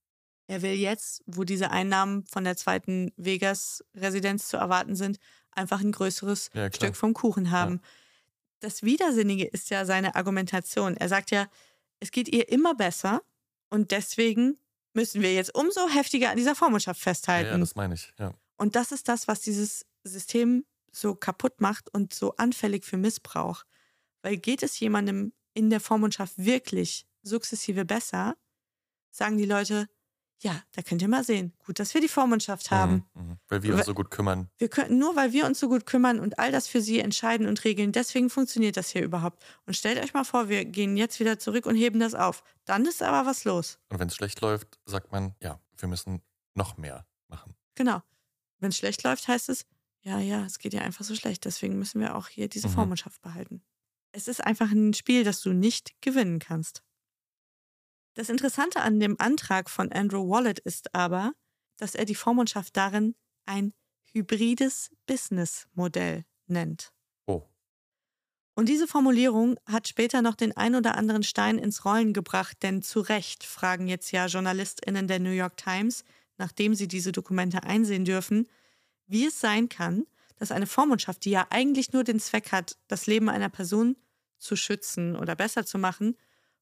Er 0.49 0.63
will 0.63 0.73
jetzt, 0.73 1.23
wo 1.27 1.45
diese 1.45 1.71
Einnahmen 1.71 2.25
von 2.25 2.43
der 2.43 2.57
zweiten 2.57 3.13
Vegas-Residenz 3.17 4.49
zu 4.49 4.57
erwarten 4.57 4.97
sind, 4.97 5.19
einfach 5.53 5.81
ein 5.81 5.93
größeres 5.93 6.51
ja, 6.55 6.73
Stück 6.73 6.97
vom 6.97 7.13
Kuchen 7.13 7.51
haben. 7.51 7.75
Ja. 7.75 7.89
Das 8.61 8.83
Widersinnige 8.83 9.45
ist 9.45 9.71
ja 9.71 9.85
seine 9.85 10.15
Argumentation. 10.15 10.97
Er 10.97 11.09
sagt 11.09 11.31
ja, 11.31 11.49
es 12.01 12.11
geht 12.11 12.29
ihr 12.29 12.49
immer 12.49 12.75
besser 12.75 13.23
und 13.69 13.91
deswegen 13.91 14.59
müssen 14.95 15.21
wir 15.21 15.35
jetzt 15.35 15.55
umso 15.55 15.87
heftiger 15.89 16.31
an 16.31 16.39
dieser 16.39 16.55
Vormundschaft 16.55 17.01
festhalten. 17.01 17.51
Ja, 17.51 17.59
das 17.59 17.77
meine 17.77 17.95
ich, 17.95 18.13
ja. 18.19 18.33
Und 18.57 18.75
das 18.75 18.91
ist 18.91 19.09
das, 19.09 19.29
was 19.29 19.41
dieses 19.41 19.87
System 20.03 20.65
so 20.91 21.15
kaputt 21.15 21.61
macht 21.61 21.93
und 21.95 22.15
so 22.15 22.35
anfällig 22.37 22.85
für 22.85 22.97
Missbrauch. 22.97 23.65
Weil 24.23 24.39
geht 24.39 24.63
es 24.63 24.81
jemandem 24.81 25.33
in 25.53 25.71
der 25.71 25.81
Vormundschaft 25.81 26.39
wirklich 26.39 27.07
sukzessive 27.23 27.85
besser, 27.85 28.37
sagen 29.11 29.37
die 29.37 29.45
Leute, 29.45 29.89
ja, 30.41 30.63
da 30.73 30.83
könnt 30.83 31.03
ihr 31.03 31.09
mal 31.09 31.25
sehen. 31.25 31.53
Gut, 31.67 31.81
dass 31.81 31.95
wir 31.95 32.01
die 32.01 32.09
Vormundschaft 32.09 32.71
haben. 32.71 33.05
Mhm, 33.15 33.23
mhm. 33.23 33.39
Weil 33.49 33.63
wir 33.65 33.75
uns 33.75 33.87
so 33.87 33.95
gut 33.95 34.11
kümmern. 34.11 34.49
Wir 34.59 34.69
können, 34.69 34.99
nur 34.99 35.17
weil 35.17 35.33
wir 35.33 35.47
uns 35.47 35.59
so 35.59 35.69
gut 35.69 35.85
kümmern 35.85 36.21
und 36.21 36.39
all 36.39 36.53
das 36.53 36.69
für 36.69 36.81
sie 36.81 37.01
entscheiden 37.01 37.47
und 37.47 37.65
regeln, 37.65 37.91
deswegen 37.91 38.31
funktioniert 38.31 38.77
das 38.77 38.91
hier 38.91 39.03
überhaupt. 39.03 39.43
Und 39.67 39.75
stellt 39.75 40.03
euch 40.03 40.15
mal 40.15 40.25
vor, 40.25 40.49
wir 40.49 40.65
gehen 40.65 40.97
jetzt 40.97 41.19
wieder 41.19 41.39
zurück 41.39 41.67
und 41.67 41.75
heben 41.75 41.99
das 41.99 42.15
auf. 42.15 42.45
Dann 42.65 42.85
ist 42.85 43.03
aber 43.03 43.29
was 43.29 43.45
los. 43.45 43.79
Und 43.89 43.99
wenn 43.99 44.09
es 44.09 44.15
schlecht 44.15 44.41
läuft, 44.41 44.79
sagt 44.87 45.11
man, 45.11 45.35
ja, 45.43 45.61
wir 45.77 45.89
müssen 45.89 46.23
noch 46.55 46.77
mehr 46.77 47.05
machen. 47.27 47.55
Genau. 47.75 48.03
Wenn 48.61 48.71
es 48.71 48.77
schlecht 48.77 49.03
läuft, 49.03 49.27
heißt 49.27 49.49
es, 49.49 49.67
ja, 50.03 50.21
ja, 50.21 50.45
es 50.45 50.59
geht 50.59 50.73
ja 50.73 50.83
einfach 50.83 51.05
so 51.05 51.17
schlecht. 51.17 51.45
Deswegen 51.45 51.79
müssen 51.79 52.01
wir 52.01 52.15
auch 52.15 52.29
hier 52.29 52.49
diese 52.49 52.69
mhm. 52.69 52.73
Vormundschaft 52.73 53.21
behalten. 53.23 53.63
Es 54.13 54.29
ist 54.29 54.45
einfach 54.45 54.71
ein 54.71 54.95
Spiel, 54.95 55.25
das 55.25 55.41
du 55.41 55.53
nicht 55.53 56.01
gewinnen 56.01 56.39
kannst. 56.39 56.83
Das 58.19 58.31
Interessante 58.31 58.81
an 58.81 58.99
dem 58.99 59.15
Antrag 59.21 59.71
von 59.71 59.93
Andrew 59.93 60.29
Wallet 60.29 60.59
ist 60.59 60.93
aber, 60.93 61.35
dass 61.77 61.95
er 61.95 62.05
die 62.05 62.17
Vormundschaft 62.17 62.77
darin 62.77 63.15
ein 63.47 63.75
hybrides 64.13 64.91
Businessmodell 65.07 66.25
nennt. 66.49 66.91
Oh. 67.29 67.45
Und 68.57 68.69
diese 68.69 68.89
Formulierung 68.89 69.57
hat 69.67 69.87
später 69.87 70.21
noch 70.21 70.35
den 70.35 70.57
ein 70.57 70.75
oder 70.75 70.97
anderen 70.97 71.23
Stein 71.23 71.59
ins 71.59 71.85
Rollen 71.85 72.13
gebracht, 72.13 72.57
denn 72.65 72.83
zu 72.83 72.99
Recht 72.99 73.45
fragen 73.45 73.87
jetzt 73.87 74.11
ja 74.11 74.27
JournalistInnen 74.27 75.07
der 75.07 75.21
New 75.21 75.31
York 75.31 75.57
Times, 75.57 76.03
nachdem 76.39 76.75
sie 76.75 76.89
diese 76.89 77.13
Dokumente 77.13 77.63
einsehen 77.63 78.05
dürfen, 78.05 78.49
wie 79.07 79.27
es 79.27 79.39
sein 79.39 79.69
kann, 79.69 80.07
dass 80.35 80.51
eine 80.51 80.67
Vormundschaft, 80.67 81.25
die 81.25 81.31
ja 81.31 81.47
eigentlich 81.51 81.93
nur 81.93 82.03
den 82.03 82.19
Zweck 82.19 82.51
hat, 82.51 82.79
das 82.89 83.07
Leben 83.07 83.29
einer 83.29 83.49
Person 83.49 83.95
zu 84.39 84.57
schützen 84.57 85.15
oder 85.15 85.37
besser 85.37 85.65
zu 85.65 85.79
machen, 85.79 86.17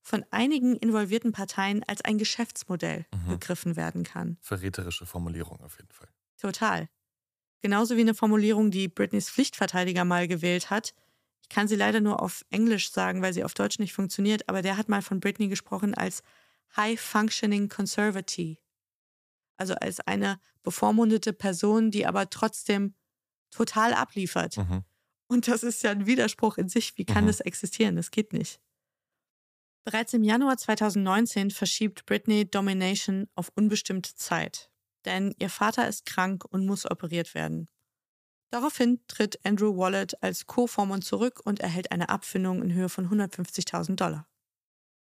von 0.07 0.25
einigen 0.31 0.77
involvierten 0.77 1.33
Parteien 1.33 1.83
als 1.89 2.01
ein 2.01 2.17
Geschäftsmodell 2.17 3.07
mhm. 3.13 3.29
begriffen 3.29 3.75
werden 3.75 4.05
kann. 4.05 4.39
Verräterische 4.41 5.05
Formulierung 5.05 5.61
auf 5.63 5.79
jeden 5.79 5.91
Fall. 5.91 6.07
Total. 6.41 6.89
Genauso 7.61 7.97
wie 7.97 8.03
eine 8.03 8.15
Formulierung, 8.15 8.71
die 8.71 8.87
Britneys 8.87 9.29
Pflichtverteidiger 9.29 10.05
mal 10.05 10.29
gewählt 10.29 10.71
hat. 10.71 10.95
Ich 11.43 11.49
kann 11.49 11.67
sie 11.67 11.75
leider 11.75 12.01
nur 12.01 12.23
auf 12.23 12.45
Englisch 12.51 12.93
sagen, 12.93 13.21
weil 13.21 13.33
sie 13.33 13.43
auf 13.43 13.55
Deutsch 13.55 13.81
nicht 13.81 13.95
funktioniert, 13.95 14.49
aber 14.49 14.63
der 14.63 14.77
hat 14.77 14.89
mal 14.89 15.03
von 15.03 15.19
Britney 15.19 15.49
gesprochen 15.49 15.93
als 15.93 16.23
High 16.77 17.01
Functioning 17.01 17.69
Conservative. 17.69 18.61
Also 19.57 19.75
als 19.75 19.99
eine 19.99 20.39
bevormundete 20.63 21.33
Person, 21.33 21.91
die 21.91 22.07
aber 22.07 22.31
trotzdem 22.31 22.95
total 23.51 23.93
abliefert. 23.93 24.57
Mhm. 24.57 24.85
Und 25.27 25.49
das 25.49 25.65
ist 25.65 25.83
ja 25.83 25.91
ein 25.91 26.07
Widerspruch 26.07 26.59
in 26.59 26.69
sich. 26.69 26.97
Wie 26.97 27.05
kann 27.05 27.25
mhm. 27.25 27.29
das 27.29 27.41
existieren? 27.41 27.97
Das 27.97 28.13
geht 28.13 28.33
nicht. 28.33 28.61
Bereits 29.87 30.13
im 30.15 30.25
Januar 30.25 30.57
2019 30.57 31.53
verschiebt 31.53 32.07
Britney 32.07 32.51
Domination 32.51 33.29
auf 33.37 33.53
unbestimmte 33.55 34.17
Zeit, 34.17 34.69
denn 35.05 35.33
ihr 35.39 35.49
Vater 35.49 35.87
ist 35.87 36.05
krank 36.07 36.45
und 36.45 36.67
muss 36.67 36.91
operiert 36.91 37.37
werden. 37.37 37.69
Daraufhin 38.51 39.01
tritt 39.07 39.39
Andrew 39.47 39.77
Wallet 39.77 40.21
als 40.25 40.47
Co-Vormund 40.47 41.05
zurück 41.05 41.41
und 41.45 41.61
erhält 41.61 41.93
eine 41.93 42.09
Abfindung 42.09 42.63
in 42.63 42.73
Höhe 42.73 42.89
von 42.89 43.09
150.000 43.09 43.95
Dollar. 43.95 44.29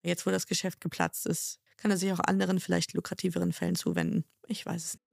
Jetzt, 0.02 0.26
wo 0.26 0.30
das 0.30 0.48
Geschäft 0.48 0.80
geplatzt 0.80 1.26
ist, 1.26 1.60
kann 1.76 1.92
er 1.92 1.96
sich 1.96 2.12
auch 2.12 2.18
anderen, 2.18 2.58
vielleicht 2.58 2.94
lukrativeren 2.94 3.52
Fällen 3.52 3.76
zuwenden. 3.76 4.24
Ich 4.48 4.66
weiß 4.66 4.84
es 4.84 4.94
nicht. 4.94 5.03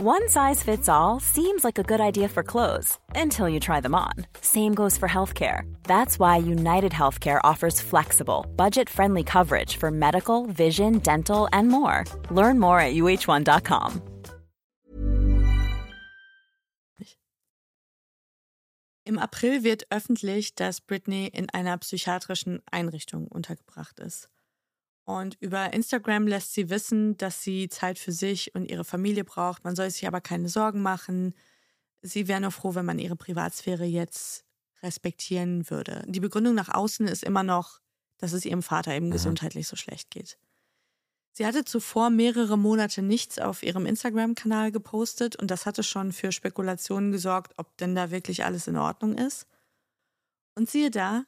One 0.00 0.28
size 0.28 0.62
fits 0.62 0.88
all 0.88 1.18
seems 1.18 1.64
like 1.64 1.76
a 1.76 1.82
good 1.82 2.00
idea 2.00 2.28
for 2.28 2.44
clothes 2.44 3.00
until 3.16 3.48
you 3.48 3.58
try 3.58 3.80
them 3.80 3.96
on. 3.96 4.12
Same 4.40 4.72
goes 4.72 4.96
for 4.96 5.08
healthcare. 5.08 5.62
That's 5.82 6.20
why 6.20 6.36
United 6.36 6.92
Healthcare 6.92 7.40
offers 7.42 7.80
flexible, 7.80 8.46
budget 8.54 8.88
friendly 8.88 9.24
coverage 9.24 9.76
for 9.76 9.90
medical, 9.90 10.46
vision, 10.46 10.98
dental, 10.98 11.48
and 11.52 11.66
more. 11.66 12.04
Learn 12.30 12.60
more 12.60 12.80
at 12.80 12.94
uh1.com. 12.94 14.00
Im 19.04 19.18
April 19.18 19.64
wird 19.64 19.84
öffentlich, 19.90 20.54
dass 20.54 20.80
Britney 20.80 21.26
in 21.26 21.50
einer 21.50 21.76
psychiatrischen 21.78 22.62
Einrichtung 22.70 23.26
untergebracht 23.26 23.98
ist. 23.98 24.28
Und 25.08 25.38
über 25.40 25.72
Instagram 25.72 26.26
lässt 26.26 26.52
sie 26.52 26.68
wissen, 26.68 27.16
dass 27.16 27.42
sie 27.42 27.70
Zeit 27.70 27.98
für 27.98 28.12
sich 28.12 28.54
und 28.54 28.70
ihre 28.70 28.84
Familie 28.84 29.24
braucht. 29.24 29.64
Man 29.64 29.74
soll 29.74 29.90
sich 29.90 30.06
aber 30.06 30.20
keine 30.20 30.50
Sorgen 30.50 30.82
machen. 30.82 31.34
Sie 32.02 32.28
wäre 32.28 32.42
nur 32.42 32.50
froh, 32.50 32.74
wenn 32.74 32.84
man 32.84 32.98
ihre 32.98 33.16
Privatsphäre 33.16 33.86
jetzt 33.86 34.44
respektieren 34.82 35.70
würde. 35.70 36.04
Die 36.06 36.20
Begründung 36.20 36.54
nach 36.54 36.68
außen 36.68 37.08
ist 37.08 37.24
immer 37.24 37.42
noch, 37.42 37.80
dass 38.18 38.34
es 38.34 38.44
ihrem 38.44 38.62
Vater 38.62 38.94
eben 38.94 39.06
mhm. 39.06 39.12
gesundheitlich 39.12 39.66
so 39.66 39.76
schlecht 39.76 40.10
geht. 40.10 40.38
Sie 41.32 41.46
hatte 41.46 41.64
zuvor 41.64 42.10
mehrere 42.10 42.58
Monate 42.58 43.00
nichts 43.00 43.38
auf 43.38 43.62
ihrem 43.62 43.86
Instagram-Kanal 43.86 44.72
gepostet 44.72 45.36
und 45.36 45.50
das 45.50 45.64
hatte 45.64 45.84
schon 45.84 46.12
für 46.12 46.32
Spekulationen 46.32 47.12
gesorgt, 47.12 47.54
ob 47.56 47.74
denn 47.78 47.94
da 47.94 48.10
wirklich 48.10 48.44
alles 48.44 48.66
in 48.66 48.76
Ordnung 48.76 49.16
ist. 49.16 49.46
Und 50.54 50.68
siehe 50.68 50.90
da, 50.90 51.24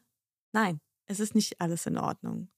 nein, 0.53 0.83
es 1.07 1.19
ist 1.19 1.35
nicht 1.35 1.63
alles 1.63 1.87
in 1.87 1.97
Ordnung. 1.97 2.51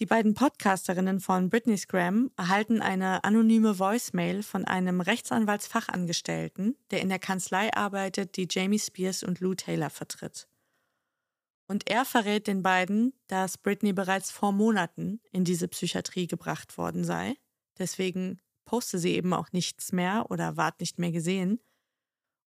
Die 0.00 0.06
beiden 0.06 0.34
Podcasterinnen 0.34 1.18
von 1.18 1.50
Britney 1.50 1.76
Scram 1.76 2.30
erhalten 2.36 2.80
eine 2.80 3.24
anonyme 3.24 3.80
Voicemail 3.80 4.44
von 4.44 4.64
einem 4.64 5.00
Rechtsanwaltsfachangestellten, 5.00 6.76
der 6.92 7.00
in 7.00 7.08
der 7.08 7.18
Kanzlei 7.18 7.72
arbeitet, 7.74 8.36
die 8.36 8.46
Jamie 8.48 8.78
Spears 8.78 9.24
und 9.24 9.40
Lou 9.40 9.54
Taylor 9.54 9.90
vertritt. 9.90 10.48
Und 11.66 11.90
er 11.90 12.04
verrät 12.04 12.46
den 12.46 12.62
beiden, 12.62 13.12
dass 13.26 13.58
Britney 13.58 13.92
bereits 13.92 14.30
vor 14.30 14.52
Monaten 14.52 15.20
in 15.32 15.42
diese 15.42 15.66
Psychiatrie 15.66 16.28
gebracht 16.28 16.78
worden 16.78 17.02
sei. 17.02 17.34
Deswegen 17.76 18.40
poste 18.66 19.00
sie 19.00 19.16
eben 19.16 19.32
auch 19.32 19.50
nichts 19.50 19.90
mehr 19.90 20.30
oder 20.30 20.56
ward 20.56 20.78
nicht 20.78 21.00
mehr 21.00 21.10
gesehen. 21.10 21.60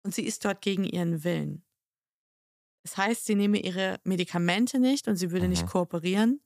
Und 0.03 0.13
sie 0.13 0.23
ist 0.23 0.45
dort 0.45 0.61
gegen 0.61 0.83
ihren 0.83 1.23
Willen. 1.23 1.65
Das 2.83 2.95
heißt, 2.95 3.25
sie 3.25 3.35
nehme 3.35 3.59
ihre 3.59 3.99
Medikamente 4.03 4.79
nicht 4.79 5.07
und 5.07 5.15
sie 5.15 5.31
würde 5.31 5.45
mhm. 5.45 5.51
nicht 5.51 5.65
kooperieren. 5.65 6.41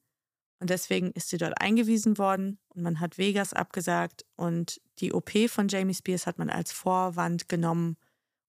Und 0.60 0.70
deswegen 0.70 1.12
ist 1.12 1.30
sie 1.30 1.38
dort 1.38 1.60
eingewiesen 1.60 2.18
worden 2.18 2.58
und 2.70 2.84
man 2.84 3.00
hat 3.00 3.18
Vegas 3.18 3.54
abgesagt 3.54 4.26
und 4.36 4.80
die 5.00 5.12
OP 5.12 5.32
von 5.50 5.68
Jamie 5.68 5.94
Spears 5.94 6.26
hat 6.26 6.38
man 6.38 6.50
als 6.50 6.72
Vorwand 6.72 7.50
genommen, 7.50 7.98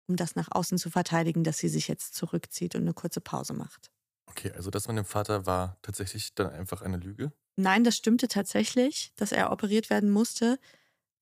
um 0.06 0.16
das 0.16 0.36
nach 0.36 0.48
außen 0.50 0.78
zu 0.78 0.90
verteidigen, 0.90 1.44
dass 1.44 1.58
sie 1.58 1.68
sich 1.68 1.88
jetzt 1.88 2.14
zurückzieht 2.14 2.74
und 2.74 2.82
eine 2.82 2.94
kurze 2.94 3.20
Pause 3.20 3.54
macht. 3.54 3.90
Okay, 4.26 4.52
also 4.52 4.70
das 4.70 4.88
mit 4.88 4.96
dem 4.96 5.04
Vater 5.04 5.46
war 5.46 5.78
tatsächlich 5.82 6.34
dann 6.34 6.50
einfach 6.50 6.82
eine 6.82 6.96
Lüge? 6.96 7.32
Nein, 7.56 7.84
das 7.84 7.96
stimmte 7.96 8.28
tatsächlich, 8.28 9.12
dass 9.16 9.32
er 9.32 9.52
operiert 9.52 9.90
werden 9.90 10.10
musste. 10.10 10.58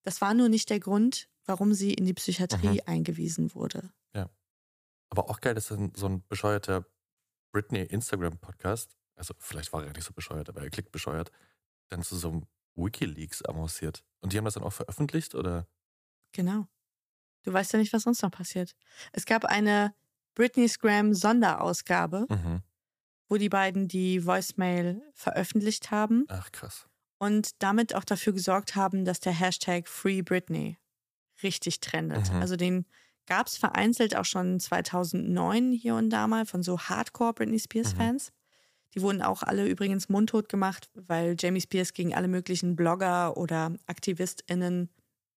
Das 0.03 0.21
war 0.21 0.35
nur 0.35 0.49
nicht 0.49 0.71
der 0.71 0.81
Grund, 0.81 1.29
warum 1.45 1.75
sie 1.75 1.93
in 1.93 2.05
die 2.05 2.15
Psychiatrie 2.15 2.81
mhm. 2.81 2.81
eingewiesen 2.87 3.55
wurde. 3.55 3.91
Ja. 4.15 4.31
Aber 5.11 5.29
auch 5.29 5.41
geil, 5.41 5.55
dass 5.55 5.69
so 5.69 5.77
ein 5.77 6.25
bescheuerter 6.29 6.87
Britney 7.53 7.83
Instagram-Podcast 7.83 8.97
also 9.17 9.35
vielleicht 9.39 9.73
war 9.73 9.85
er 9.85 9.93
nicht 9.93 10.05
so 10.05 10.13
bescheuert, 10.13 10.49
aber 10.49 10.63
er 10.63 10.71
klickt 10.71 10.93
bescheuert, 10.93 11.31
dann 11.89 12.03
zu 12.03 12.17
so 12.17 12.29
einem 12.31 12.47
Wikileaks 12.75 13.45
avanciert. 13.45 14.05
Und 14.21 14.33
die 14.33 14.39
haben 14.39 14.45
das 14.45 14.55
dann 14.55 14.63
auch 14.63 14.73
veröffentlicht, 14.73 15.35
oder? 15.35 15.67
Genau. 16.33 16.67
Du 17.43 17.53
weißt 17.53 17.73
ja 17.73 17.79
nicht, 17.79 17.93
was 17.93 18.03
sonst 18.03 18.23
noch 18.23 18.31
passiert. 18.31 18.75
Es 19.13 19.27
gab 19.27 19.45
eine 19.45 19.95
Britney 20.35 20.69
Scram 20.69 21.13
Sonderausgabe, 21.13 22.27
mhm. 22.29 22.63
wo 23.29 23.37
die 23.37 23.49
beiden 23.49 23.89
die 23.89 24.25
Voicemail 24.25 25.03
veröffentlicht 25.15 25.91
haben. 25.91 26.25
Ach, 26.29 26.51
krass. 26.53 26.87
Und 27.19 27.63
damit 27.63 27.95
auch 27.95 28.05
dafür 28.05 28.33
gesorgt 28.33 28.75
haben, 28.75 29.05
dass 29.05 29.21
der 29.21 29.33
Hashtag 29.33 29.89
Free 29.89 30.23
Britney 30.23 30.79
richtig 31.43 31.81
trendet. 31.81 32.33
Mhm. 32.33 32.41
Also 32.41 32.57
den 32.57 32.87
gab 33.27 33.47
es 33.47 33.57
vereinzelt 33.57 34.17
auch 34.17 34.25
schon 34.25 34.59
2009 34.59 35.73
hier 35.73 35.95
und 35.95 36.11
da 36.11 36.27
mal 36.27 36.47
von 36.47 36.63
so 36.63 36.79
Hardcore 36.79 37.35
Britney 37.35 37.59
Spears 37.59 37.95
mhm. 37.95 37.99
Fans. 37.99 38.31
Mhm. 38.31 38.42
Die 38.95 39.01
wurden 39.01 39.23
auch 39.23 39.43
alle 39.43 39.67
übrigens 39.67 40.09
mundtot 40.09 40.49
gemacht, 40.49 40.91
weil 40.95 41.37
Jamie 41.39 41.61
Spears 41.61 41.95
gegen 41.95 42.15
alle 42.15 42.29
möglichen 42.29 42.77
Blogger 42.77 43.37
oder 43.37 43.75
AktivistInnen, 43.87 44.91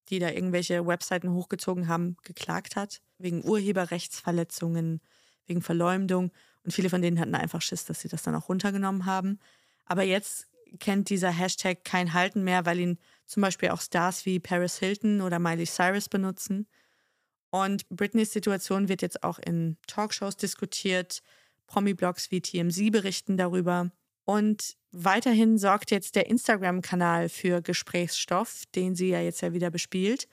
die 0.10 0.20
da 0.20 0.30
irgendwelche 0.30 0.86
Webseiten 0.86 1.32
hochgezogen 1.32 1.88
haben, 1.88 2.18
geklagt 2.24 2.76
hat. 2.76 3.01
Wegen 3.18 3.43
Urheberrechtsverletzungen, 3.43 5.01
wegen 5.45 5.62
Verleumdung. 5.62 6.32
Und 6.64 6.72
viele 6.72 6.89
von 6.89 7.01
denen 7.01 7.20
hatten 7.20 7.36
einfach 7.36 7.62
Schiss, 7.62 7.86
dass 7.86 8.01
sie 8.01 8.10
das 8.10 8.24
dann 8.24 8.36
auch 8.36 8.49
runtergenommen 8.49 9.06
haben. 9.06 9.39
Aber 9.86 10.03
jetzt 10.03 10.47
kennt 10.80 11.10
dieser 11.10 11.32
Hashtag 11.32 11.84
kein 11.84 12.14
Halten 12.14 12.43
mehr, 12.43 12.66
weil 12.66 12.80
ihn 12.80 12.99
zum 13.26 13.41
Beispiel 13.41 13.70
auch 13.70 13.82
Stars 13.82 14.26
wie 14.26 14.39
Paris 14.39 14.78
Hilton 14.80 15.22
oder 15.22 15.39
Miley 15.39 15.66
Cyrus 15.66 16.10
benutzen. 16.10 16.68
Und 17.49 17.88
Britneys 17.89 18.34
Situation 18.34 18.89
wird 18.89 19.01
jetzt 19.01 19.24
auch 19.24 19.39
in 19.39 19.78
Talkshows 19.88 20.36
diskutiert. 20.36 21.22
Promi-Blogs 21.68 22.32
wie 22.32 22.41
TMZ 22.41 22.91
berichten 22.91 23.38
darüber. 23.38 23.91
Und 24.26 24.76
weiterhin 24.91 25.57
sorgt 25.57 25.91
jetzt 25.91 26.16
der 26.16 26.28
Instagram-Kanal 26.28 27.30
für 27.30 27.61
Gesprächsstoff, 27.61 28.63
den 28.74 28.95
sie 28.95 29.09
ja 29.09 29.22
jetzt 29.22 29.41
ja 29.41 29.53
wieder 29.53 29.70
bespielt. 29.70 30.28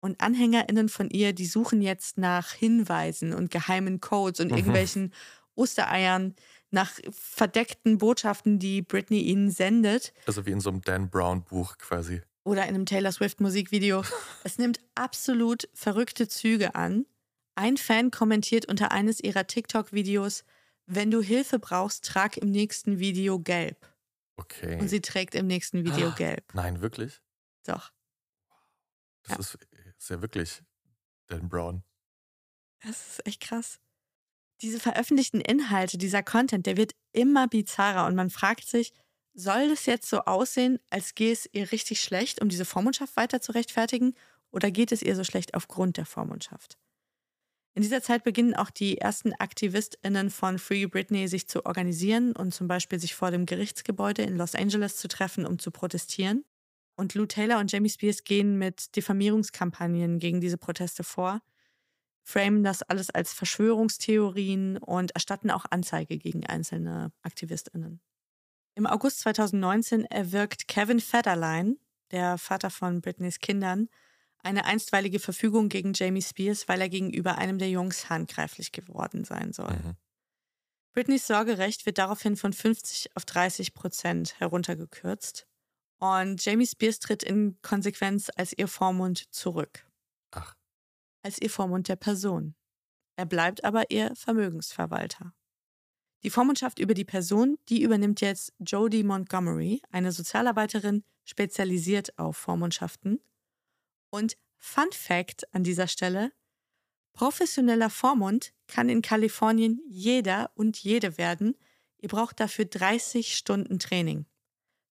Und 0.00 0.20
AnhängerInnen 0.20 0.88
von 0.88 1.10
ihr, 1.10 1.32
die 1.32 1.46
suchen 1.46 1.82
jetzt 1.82 2.16
nach 2.18 2.52
Hinweisen 2.52 3.32
und 3.34 3.50
geheimen 3.50 4.00
Codes 4.00 4.40
und 4.40 4.50
Mhm. 4.50 4.56
irgendwelchen 4.56 5.12
Ostereiern, 5.54 6.34
nach 6.70 6.92
verdeckten 7.10 7.98
Botschaften, 7.98 8.58
die 8.58 8.80
Britney 8.82 9.20
ihnen 9.22 9.50
sendet. 9.50 10.12
Also 10.26 10.46
wie 10.46 10.52
in 10.52 10.60
so 10.60 10.70
einem 10.70 10.80
Dan 10.82 11.10
Brown 11.10 11.42
Buch 11.44 11.76
quasi. 11.78 12.22
oder 12.44 12.62
in 12.62 12.74
einem 12.74 12.86
Taylor 12.86 13.12
Swift 13.12 13.40
Musikvideo. 13.40 14.02
Es 14.44 14.56
nimmt 14.58 14.80
absolut 14.94 15.68
verrückte 15.74 16.26
Züge 16.28 16.74
an. 16.74 17.04
Ein 17.54 17.76
Fan 17.76 18.10
kommentiert 18.10 18.64
unter 18.66 18.92
eines 18.92 19.20
ihrer 19.20 19.46
TikTok-Videos, 19.46 20.44
wenn 20.92 21.10
du 21.10 21.22
Hilfe 21.22 21.58
brauchst, 21.58 22.04
trag 22.04 22.36
im 22.36 22.50
nächsten 22.50 22.98
Video 22.98 23.38
gelb. 23.38 23.86
Okay. 24.36 24.78
Und 24.80 24.88
sie 24.88 25.00
trägt 25.00 25.34
im 25.34 25.46
nächsten 25.46 25.84
Video 25.84 26.08
Ah, 26.08 26.14
gelb. 26.16 26.54
Nein, 26.54 26.80
wirklich? 26.80 27.20
Doch. 27.64 27.92
Das 29.22 29.38
ist, 29.38 29.58
ist 29.98 30.10
ja 30.10 30.20
wirklich 30.20 30.62
Dan 31.28 31.48
Brown. 31.48 31.84
Das 32.82 33.08
ist 33.08 33.26
echt 33.26 33.40
krass. 33.42 33.78
Diese 34.62 34.80
veröffentlichten 34.80 35.40
Inhalte, 35.40 35.96
dieser 35.98 36.22
Content, 36.22 36.66
der 36.66 36.76
wird 36.76 36.94
immer 37.12 37.46
bizarrer 37.46 38.06
und 38.06 38.14
man 38.14 38.30
fragt 38.30 38.66
sich, 38.66 38.92
soll 39.32 39.68
das 39.68 39.86
jetzt 39.86 40.08
so 40.08 40.22
aussehen, 40.22 40.80
als 40.90 41.14
gehe 41.14 41.32
es 41.32 41.48
ihr 41.52 41.70
richtig 41.70 42.00
schlecht, 42.00 42.42
um 42.42 42.48
diese 42.48 42.64
Vormundschaft 42.64 43.16
weiter 43.16 43.40
zu 43.40 43.52
rechtfertigen, 43.52 44.14
oder 44.50 44.70
geht 44.70 44.90
es 44.90 45.02
ihr 45.02 45.14
so 45.14 45.22
schlecht 45.22 45.54
aufgrund 45.54 45.96
der 45.98 46.06
Vormundschaft? 46.06 46.78
In 47.74 47.82
dieser 47.82 48.02
Zeit 48.02 48.24
beginnen 48.24 48.54
auch 48.54 48.70
die 48.70 48.98
ersten 48.98 49.32
AktivistInnen 49.32 50.30
von 50.30 50.58
Free 50.58 50.86
Britney 50.86 51.28
sich 51.28 51.48
zu 51.48 51.66
organisieren 51.66 52.34
und 52.34 52.52
zum 52.52 52.66
Beispiel 52.66 52.98
sich 52.98 53.14
vor 53.14 53.30
dem 53.30 53.46
Gerichtsgebäude 53.46 54.22
in 54.22 54.36
Los 54.36 54.54
Angeles 54.54 54.96
zu 54.96 55.06
treffen, 55.06 55.46
um 55.46 55.58
zu 55.58 55.70
protestieren. 55.70 56.44
Und 56.96 57.14
Lou 57.14 57.26
Taylor 57.26 57.60
und 57.60 57.70
Jamie 57.70 57.88
Spears 57.88 58.24
gehen 58.24 58.58
mit 58.58 58.94
Diffamierungskampagnen 58.96 60.18
gegen 60.18 60.40
diese 60.40 60.58
Proteste 60.58 61.04
vor, 61.04 61.40
framen 62.22 62.62
das 62.62 62.82
alles 62.82 63.10
als 63.10 63.32
Verschwörungstheorien 63.32 64.76
und 64.78 65.12
erstatten 65.12 65.50
auch 65.50 65.64
Anzeige 65.70 66.18
gegen 66.18 66.44
einzelne 66.46 67.12
AktivistInnen. 67.22 68.00
Im 68.74 68.86
August 68.86 69.20
2019 69.20 70.04
erwirkt 70.06 70.68
Kevin 70.68 71.00
Federline, 71.00 71.76
der 72.10 72.36
Vater 72.38 72.70
von 72.70 73.00
Britneys 73.00 73.38
Kindern, 73.38 73.88
eine 74.42 74.64
einstweilige 74.64 75.18
Verfügung 75.18 75.68
gegen 75.68 75.92
Jamie 75.94 76.22
Spears, 76.22 76.68
weil 76.68 76.80
er 76.80 76.88
gegenüber 76.88 77.38
einem 77.38 77.58
der 77.58 77.70
Jungs 77.70 78.08
handgreiflich 78.08 78.72
geworden 78.72 79.24
sein 79.24 79.52
soll. 79.52 79.72
Mhm. 79.72 79.96
Britneys 80.92 81.26
Sorgerecht 81.26 81.86
wird 81.86 81.98
daraufhin 81.98 82.36
von 82.36 82.52
50 82.52 83.16
auf 83.16 83.24
30 83.24 83.74
Prozent 83.74 84.40
heruntergekürzt. 84.40 85.46
Und 85.98 86.44
Jamie 86.44 86.66
Spears 86.66 86.98
tritt 86.98 87.22
in 87.22 87.60
Konsequenz 87.62 88.30
als 88.34 88.56
ihr 88.56 88.68
Vormund 88.68 89.32
zurück. 89.32 89.86
Ach. 90.32 90.56
Als 91.22 91.40
ihr 91.40 91.50
Vormund 91.50 91.88
der 91.88 91.96
Person. 91.96 92.54
Er 93.16 93.26
bleibt 93.26 93.64
aber 93.64 93.90
ihr 93.90 94.14
Vermögensverwalter. 94.16 95.34
Die 96.22 96.30
Vormundschaft 96.30 96.78
über 96.78 96.94
die 96.94 97.04
Person, 97.04 97.58
die 97.68 97.82
übernimmt 97.82 98.20
jetzt 98.20 98.52
Jodie 98.58 99.04
Montgomery, 99.04 99.80
eine 99.90 100.12
Sozialarbeiterin, 100.12 101.04
spezialisiert 101.24 102.18
auf 102.18 102.36
Vormundschaften. 102.36 103.20
Und 104.10 104.36
Fun 104.58 104.90
Fact 104.92 105.52
an 105.54 105.64
dieser 105.64 105.88
Stelle: 105.88 106.32
Professioneller 107.12 107.90
Vormund 107.90 108.52
kann 108.66 108.88
in 108.88 109.02
Kalifornien 109.02 109.80
jeder 109.88 110.50
und 110.54 110.78
jede 110.78 111.18
werden. 111.18 111.56
Ihr 111.98 112.08
braucht 112.08 112.40
dafür 112.40 112.64
30 112.64 113.36
Stunden 113.36 113.78
Training. 113.78 114.26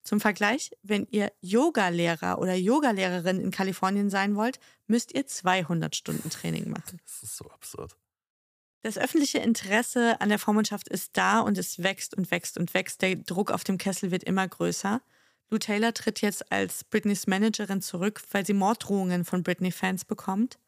Zum 0.04 0.20
Vergleich, 0.20 0.72
wenn 0.82 1.08
ihr 1.12 1.32
Yoga-Lehrer 1.42 2.40
oder 2.40 2.56
Yogalehrerin 2.56 3.40
in 3.40 3.52
Kalifornien 3.52 4.10
sein 4.10 4.36
wollt, 4.36 4.60
müsst 4.88 5.14
ihr 5.14 5.28
200 5.28 5.96
Stunden 5.96 6.30
Training 6.30 6.70
machen. 6.70 7.00
Das 7.06 7.24
ist 7.24 7.38
so 7.38 7.50
absurd. 7.50 7.96
Das 8.82 8.98
öffentliche 8.98 9.40
Interesse 9.40 10.22
an 10.22 10.30
der 10.30 10.40
Vormundschaft 10.40 10.88
ist 10.88 11.18
da 11.18 11.42
und 11.42 11.58
es 11.58 11.84
wächst 11.84 12.16
und 12.16 12.32
wächst 12.32 12.58
und 12.58 12.74
wächst. 12.74 13.02
Der 13.02 13.18
Druck 13.18 13.52
auf 13.52 13.64
dem 13.64 13.78
Kessel 13.78 14.10
wird 14.10 14.24
immer 14.24 14.48
größer. 14.48 15.02
Lou 15.52 15.58
Taylor 15.58 15.94
tritt 15.94 16.22
jetzt 16.22 16.52
als 16.52 16.84
Britneys 16.84 17.26
Managerin 17.26 17.82
zurück, 17.82 18.22
weil 18.32 18.46
sie 18.46 18.54
Morddrohungen 18.54 19.26
von 19.26 19.42
Britney-Fans 19.42 20.06
bekommt. 20.06 20.60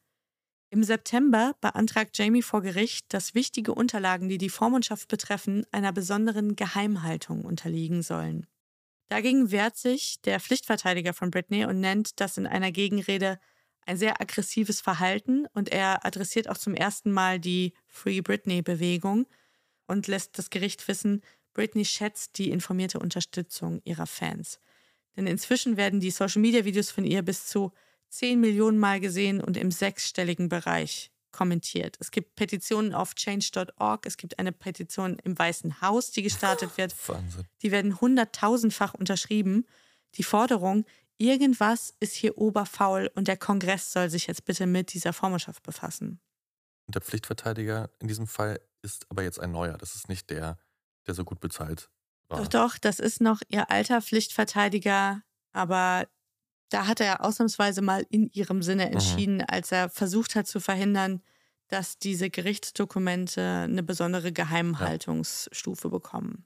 Im 0.72 0.84
September 0.84 1.54
beantragt 1.62 2.18
Jamie 2.18 2.42
vor 2.42 2.62
Gericht, 2.62 3.14
dass 3.14 3.36
wichtige 3.36 3.74
Unterlagen, 3.76 4.30
die 4.30 4.38
die 4.38 4.50
Vormundschaft 4.50 5.08
betreffen, 5.08 5.66
einer 5.72 5.92
besonderen 5.92 6.56
Geheimhaltung 6.56 7.44
unterliegen 7.44 8.02
sollen. 8.02 8.48
Dagegen 9.10 9.52
wehrt 9.52 9.78
sich 9.78 10.22
der 10.22 10.40
Pflichtverteidiger 10.40 11.14
von 11.14 11.30
Britney 11.30 11.66
und 11.66 11.82
nennt 11.82 12.20
das 12.22 12.38
in 12.38 12.48
einer 12.48 12.72
Gegenrede 12.72 13.40
ein 13.86 13.98
sehr 13.98 14.22
aggressives 14.22 14.80
Verhalten 14.80 15.48
und 15.54 15.70
er 15.70 16.06
adressiert 16.06 16.48
auch 16.50 16.58
zum 16.58 16.74
ersten 16.74 17.12
Mal 17.12 17.40
die 17.40 17.74
Free 17.88 18.22
Britney-Bewegung 18.22 19.28
und 19.88 20.08
lässt 20.08 20.38
das 20.40 20.50
Gericht 20.50 20.88
wissen, 20.88 21.22
Britney 21.54 21.86
schätzt 21.86 22.38
die 22.38 22.50
informierte 22.50 23.00
Unterstützung 23.00 23.82
ihrer 23.84 24.08
Fans. 24.08 24.60
Denn 25.16 25.28
inzwischen 25.28 25.78
werden 25.78 26.00
die 26.00 26.12
Social-Media-Videos 26.12 26.92
von 26.92 27.04
ihr 27.04 27.22
bis 27.22 27.48
zu 27.48 27.72
10 28.10 28.40
Millionen 28.40 28.78
Mal 28.78 29.00
gesehen 29.00 29.42
und 29.42 29.58
im 29.58 29.72
sechsstelligen 29.72 30.50
Bereich 30.50 31.12
kommentiert. 31.32 31.98
Es 32.00 32.12
gibt 32.12 32.36
Petitionen 32.36 32.94
auf 32.94 33.16
change.org, 33.16 34.06
es 34.06 34.18
gibt 34.18 34.38
eine 34.38 34.52
Petition 34.52 35.18
im 35.24 35.38
Weißen 35.38 35.82
Haus, 35.82 36.12
die 36.12 36.22
gestartet 36.22 36.78
wird. 36.78 36.94
Wahnsinn. 37.08 37.46
Die 37.62 37.72
werden 37.72 38.00
hunderttausendfach 38.00 38.94
unterschrieben. 38.94 39.66
Die 40.16 40.24
Forderung, 40.24 40.86
irgendwas 41.18 41.94
ist 42.00 42.14
hier 42.14 42.38
oberfaul 42.38 43.10
und 43.16 43.28
der 43.28 43.38
Kongress 43.38 43.94
soll 43.94 44.10
sich 44.10 44.28
jetzt 44.28 44.46
bitte 44.46 44.68
mit 44.68 44.94
dieser 44.94 45.14
Vormundschaft 45.14 45.64
befassen. 45.64 46.20
Und 46.88 46.96
der 46.96 47.02
Pflichtverteidiger 47.02 47.90
in 48.00 48.08
diesem 48.08 48.28
Fall 48.28 48.60
ist 48.82 49.06
aber 49.10 49.24
jetzt 49.24 49.40
ein 49.40 49.52
neuer. 49.52 49.78
Das 49.78 49.96
ist 49.96 50.10
nicht 50.10 50.30
der, 50.30 50.58
der 51.08 51.14
so 51.14 51.24
gut 51.24 51.40
bezahlt 51.40 51.90
war. 52.28 52.40
Doch, 52.40 52.48
doch, 52.48 52.78
das 52.78 53.00
ist 53.00 53.22
noch 53.22 53.42
ihr 53.48 53.70
alter 53.70 54.02
Pflichtverteidiger, 54.02 55.22
aber 55.52 56.08
da 56.70 56.88
hat 56.88 57.02
er 57.02 57.24
ausnahmsweise 57.24 57.82
mal 57.82 58.06
in 58.10 58.30
ihrem 58.32 58.62
Sinne 58.62 58.90
entschieden, 58.92 59.42
als 59.42 59.72
er 59.72 59.90
versucht 59.90 60.36
hat 60.36 60.48
zu 60.48 60.60
verhindern, 60.60 61.22
dass 61.68 61.98
diese 61.98 62.30
Gerichtsdokumente 62.30 63.42
eine 63.42 63.84
besondere 63.84 64.32
Geheimhaltungsstufe 64.32 65.90
bekommen. 65.90 66.46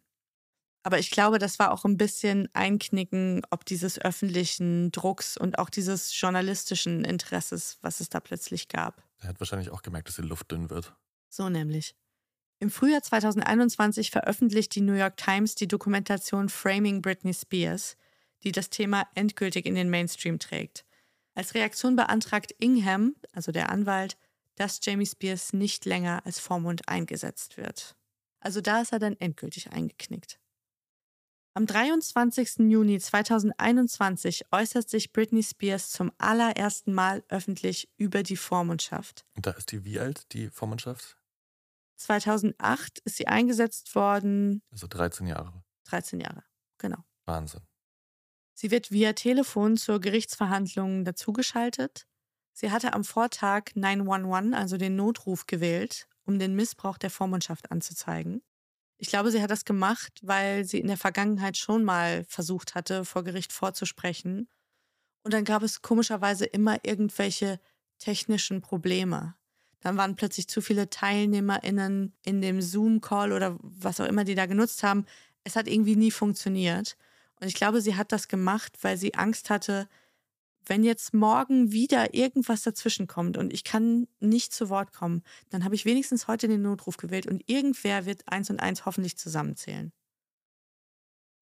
Aber 0.84 1.00
ich 1.00 1.10
glaube, 1.10 1.40
das 1.40 1.58
war 1.58 1.72
auch 1.72 1.84
ein 1.84 1.98
bisschen 1.98 2.48
Einknicken, 2.54 3.42
ob 3.50 3.66
dieses 3.66 4.00
öffentlichen 4.00 4.92
Drucks 4.92 5.36
und 5.36 5.58
auch 5.58 5.72
dieses 5.72 6.20
journalistischen 6.20 7.04
Interesses, 7.04 7.80
was 7.82 8.02
es 8.02 8.10
da 8.10 8.20
plötzlich 8.20 8.68
gab. 8.68 9.04
Er 9.18 9.30
hat 9.30 9.40
wahrscheinlich 9.40 9.72
auch 9.72 9.82
gemerkt, 9.82 10.10
dass 10.10 10.16
die 10.18 10.22
Luft 10.22 10.52
dünn 10.52 10.70
wird. 10.70 10.96
So 11.30 11.50
nämlich. 11.50 11.96
Im 12.60 12.70
Frühjahr 12.70 13.02
2021 13.02 14.12
veröffentlicht 14.12 14.76
die 14.76 14.82
New 14.82 14.94
York 14.94 15.18
Times 15.18 15.56
die 15.56 15.68
Dokumentation 15.68 16.48
Framing 16.48 17.02
Britney 17.02 17.34
Spears, 17.34 17.98
die 18.44 18.52
das 18.52 18.70
Thema 18.70 19.08
endgültig 19.14 19.66
in 19.66 19.76
den 19.76 19.90
Mainstream 19.90 20.40
trägt. 20.40 20.86
Als 21.34 21.54
Reaktion 21.54 21.98
beantragt 21.98 22.54
Ingham, 22.60 23.16
also 23.34 23.52
der 23.52 23.70
Anwalt, 23.70 24.18
dass 24.56 24.80
Jamie 24.82 25.06
Spears 25.06 25.52
nicht 25.52 25.84
länger 25.84 26.26
als 26.26 26.40
Vormund 26.40 26.88
eingesetzt 26.88 27.58
wird. 27.58 27.96
Also 28.40 28.62
da 28.62 28.82
ist 28.82 28.94
er 28.94 29.00
dann 29.00 29.18
endgültig 29.20 29.72
eingeknickt. 29.72 30.40
Am 31.56 31.66
23. 31.66 32.70
Juni 32.70 33.00
2021 33.00 34.46
äußert 34.52 34.90
sich 34.90 35.12
Britney 35.12 35.44
Spears 35.44 35.90
zum 35.90 36.12
allerersten 36.18 36.94
Mal 36.94 37.24
öffentlich 37.30 37.90
über 37.98 38.24
die 38.24 38.38
Vormundschaft. 38.38 39.26
Und 39.36 39.46
da 39.46 39.52
ist 39.52 39.72
die 39.72 39.84
wie 39.84 40.00
alt, 40.00 40.34
die 40.34 40.50
Vormundschaft? 40.50 41.18
2008 41.96 43.00
ist 43.00 43.18
sie 43.18 43.28
eingesetzt 43.28 43.96
worden, 43.96 44.62
Also 44.72 44.88
13 44.88 45.28
Jahre. 45.28 45.64
13 45.86 46.20
Jahre, 46.20 46.44
genau. 46.78 47.04
Wahnsinn. 47.26 47.62
Sie 48.54 48.72
wird 48.72 48.92
via 48.92 49.14
Telefon 49.14 49.78
zur 49.78 50.00
Gerichtsverhandlung 50.00 51.04
dazugeschaltet. 51.04 52.08
Sie 52.54 52.72
hatte 52.72 52.94
am 52.94 53.04
Vortag 53.04 53.72
911, 53.76 54.58
also 54.58 54.78
den 54.78 54.96
Notruf, 54.96 55.46
gewählt, 55.46 56.08
um 56.24 56.40
den 56.40 56.56
Missbrauch 56.56 56.98
der 56.98 57.10
Vormundschaft 57.10 57.72
anzuzeigen. 57.72 58.42
Ich 58.98 59.10
glaube, 59.10 59.30
sie 59.30 59.42
hat 59.42 59.52
das 59.52 59.66
gemacht, 59.66 60.22
weil 60.24 60.64
sie 60.64 60.80
in 60.80 60.88
der 60.88 60.98
Vergangenheit 60.98 61.58
schon 61.58 61.84
mal 61.84 62.24
versucht 62.26 62.76
hatte, 62.76 63.04
vor 63.04 63.26
Gericht 63.26 63.52
vorzusprechen. 63.52 64.48
Und 65.24 65.34
dann 65.34 65.44
gab 65.44 65.64
es 65.64 65.82
komischerweise 65.82 66.46
immer 66.46 66.80
irgendwelche 66.84 67.60
technischen 67.98 68.62
Probleme. 68.62 69.36
Dann 69.82 69.98
waren 69.98 70.16
plötzlich 70.16 70.48
zu 70.48 70.62
viele 70.62 70.90
TeilnehmerInnen 70.90 72.14
in 72.24 72.42
dem 72.42 72.62
Zoom-Call 72.62 73.32
oder 73.34 73.58
was 73.62 74.00
auch 74.00 74.06
immer 74.06 74.24
die 74.24 74.36
da 74.36 74.46
genutzt 74.46 74.84
haben. 74.84 75.06
Es 75.44 75.56
hat 75.56 75.68
irgendwie 75.68 75.96
nie 75.96 76.12
funktioniert. 76.12 76.98
Und 77.40 77.48
ich 77.48 77.54
glaube, 77.54 77.82
sie 77.82 77.96
hat 77.96 78.12
das 78.12 78.28
gemacht, 78.28 78.78
weil 78.82 78.98
sie 78.98 79.14
Angst 79.14 79.50
hatte, 79.50 79.88
wenn 80.68 80.84
jetzt 80.84 81.14
morgen 81.14 81.72
wieder 81.72 82.16
irgendwas 82.16 82.64
dazwischen 82.64 83.06
kommt 83.06 83.38
und 83.38 83.54
ich 83.54 83.64
kann 83.64 84.08
nicht 84.20 84.52
zu 84.52 84.70
Wort 84.70 84.94
kommen, 84.94 85.22
dann 85.52 85.64
habe 85.64 85.76
ich 85.76 85.86
wenigstens 85.86 86.28
heute 86.28 86.48
den 86.48 86.64
Notruf 86.64 86.98
gewählt 86.98 87.28
und 87.28 87.44
irgendwer 87.48 88.06
wird 88.08 88.24
eins 88.28 88.50
und 88.50 88.60
eins 88.60 88.86
hoffentlich 88.86 89.16
zusammenzählen. 89.18 89.92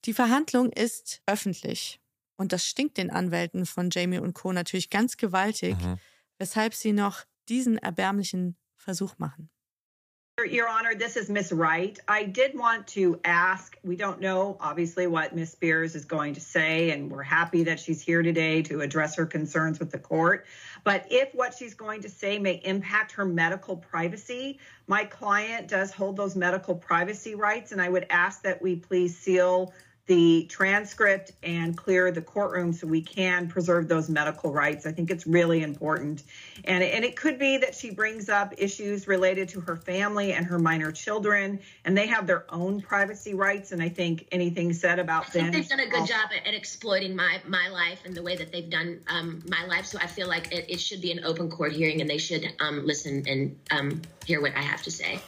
Die 0.05 0.13
Verhandlung 0.13 0.71
ist 0.71 1.21
öffentlich 1.25 2.01
und 2.35 2.51
das 2.51 2.65
stinkt 2.65 2.97
den 2.97 3.09
Anwälten 3.09 3.65
von 3.65 3.89
Jamie 3.91 4.17
und 4.19 4.33
Co. 4.33 4.51
natürlich 4.51 4.89
ganz 4.89 5.15
gewaltig, 5.15 5.77
Mhm. 5.77 5.97
weshalb 6.37 6.73
sie 6.73 6.91
noch 6.91 7.23
diesen 7.49 7.77
erbärmlichen 7.79 8.55
Versuch 8.77 9.17
machen. 9.17 9.49
Your 10.49 10.67
Honor, 10.67 10.95
this 10.95 11.15
is 11.15 11.29
Miss 11.29 11.51
Wright. 11.51 11.99
I 12.07 12.23
did 12.23 12.57
want 12.57 12.87
to 12.87 13.19
ask, 13.23 13.77
we 13.83 13.95
don't 13.95 14.19
know 14.19 14.57
obviously 14.59 15.05
what 15.05 15.35
Miss 15.35 15.51
Spears 15.51 15.93
is 15.93 16.05
going 16.05 16.33
to 16.33 16.41
say, 16.41 16.89
and 16.89 17.11
we're 17.11 17.21
happy 17.21 17.63
that 17.65 17.79
she's 17.79 18.01
here 18.01 18.23
today 18.23 18.63
to 18.63 18.81
address 18.81 19.15
her 19.15 19.27
concerns 19.27 19.79
with 19.79 19.91
the 19.91 19.99
court. 19.99 20.47
But 20.83 21.05
if 21.11 21.35
what 21.35 21.53
she's 21.53 21.75
going 21.75 22.01
to 22.01 22.09
say 22.09 22.39
may 22.39 22.59
impact 22.65 23.11
her 23.11 23.25
medical 23.25 23.77
privacy, 23.77 24.59
my 24.87 25.05
client 25.05 25.67
does 25.67 25.91
hold 25.91 26.17
those 26.17 26.35
medical 26.35 26.73
privacy 26.73 27.35
rights, 27.35 27.71
and 27.71 27.79
I 27.79 27.87
would 27.87 28.07
ask 28.09 28.41
that 28.41 28.59
we 28.59 28.75
please 28.75 29.15
seal 29.15 29.71
the 30.05 30.45
transcript 30.49 31.31
and 31.43 31.77
clear 31.77 32.11
the 32.11 32.21
courtroom 32.21 32.73
so 32.73 32.85
we 32.85 33.01
can 33.01 33.47
preserve 33.47 33.87
those 33.87 34.09
medical 34.09 34.51
rights. 34.51 34.85
I 34.85 34.91
think 34.91 35.09
it's 35.09 35.25
really 35.25 35.63
important. 35.63 36.23
And, 36.65 36.83
and 36.83 37.05
it 37.05 37.15
could 37.15 37.39
be 37.39 37.57
that 37.59 37.73
she 37.73 37.91
brings 37.91 38.27
up 38.27 38.53
issues 38.57 39.07
related 39.07 39.47
to 39.49 39.61
her 39.61 39.77
family 39.77 40.33
and 40.33 40.45
her 40.45 40.59
minor 40.59 40.91
children, 40.91 41.59
and 41.85 41.97
they 41.97 42.07
have 42.07 42.27
their 42.27 42.45
own 42.49 42.81
privacy 42.81 43.33
rights. 43.33 43.71
And 43.71 43.81
I 43.81 43.87
think 43.87 44.27
anything 44.33 44.73
said 44.73 44.99
about 44.99 45.27
I 45.27 45.29
think 45.29 45.43
them. 45.45 45.51
they've 45.53 45.69
done 45.69 45.79
a 45.79 45.87
good 45.87 46.07
job 46.07 46.29
at, 46.35 46.45
at 46.47 46.53
exploiting 46.53 47.15
my 47.15 47.39
my 47.47 47.69
life 47.69 48.01
and 48.05 48.13
the 48.13 48.21
way 48.21 48.35
that 48.35 48.51
they've 48.51 48.69
done 48.69 48.99
um, 49.07 49.41
my 49.47 49.65
life. 49.67 49.85
So 49.85 49.99
I 49.99 50.07
feel 50.07 50.27
like 50.27 50.51
it, 50.51 50.65
it 50.69 50.79
should 50.81 51.01
be 51.01 51.13
an 51.13 51.23
open 51.23 51.49
court 51.49 51.71
hearing, 51.71 52.01
and 52.01 52.09
they 52.09 52.17
should 52.17 52.45
um, 52.59 52.85
listen 52.85 53.23
and 53.25 53.57
um, 53.71 54.01
hear 54.25 54.41
what 54.41 54.55
I 54.55 54.61
have 54.61 54.83
to 54.83 54.91
say. 54.91 55.19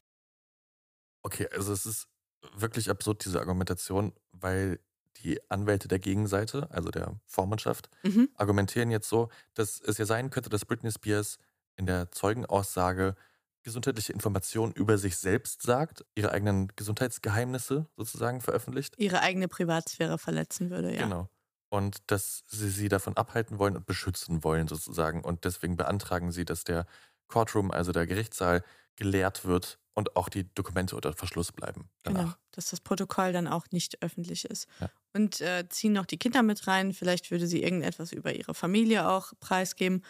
Okay, 1.26 1.48
also 1.56 1.74
es 1.74 1.86
ist 1.86 2.08
wirklich 2.56 2.89
absurd, 2.89 3.26
diese 3.26 3.39
Argumentation, 3.39 4.14
weil 4.32 4.80
die 5.24 5.39
Anwälte 5.50 5.88
der 5.88 6.00
Gegenseite, 6.00 6.68
also 6.72 6.89
der 6.89 7.20
Vormundschaft, 7.26 7.89
Mhm. 8.04 8.30
argumentieren 8.36 8.91
jetzt 8.91 9.10
so, 9.10 9.30
dass 9.54 9.80
es 9.82 9.98
ja 9.98 10.06
sein 10.06 10.30
könnte, 10.30 10.50
dass 10.50 10.66
Britney 10.66 10.91
Spears 10.91 11.38
in 11.78 11.86
der 11.86 12.12
Zeugenaussage 12.12 13.16
gesundheitliche 13.64 14.14
Informationen 14.14 14.74
über 14.74 14.98
sich 14.98 15.18
selbst 15.18 15.64
sagt, 15.64 16.06
ihre 16.14 16.32
eigenen 16.32 16.68
Gesundheitsgeheimnisse 16.76 17.88
sozusagen 17.98 18.41
veröffentlicht. 18.41 18.93
Ihre 18.98 19.22
eigene 19.22 19.48
Privatsphäre 19.48 20.18
verletzen 20.20 20.70
würde, 20.70 20.93
ja. 20.93 21.04
Genau. 21.04 21.30
Und 21.70 22.00
dass 22.12 22.43
sie 22.48 22.70
sie 22.70 22.89
davon 22.89 23.18
abhalten 23.18 23.58
wollen 23.58 23.76
und 23.76 23.86
beschützen 23.88 24.43
wollen 24.43 24.68
sozusagen. 24.68 25.24
Und 25.24 25.46
deswegen 25.46 25.78
beantragen 25.78 26.32
sie, 26.32 26.46
dass 26.46 26.64
der 26.64 26.86
Courtroom, 27.28 27.72
also 27.72 27.91
der 27.91 28.06
Gerichtssaal, 28.06 28.64
geleert 28.96 29.46
wird 29.46 29.80
und 29.96 30.16
auch 30.16 30.30
die 30.30 30.54
Dokumente 30.54 30.96
unter 30.96 31.14
Verschluss 31.14 31.52
bleiben 31.52 31.89
danach. 32.04 32.22
Genau, 32.22 32.34
dass 32.52 32.70
das 32.70 32.82
Protokoll 32.82 33.32
dann 33.32 33.48
auch 33.48 33.66
nicht 33.72 34.04
öffentlich 34.04 34.46
ist. 34.46 34.68
Ja. 34.80 34.91
Und 35.14 35.41
äh, 35.41 35.68
ziehen 35.70 35.93
noch 35.93 36.06
die 36.06 36.18
Kinder 36.18 36.43
mit 36.43 36.68
rein. 36.68 36.93
Vielleicht 36.93 37.32
würde 37.32 37.48
sie 37.48 37.64
irgendetwas 37.64 38.12
über 38.12 38.36
ihre 38.36 38.54
Familie 38.54 39.08
auch 39.08 39.32
preisgeben. 39.39 40.04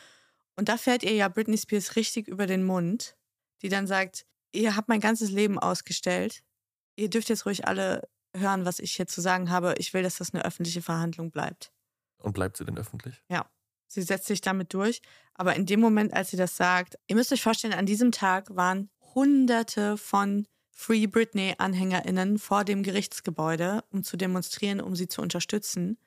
Und 0.56 0.70
da 0.70 0.78
fährt 0.78 1.04
ihr 1.04 1.14
ja 1.14 1.28
Britney 1.30 1.58
Spears 1.58 1.96
richtig 1.96 2.28
über 2.28 2.48
den 2.48 2.64
Mund, 2.64 3.16
die 3.62 3.70
dann 3.70 3.86
sagt, 3.86 4.26
ihr 4.54 4.76
habt 4.76 4.90
mein 4.90 5.00
ganzes 5.02 5.30
Leben 5.30 5.60
ausgestellt. 5.60 6.44
Ihr 6.96 7.10
dürft 7.10 7.30
jetzt 7.30 7.46
ruhig 7.46 7.68
alle 7.68 8.10
hören, 8.36 8.66
was 8.66 8.80
ich 8.80 8.94
hier 8.94 9.06
zu 9.06 9.22
sagen 9.22 9.52
habe. 9.52 9.76
Ich 9.78 9.94
will, 9.94 10.02
dass 10.02 10.18
das 10.18 10.34
eine 10.34 10.44
öffentliche 10.44 10.82
Verhandlung 10.82 11.30
bleibt. 11.30 11.72
Und 12.18 12.34
bleibt 12.34 12.58
sie 12.58 12.66
denn 12.66 12.78
öffentlich? 12.78 13.22
Ja, 13.30 13.48
sie 13.88 14.02
setzt 14.02 14.26
sich 14.26 14.42
damit 14.42 14.74
durch. 14.74 15.02
Aber 15.36 15.56
in 15.56 15.68
dem 15.68 15.80
Moment, 15.80 16.14
als 16.14 16.32
sie 16.32 16.38
das 16.38 16.58
sagt, 16.58 16.98
ihr 17.08 17.16
müsst 17.16 17.32
euch 17.32 17.44
vorstellen, 17.44 17.74
an 17.74 17.86
diesem 17.86 18.12
Tag 18.12 18.56
waren 18.56 18.90
Hunderte 19.16 19.98
von 19.98 20.46
Free 20.70 21.08
Britney-AnhängerInnen 21.08 22.38
vor 22.38 22.66
dem 22.66 22.84
Gerichtsgebäude, 22.84 23.84
um 23.92 24.04
zu 24.04 24.18
demonstrieren, 24.18 24.82
um 24.82 24.96
sie 24.96 25.08
zu 25.08 25.22
unterstützen. 25.22 25.98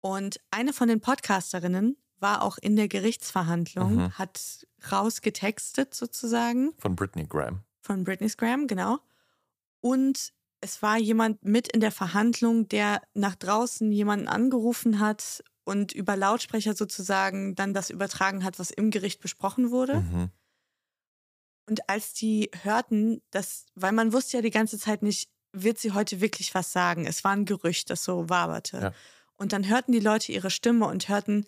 Und 0.00 0.40
eine 0.50 0.72
von 0.72 0.88
den 0.88 1.00
Podcasterinnen 1.00 1.96
war 2.18 2.42
auch 2.42 2.56
in 2.58 2.76
der 2.76 2.88
Gerichtsverhandlung, 2.88 3.94
Mhm. 3.96 4.12
hat 4.18 4.66
rausgetextet 4.90 5.94
sozusagen 5.94 6.72
Von 6.78 6.96
Britney 6.96 7.26
Graham. 7.26 7.60
von 7.80 8.04
Britney 8.04 8.28
Graham, 8.36 8.66
genau. 8.66 8.98
Und 9.80 10.32
es 10.60 10.82
war 10.82 10.96
jemand 10.98 11.44
mit 11.44 11.68
in 11.68 11.80
der 11.80 11.92
Verhandlung, 11.92 12.68
der 12.68 13.02
nach 13.14 13.34
draußen 13.36 13.92
jemanden 13.92 14.26
angerufen 14.28 14.98
hat 14.98 15.44
und 15.64 15.92
über 15.92 16.16
Lautsprecher 16.16 16.74
sozusagen 16.74 17.54
dann 17.54 17.74
das 17.74 17.90
übertragen 17.90 18.42
hat, 18.44 18.58
was 18.58 18.70
im 18.70 18.90
Gericht 18.90 19.20
besprochen 19.20 19.70
wurde. 19.70 20.00
Mhm. 20.00 20.30
Und 21.68 21.88
als 21.88 22.14
die 22.14 22.50
hörten, 22.62 23.20
dass, 23.30 23.66
weil 23.74 23.92
man 23.92 24.14
wusste 24.14 24.38
ja 24.38 24.42
die 24.42 24.50
ganze 24.50 24.78
Zeit 24.78 25.02
nicht, 25.02 25.28
wird 25.52 25.78
sie 25.78 25.92
heute 25.92 26.20
wirklich 26.22 26.54
was 26.54 26.72
sagen? 26.72 27.06
Es 27.06 27.24
war 27.24 27.32
ein 27.32 27.44
Gerücht, 27.44 27.90
das 27.90 28.04
so 28.04 28.30
waberte. 28.30 28.78
Ja. 28.78 28.92
Und 29.36 29.52
dann 29.52 29.68
hörten 29.68 29.92
die 29.92 30.00
Leute 30.00 30.32
ihre 30.32 30.50
Stimme 30.50 30.86
und 30.86 31.08
hörten, 31.08 31.46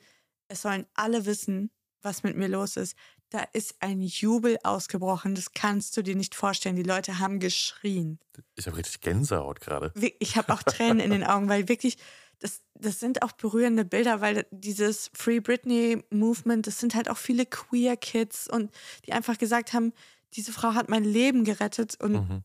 es 0.49 0.62
sollen 0.62 0.87
alle 0.95 1.25
wissen, 1.25 1.71
was 2.03 2.23
mit 2.23 2.37
mir 2.37 2.49
los 2.49 2.77
ist. 2.77 2.97
Da 3.31 3.45
ist 3.53 3.77
ein 3.81 4.01
Jubel 4.01 4.59
ausgebrochen, 4.62 5.35
das 5.35 5.53
kannst 5.53 5.97
du 5.97 6.03
dir 6.03 6.16
nicht 6.16 6.35
vorstellen. 6.35 6.77
Die 6.77 6.83
Leute 6.83 7.18
haben 7.18 7.39
geschrien. 7.39 8.18
Ich 8.57 8.66
habe 8.66 8.77
richtig 8.77 9.01
Gänsehaut 9.01 9.61
gerade. 9.61 9.93
Ich 10.18 10.37
habe 10.37 10.53
auch 10.53 10.62
Tränen 10.62 11.01
in 11.01 11.12
den 11.12 11.25
Augen, 11.25 11.49
weil 11.49 11.68
wirklich, 11.68 11.97
das, 12.41 12.62
das 12.74 12.99
sind 13.01 13.22
auch 13.22 13.32
berührende 13.32 13.84
Bilder, 13.84 14.20
weil 14.20 14.47
dieses 14.51 15.11
Free 15.14 15.41
Britney 15.41 16.03
Movement, 16.11 16.66
das 16.66 16.80
sind 16.80 16.95
halt 16.95 17.09
auch 17.09 17.18
viele 17.18 17.47
queer 17.47 17.97
Kids 17.97 18.49
und 18.49 18.70
die 19.07 19.12
einfach 19.12 19.38
gesagt 19.38 19.72
haben, 19.72 19.93
diese 20.34 20.53
Frau 20.53 20.74
hat 20.74 20.88
mein 20.88 21.05
Leben 21.05 21.45
gerettet 21.45 21.97
und 22.01 22.12
Mhm. 22.12 22.45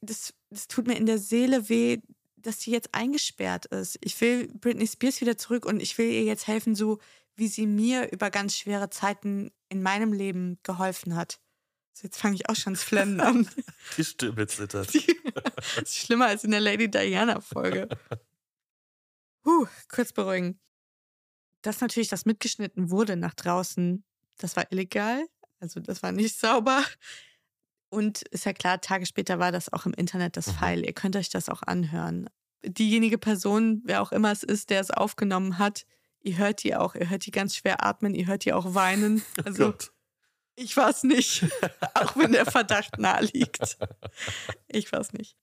das, 0.00 0.32
das 0.50 0.68
tut 0.68 0.86
mir 0.86 0.96
in 0.96 1.06
der 1.06 1.18
Seele 1.18 1.68
weh, 1.68 1.98
dass 2.36 2.60
sie 2.62 2.70
jetzt 2.70 2.94
eingesperrt 2.94 3.66
ist. 3.66 3.98
Ich 4.02 4.18
will 4.20 4.48
Britney 4.54 4.86
Spears 4.86 5.20
wieder 5.20 5.36
zurück 5.36 5.66
und 5.66 5.80
ich 5.80 5.98
will 5.98 6.10
ihr 6.10 6.24
jetzt 6.24 6.46
helfen, 6.46 6.74
so 6.74 6.98
wie 7.36 7.48
sie 7.48 7.66
mir 7.66 8.10
über 8.12 8.30
ganz 8.30 8.56
schwere 8.56 8.90
Zeiten 8.90 9.50
in 9.68 9.82
meinem 9.82 10.12
Leben 10.12 10.58
geholfen 10.62 11.16
hat. 11.16 11.40
So, 11.92 12.04
jetzt 12.04 12.18
fange 12.18 12.36
ich 12.36 12.48
auch 12.48 12.56
schon 12.56 12.74
das 12.74 12.82
Flennen 12.82 13.20
an. 13.20 13.48
Die 13.96 14.04
Stimme 14.04 14.46
zittert. 14.46 14.90
Das 15.76 15.82
ist 15.84 15.96
schlimmer 15.96 16.26
als 16.26 16.44
in 16.44 16.50
der 16.50 16.60
Lady 16.60 16.90
Diana-Folge. 16.90 17.88
Huh, 19.44 19.66
kurz 19.88 20.12
beruhigen. 20.12 20.60
Dass 21.62 21.80
natürlich 21.80 22.08
das 22.08 22.24
mitgeschnitten 22.24 22.90
wurde 22.90 23.16
nach 23.16 23.34
draußen, 23.34 24.04
das 24.38 24.56
war 24.56 24.70
illegal. 24.72 25.24
Also 25.58 25.80
das 25.80 26.02
war 26.02 26.12
nicht 26.12 26.38
sauber. 26.40 26.82
Und 27.90 28.22
ist 28.28 28.44
ja 28.44 28.52
klar, 28.52 28.80
Tage 28.80 29.04
später 29.04 29.38
war 29.38 29.52
das 29.52 29.72
auch 29.72 29.84
im 29.86 29.94
Internet 29.94 30.36
das 30.36 30.46
Mhm. 30.48 30.52
File. 30.52 30.86
Ihr 30.86 30.92
könnt 30.92 31.16
euch 31.16 31.28
das 31.28 31.48
auch 31.48 31.62
anhören. 31.62 32.28
Diejenige 32.64 33.18
Person, 33.18 33.82
wer 33.84 34.02
auch 34.02 34.12
immer 34.12 34.30
es 34.30 34.42
ist, 34.42 34.70
der 34.70 34.80
es 34.80 34.90
aufgenommen 34.90 35.58
hat, 35.58 35.86
ihr 36.20 36.36
hört 36.36 36.62
die 36.62 36.76
auch. 36.76 36.94
Ihr 36.94 37.08
hört 37.10 37.24
die 37.26 37.30
ganz 37.30 37.56
schwer 37.56 37.84
atmen, 37.84 38.14
ihr 38.14 38.26
hört 38.26 38.44
die 38.44 38.52
auch 38.52 38.74
weinen. 38.74 39.22
Also 39.44 39.68
Oh 39.68 39.74
ich 40.56 40.76
war 40.76 40.90
es 40.90 41.04
nicht, 41.04 41.44
auch 41.94 42.16
wenn 42.16 42.32
der 42.32 42.44
Verdacht 42.44 42.98
nahe 42.98 43.24
liegt. 43.32 43.78
Ich 44.68 44.92
war 44.92 45.00
es 45.00 45.14
nicht. 45.14 45.36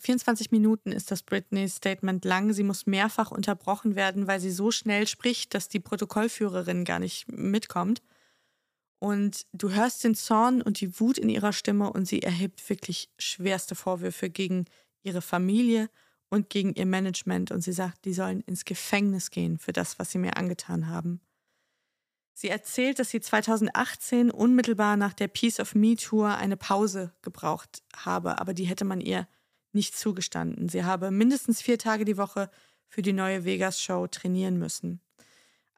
24 0.00 0.50
Minuten 0.50 0.92
ist 0.92 1.10
das 1.10 1.22
Britney-Statement 1.22 2.24
lang. 2.24 2.52
Sie 2.52 2.62
muss 2.62 2.86
mehrfach 2.86 3.30
unterbrochen 3.30 3.94
werden, 3.96 4.26
weil 4.26 4.40
sie 4.40 4.50
so 4.50 4.70
schnell 4.70 5.06
spricht, 5.06 5.54
dass 5.54 5.68
die 5.68 5.80
Protokollführerin 5.80 6.84
gar 6.84 6.98
nicht 6.98 7.30
mitkommt. 7.30 8.02
Und 8.98 9.46
du 9.52 9.70
hörst 9.70 10.04
den 10.04 10.14
Zorn 10.14 10.60
und 10.62 10.80
die 10.80 11.00
Wut 11.00 11.18
in 11.18 11.28
ihrer 11.28 11.52
Stimme 11.52 11.92
und 11.92 12.06
sie 12.06 12.22
erhebt 12.22 12.68
wirklich 12.68 13.10
schwerste 13.18 13.74
Vorwürfe 13.74 14.28
gegen 14.28 14.66
ihre 15.02 15.22
Familie 15.22 15.88
und 16.28 16.50
gegen 16.50 16.74
ihr 16.74 16.86
Management. 16.86 17.50
Und 17.50 17.62
sie 17.62 17.72
sagt, 17.72 18.04
die 18.04 18.12
sollen 18.12 18.40
ins 18.42 18.64
Gefängnis 18.64 19.30
gehen 19.30 19.58
für 19.58 19.72
das, 19.72 19.98
was 19.98 20.10
sie 20.10 20.18
mir 20.18 20.36
angetan 20.36 20.88
haben. 20.88 21.20
Sie 22.34 22.48
erzählt, 22.48 22.98
dass 22.98 23.10
sie 23.10 23.20
2018 23.20 24.30
unmittelbar 24.30 24.96
nach 24.96 25.12
der 25.12 25.28
Peace 25.28 25.60
of 25.60 25.74
Me 25.74 25.96
Tour 25.96 26.36
eine 26.36 26.56
Pause 26.56 27.12
gebraucht 27.20 27.82
habe, 27.94 28.38
aber 28.38 28.54
die 28.54 28.64
hätte 28.64 28.84
man 28.84 29.00
ihr 29.00 29.28
nicht 29.72 29.96
zugestanden. 29.96 30.68
Sie 30.68 30.84
habe 30.84 31.10
mindestens 31.10 31.62
vier 31.62 31.78
Tage 31.78 32.04
die 32.04 32.16
Woche 32.16 32.50
für 32.88 33.02
die 33.02 33.12
neue 33.12 33.44
Vegas-Show 33.44 34.08
trainieren 34.08 34.58
müssen. 34.58 35.00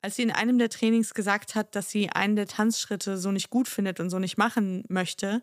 Als 0.00 0.16
sie 0.16 0.22
in 0.22 0.32
einem 0.32 0.58
der 0.58 0.68
Trainings 0.68 1.14
gesagt 1.14 1.54
hat, 1.54 1.76
dass 1.76 1.90
sie 1.90 2.10
einen 2.10 2.34
der 2.34 2.48
Tanzschritte 2.48 3.18
so 3.18 3.30
nicht 3.30 3.50
gut 3.50 3.68
findet 3.68 4.00
und 4.00 4.10
so 4.10 4.18
nicht 4.18 4.36
machen 4.36 4.84
möchte, 4.88 5.42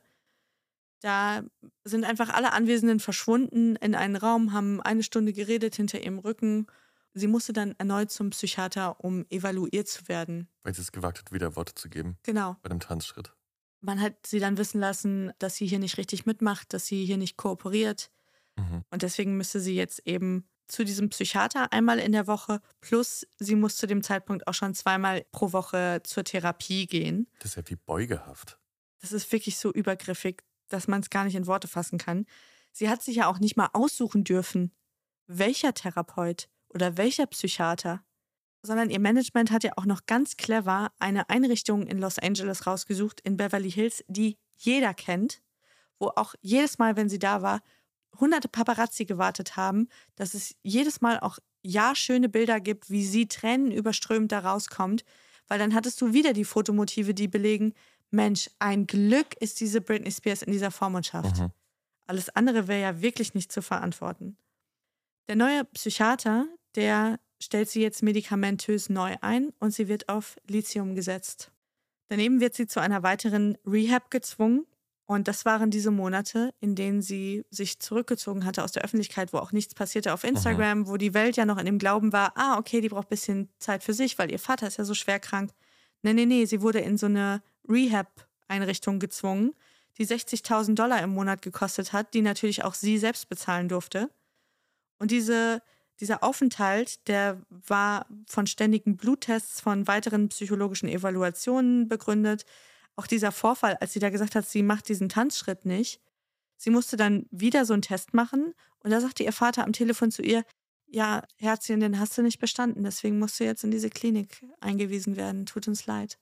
da 1.01 1.43
sind 1.85 2.03
einfach 2.03 2.29
alle 2.29 2.51
Anwesenden 2.51 2.99
verschwunden 2.99 3.77
in 3.77 3.95
einen 3.95 4.17
Raum, 4.17 4.51
haben 4.51 4.81
eine 4.81 5.03
Stunde 5.03 5.31
geredet 5.31 5.75
hinter 5.75 6.01
ihrem 6.01 6.19
Rücken. 6.19 6.67
Sie 7.13 7.27
musste 7.27 7.53
dann 7.53 7.73
erneut 7.77 8.11
zum 8.11 8.31
Psychiater, 8.31 8.99
um 9.03 9.25
evaluiert 9.29 9.87
zu 9.87 10.07
werden. 10.07 10.49
Weil 10.63 10.75
sie 10.75 10.81
es 10.81 10.91
gewagt 10.91 11.19
hat, 11.19 11.31
wieder 11.31 11.55
Worte 11.55 11.73
zu 11.75 11.89
geben. 11.89 12.17
Genau. 12.23 12.57
Bei 12.61 12.69
dem 12.69 12.81
Tanzschritt. 12.81 13.33
Man 13.81 14.01
hat 14.01 14.27
sie 14.27 14.39
dann 14.39 14.57
wissen 14.57 14.81
lassen, 14.81 15.31
dass 15.39 15.55
sie 15.55 15.65
hier 15.65 15.79
nicht 15.79 15.97
richtig 15.97 16.25
mitmacht, 16.25 16.73
dass 16.73 16.85
sie 16.85 17.05
hier 17.05 17.17
nicht 17.17 17.37
kooperiert. 17.37 18.11
Mhm. 18.59 18.83
Und 18.91 19.01
deswegen 19.01 19.37
müsste 19.37 19.59
sie 19.59 19.75
jetzt 19.75 20.05
eben 20.05 20.47
zu 20.67 20.85
diesem 20.85 21.09
Psychiater 21.09 21.73
einmal 21.73 21.99
in 21.99 22.11
der 22.11 22.27
Woche, 22.27 22.61
plus 22.79 23.25
sie 23.39 23.55
muss 23.55 23.75
zu 23.75 23.87
dem 23.87 24.03
Zeitpunkt 24.03 24.47
auch 24.47 24.53
schon 24.53 24.75
zweimal 24.75 25.25
pro 25.31 25.51
Woche 25.51 26.01
zur 26.03 26.23
Therapie 26.23 26.85
gehen. 26.85 27.27
Das 27.39 27.51
ist 27.51 27.55
ja 27.57 27.63
wie 27.67 27.75
beugehaft. 27.75 28.59
Das 29.01 29.11
ist 29.11 29.31
wirklich 29.31 29.57
so 29.57 29.71
übergriffig, 29.71 30.43
dass 30.67 30.87
man 30.87 31.01
es 31.01 31.09
gar 31.09 31.23
nicht 31.23 31.35
in 31.35 31.47
Worte 31.47 31.67
fassen 31.67 31.97
kann. 31.97 32.25
Sie 32.71 32.89
hat 32.89 33.01
sich 33.01 33.17
ja 33.17 33.27
auch 33.27 33.39
nicht 33.39 33.57
mal 33.57 33.69
aussuchen 33.73 34.23
dürfen, 34.23 34.71
welcher 35.25 35.73
Therapeut 35.73 36.49
oder 36.69 36.97
welcher 36.97 37.25
Psychiater 37.25 38.03
sondern 38.61 38.89
ihr 38.89 38.99
Management 38.99 39.51
hat 39.51 39.63
ja 39.63 39.71
auch 39.77 39.85
noch 39.85 40.05
ganz 40.05 40.37
clever 40.37 40.91
eine 40.99 41.29
Einrichtung 41.29 41.87
in 41.87 41.99
Los 41.99 42.19
Angeles 42.19 42.67
rausgesucht, 42.67 43.21
in 43.21 43.37
Beverly 43.37 43.71
Hills, 43.71 44.03
die 44.07 44.37
jeder 44.57 44.93
kennt, 44.93 45.41
wo 45.97 46.07
auch 46.15 46.35
jedes 46.41 46.77
Mal, 46.77 46.95
wenn 46.95 47.09
sie 47.09 47.19
da 47.19 47.41
war, 47.41 47.61
hunderte 48.19 48.47
Paparazzi 48.47 49.05
gewartet 49.05 49.55
haben, 49.55 49.87
dass 50.15 50.33
es 50.33 50.55
jedes 50.61 51.01
Mal 51.01 51.19
auch 51.19 51.39
ja 51.61 51.95
schöne 51.95 52.29
Bilder 52.29 52.59
gibt, 52.59 52.89
wie 52.89 53.05
sie 53.05 53.27
Tränen 53.27 53.71
überströmt 53.71 54.31
da 54.31 54.39
rauskommt, 54.39 55.03
weil 55.47 55.59
dann 55.59 55.73
hattest 55.73 55.99
du 56.01 56.13
wieder 56.13 56.33
die 56.33 56.45
Fotomotive, 56.45 57.13
die 57.13 57.27
belegen, 57.27 57.73
Mensch, 58.11 58.49
ein 58.59 58.87
Glück 58.87 59.35
ist 59.39 59.59
diese 59.59 59.81
Britney 59.81 60.11
Spears 60.11 60.41
in 60.41 60.51
dieser 60.51 60.71
Vormundschaft. 60.71 61.39
Mhm. 61.39 61.51
Alles 62.07 62.29
andere 62.29 62.67
wäre 62.67 62.81
ja 62.81 63.01
wirklich 63.01 63.35
nicht 63.35 63.51
zu 63.51 63.61
verantworten. 63.61 64.37
Der 65.27 65.35
neue 65.35 65.63
Psychiater, 65.65 66.47
der 66.75 67.19
stellt 67.39 67.69
sie 67.69 67.81
jetzt 67.81 68.01
medikamentös 68.01 68.89
neu 68.89 69.15
ein 69.21 69.53
und 69.59 69.71
sie 69.71 69.87
wird 69.87 70.09
auf 70.09 70.37
Lithium 70.47 70.95
gesetzt. 70.95 71.51
Daneben 72.07 72.39
wird 72.39 72.55
sie 72.55 72.65
zu 72.65 72.79
einer 72.79 73.03
weiteren 73.03 73.57
Rehab 73.65 74.09
gezwungen 74.09 74.65
und 75.09 75.27
das 75.27 75.43
waren 75.43 75.71
diese 75.71 75.89
Monate, 75.89 76.53
in 76.59 76.75
denen 76.75 77.01
sie 77.01 77.43
sich 77.49 77.79
zurückgezogen 77.79 78.45
hatte 78.45 78.63
aus 78.63 78.73
der 78.73 78.83
Öffentlichkeit, 78.83 79.33
wo 79.33 79.39
auch 79.39 79.51
nichts 79.51 79.73
passierte 79.73 80.13
auf 80.13 80.23
Instagram, 80.23 80.83
Aha. 80.83 80.87
wo 80.87 80.97
die 80.97 81.15
Welt 81.15 81.35
ja 81.35 81.45
noch 81.45 81.57
in 81.57 81.65
dem 81.65 81.79
Glauben 81.79 82.13
war, 82.13 82.33
ah, 82.35 82.59
okay, 82.59 82.79
die 82.79 82.89
braucht 82.89 83.07
ein 83.07 83.09
bisschen 83.09 83.49
Zeit 83.57 83.83
für 83.83 83.95
sich, 83.95 84.19
weil 84.19 84.29
ihr 84.29 84.37
Vater 84.37 84.67
ist 84.67 84.77
ja 84.77 84.85
so 84.85 84.93
schwer 84.93 85.19
krank. 85.19 85.49
Nee, 86.03 86.13
nee, 86.13 86.27
nee, 86.27 86.45
sie 86.45 86.61
wurde 86.61 86.77
in 86.77 86.95
so 86.95 87.07
eine 87.07 87.41
Rehab-Einrichtung 87.67 88.99
gezwungen, 88.99 89.55
die 89.97 90.05
60.000 90.05 90.75
Dollar 90.75 91.01
im 91.01 91.09
Monat 91.09 91.41
gekostet 91.41 91.91
hat, 91.91 92.13
die 92.13 92.21
natürlich 92.21 92.63
auch 92.63 92.75
sie 92.75 92.99
selbst 92.99 93.29
bezahlen 93.29 93.67
durfte. 93.67 94.11
Und 94.99 95.09
diese 95.09 95.63
dieser 95.99 96.23
Aufenthalt, 96.23 97.07
der 97.07 97.41
war 97.49 98.05
von 98.27 98.47
ständigen 98.47 98.95
Bluttests, 98.95 99.59
von 99.59 99.87
weiteren 99.87 100.29
psychologischen 100.29 100.87
Evaluationen 100.87 101.89
begründet. 101.89 102.45
Auch 102.99 103.07
dieser 103.07 103.31
Vorfall, 103.31 103.77
als 103.77 103.93
sie 103.93 103.99
da 103.99 104.09
gesagt 104.09 104.35
hat, 104.35 104.45
sie 104.45 104.61
macht 104.61 104.89
diesen 104.89 105.07
Tanzschritt 105.07 105.63
nicht. 105.63 106.01
Sie 106.57 106.69
musste 106.69 106.97
dann 106.97 107.27
wieder 107.31 107.63
so 107.63 107.71
einen 107.71 107.81
Test 107.81 108.13
machen 108.13 108.53
und 108.79 108.91
da 108.91 108.99
sagte 108.99 109.23
ihr 109.23 109.31
Vater 109.31 109.63
am 109.63 109.71
Telefon 109.71 110.11
zu 110.11 110.21
ihr, 110.21 110.43
ja, 110.85 111.23
Herzchen, 111.37 111.79
den 111.79 111.97
hast 111.97 112.17
du 112.17 112.21
nicht 112.21 112.39
bestanden, 112.39 112.83
deswegen 112.83 113.17
musst 113.17 113.39
du 113.39 113.45
jetzt 113.45 113.63
in 113.63 113.71
diese 113.71 113.89
Klinik 113.89 114.45
eingewiesen 114.59 115.15
werden. 115.15 115.45
Tut 115.45 115.69
uns 115.69 115.85
leid. 115.85 116.19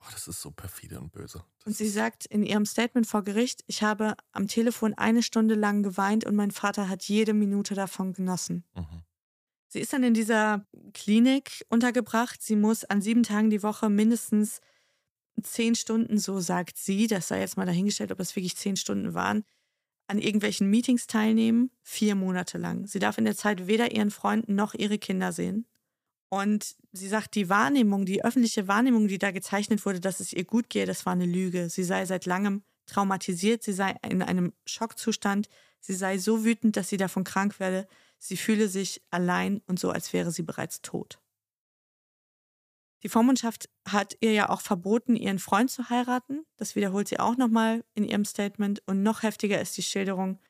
Oh, 0.00 0.06
das 0.10 0.26
ist 0.26 0.40
so 0.40 0.50
perfide 0.50 0.98
und 1.00 1.12
böse. 1.12 1.44
Das 1.58 1.66
und 1.66 1.76
sie 1.76 1.88
sagt 1.90 2.24
in 2.24 2.42
ihrem 2.42 2.64
Statement 2.64 3.06
vor 3.06 3.22
Gericht, 3.22 3.62
ich 3.66 3.82
habe 3.82 4.16
am 4.32 4.48
Telefon 4.48 4.94
eine 4.94 5.22
Stunde 5.22 5.54
lang 5.54 5.82
geweint 5.82 6.24
und 6.24 6.34
mein 6.34 6.50
Vater 6.50 6.88
hat 6.88 7.02
jede 7.02 7.34
Minute 7.34 7.74
davon 7.74 8.14
genossen. 8.14 8.64
Mhm. 8.74 9.02
Sie 9.68 9.80
ist 9.80 9.92
dann 9.92 10.02
in 10.02 10.14
dieser 10.14 10.64
Klinik 10.94 11.66
untergebracht. 11.68 12.40
Sie 12.40 12.56
muss 12.56 12.84
an 12.84 13.02
sieben 13.02 13.22
Tagen 13.22 13.50
die 13.50 13.62
Woche 13.62 13.90
mindestens 13.90 14.62
zehn 15.42 15.74
Stunden, 15.74 16.18
so 16.18 16.40
sagt 16.40 16.78
sie, 16.78 17.06
das 17.06 17.28
sei 17.28 17.40
jetzt 17.40 17.56
mal 17.56 17.66
dahingestellt, 17.66 18.12
ob 18.12 18.20
es 18.20 18.36
wirklich 18.36 18.56
zehn 18.56 18.76
Stunden 18.76 19.14
waren, 19.14 19.44
an 20.08 20.18
irgendwelchen 20.18 20.70
Meetings 20.70 21.06
teilnehmen, 21.06 21.70
vier 21.82 22.14
Monate 22.14 22.58
lang. 22.58 22.86
Sie 22.86 22.98
darf 22.98 23.18
in 23.18 23.24
der 23.24 23.36
Zeit 23.36 23.66
weder 23.66 23.92
ihren 23.92 24.10
Freunden 24.10 24.54
noch 24.54 24.74
ihre 24.74 24.98
Kinder 24.98 25.32
sehen. 25.32 25.66
Und 26.28 26.76
sie 26.92 27.08
sagt, 27.08 27.34
die 27.34 27.48
Wahrnehmung, 27.48 28.04
die 28.04 28.24
öffentliche 28.24 28.68
Wahrnehmung, 28.68 29.08
die 29.08 29.18
da 29.18 29.30
gezeichnet 29.30 29.84
wurde, 29.84 30.00
dass 30.00 30.20
es 30.20 30.32
ihr 30.32 30.44
gut 30.44 30.70
gehe, 30.70 30.86
das 30.86 31.06
war 31.06 31.12
eine 31.12 31.26
Lüge. 31.26 31.68
Sie 31.70 31.84
sei 31.84 32.04
seit 32.04 32.26
langem 32.26 32.62
traumatisiert, 32.86 33.62
sie 33.62 33.72
sei 33.72 33.94
in 34.08 34.22
einem 34.22 34.52
Schockzustand, 34.64 35.48
sie 35.80 35.94
sei 35.94 36.18
so 36.18 36.44
wütend, 36.44 36.76
dass 36.76 36.88
sie 36.88 36.96
davon 36.96 37.24
krank 37.24 37.58
werde, 37.60 37.86
sie 38.18 38.36
fühle 38.36 38.68
sich 38.68 39.02
allein 39.10 39.60
und 39.66 39.78
so, 39.78 39.90
als 39.90 40.12
wäre 40.12 40.30
sie 40.30 40.42
bereits 40.42 40.82
tot. 40.82 41.18
Die 43.06 43.10
Vormundschaft 43.10 43.68
hat 43.86 44.16
ihr 44.18 44.32
ja 44.32 44.48
auch 44.48 44.60
verboten, 44.60 45.14
ihren 45.14 45.38
Freund 45.38 45.70
zu 45.70 45.90
heiraten. 45.90 46.44
Das 46.56 46.74
wiederholt 46.74 47.06
sie 47.06 47.20
auch 47.20 47.36
nochmal 47.36 47.84
in 47.94 48.02
ihrem 48.02 48.24
Statement. 48.24 48.82
Und 48.84 49.04
noch 49.04 49.22
heftiger 49.22 49.60
ist 49.60 49.76
die 49.76 49.84
Schilderung, 49.84 50.40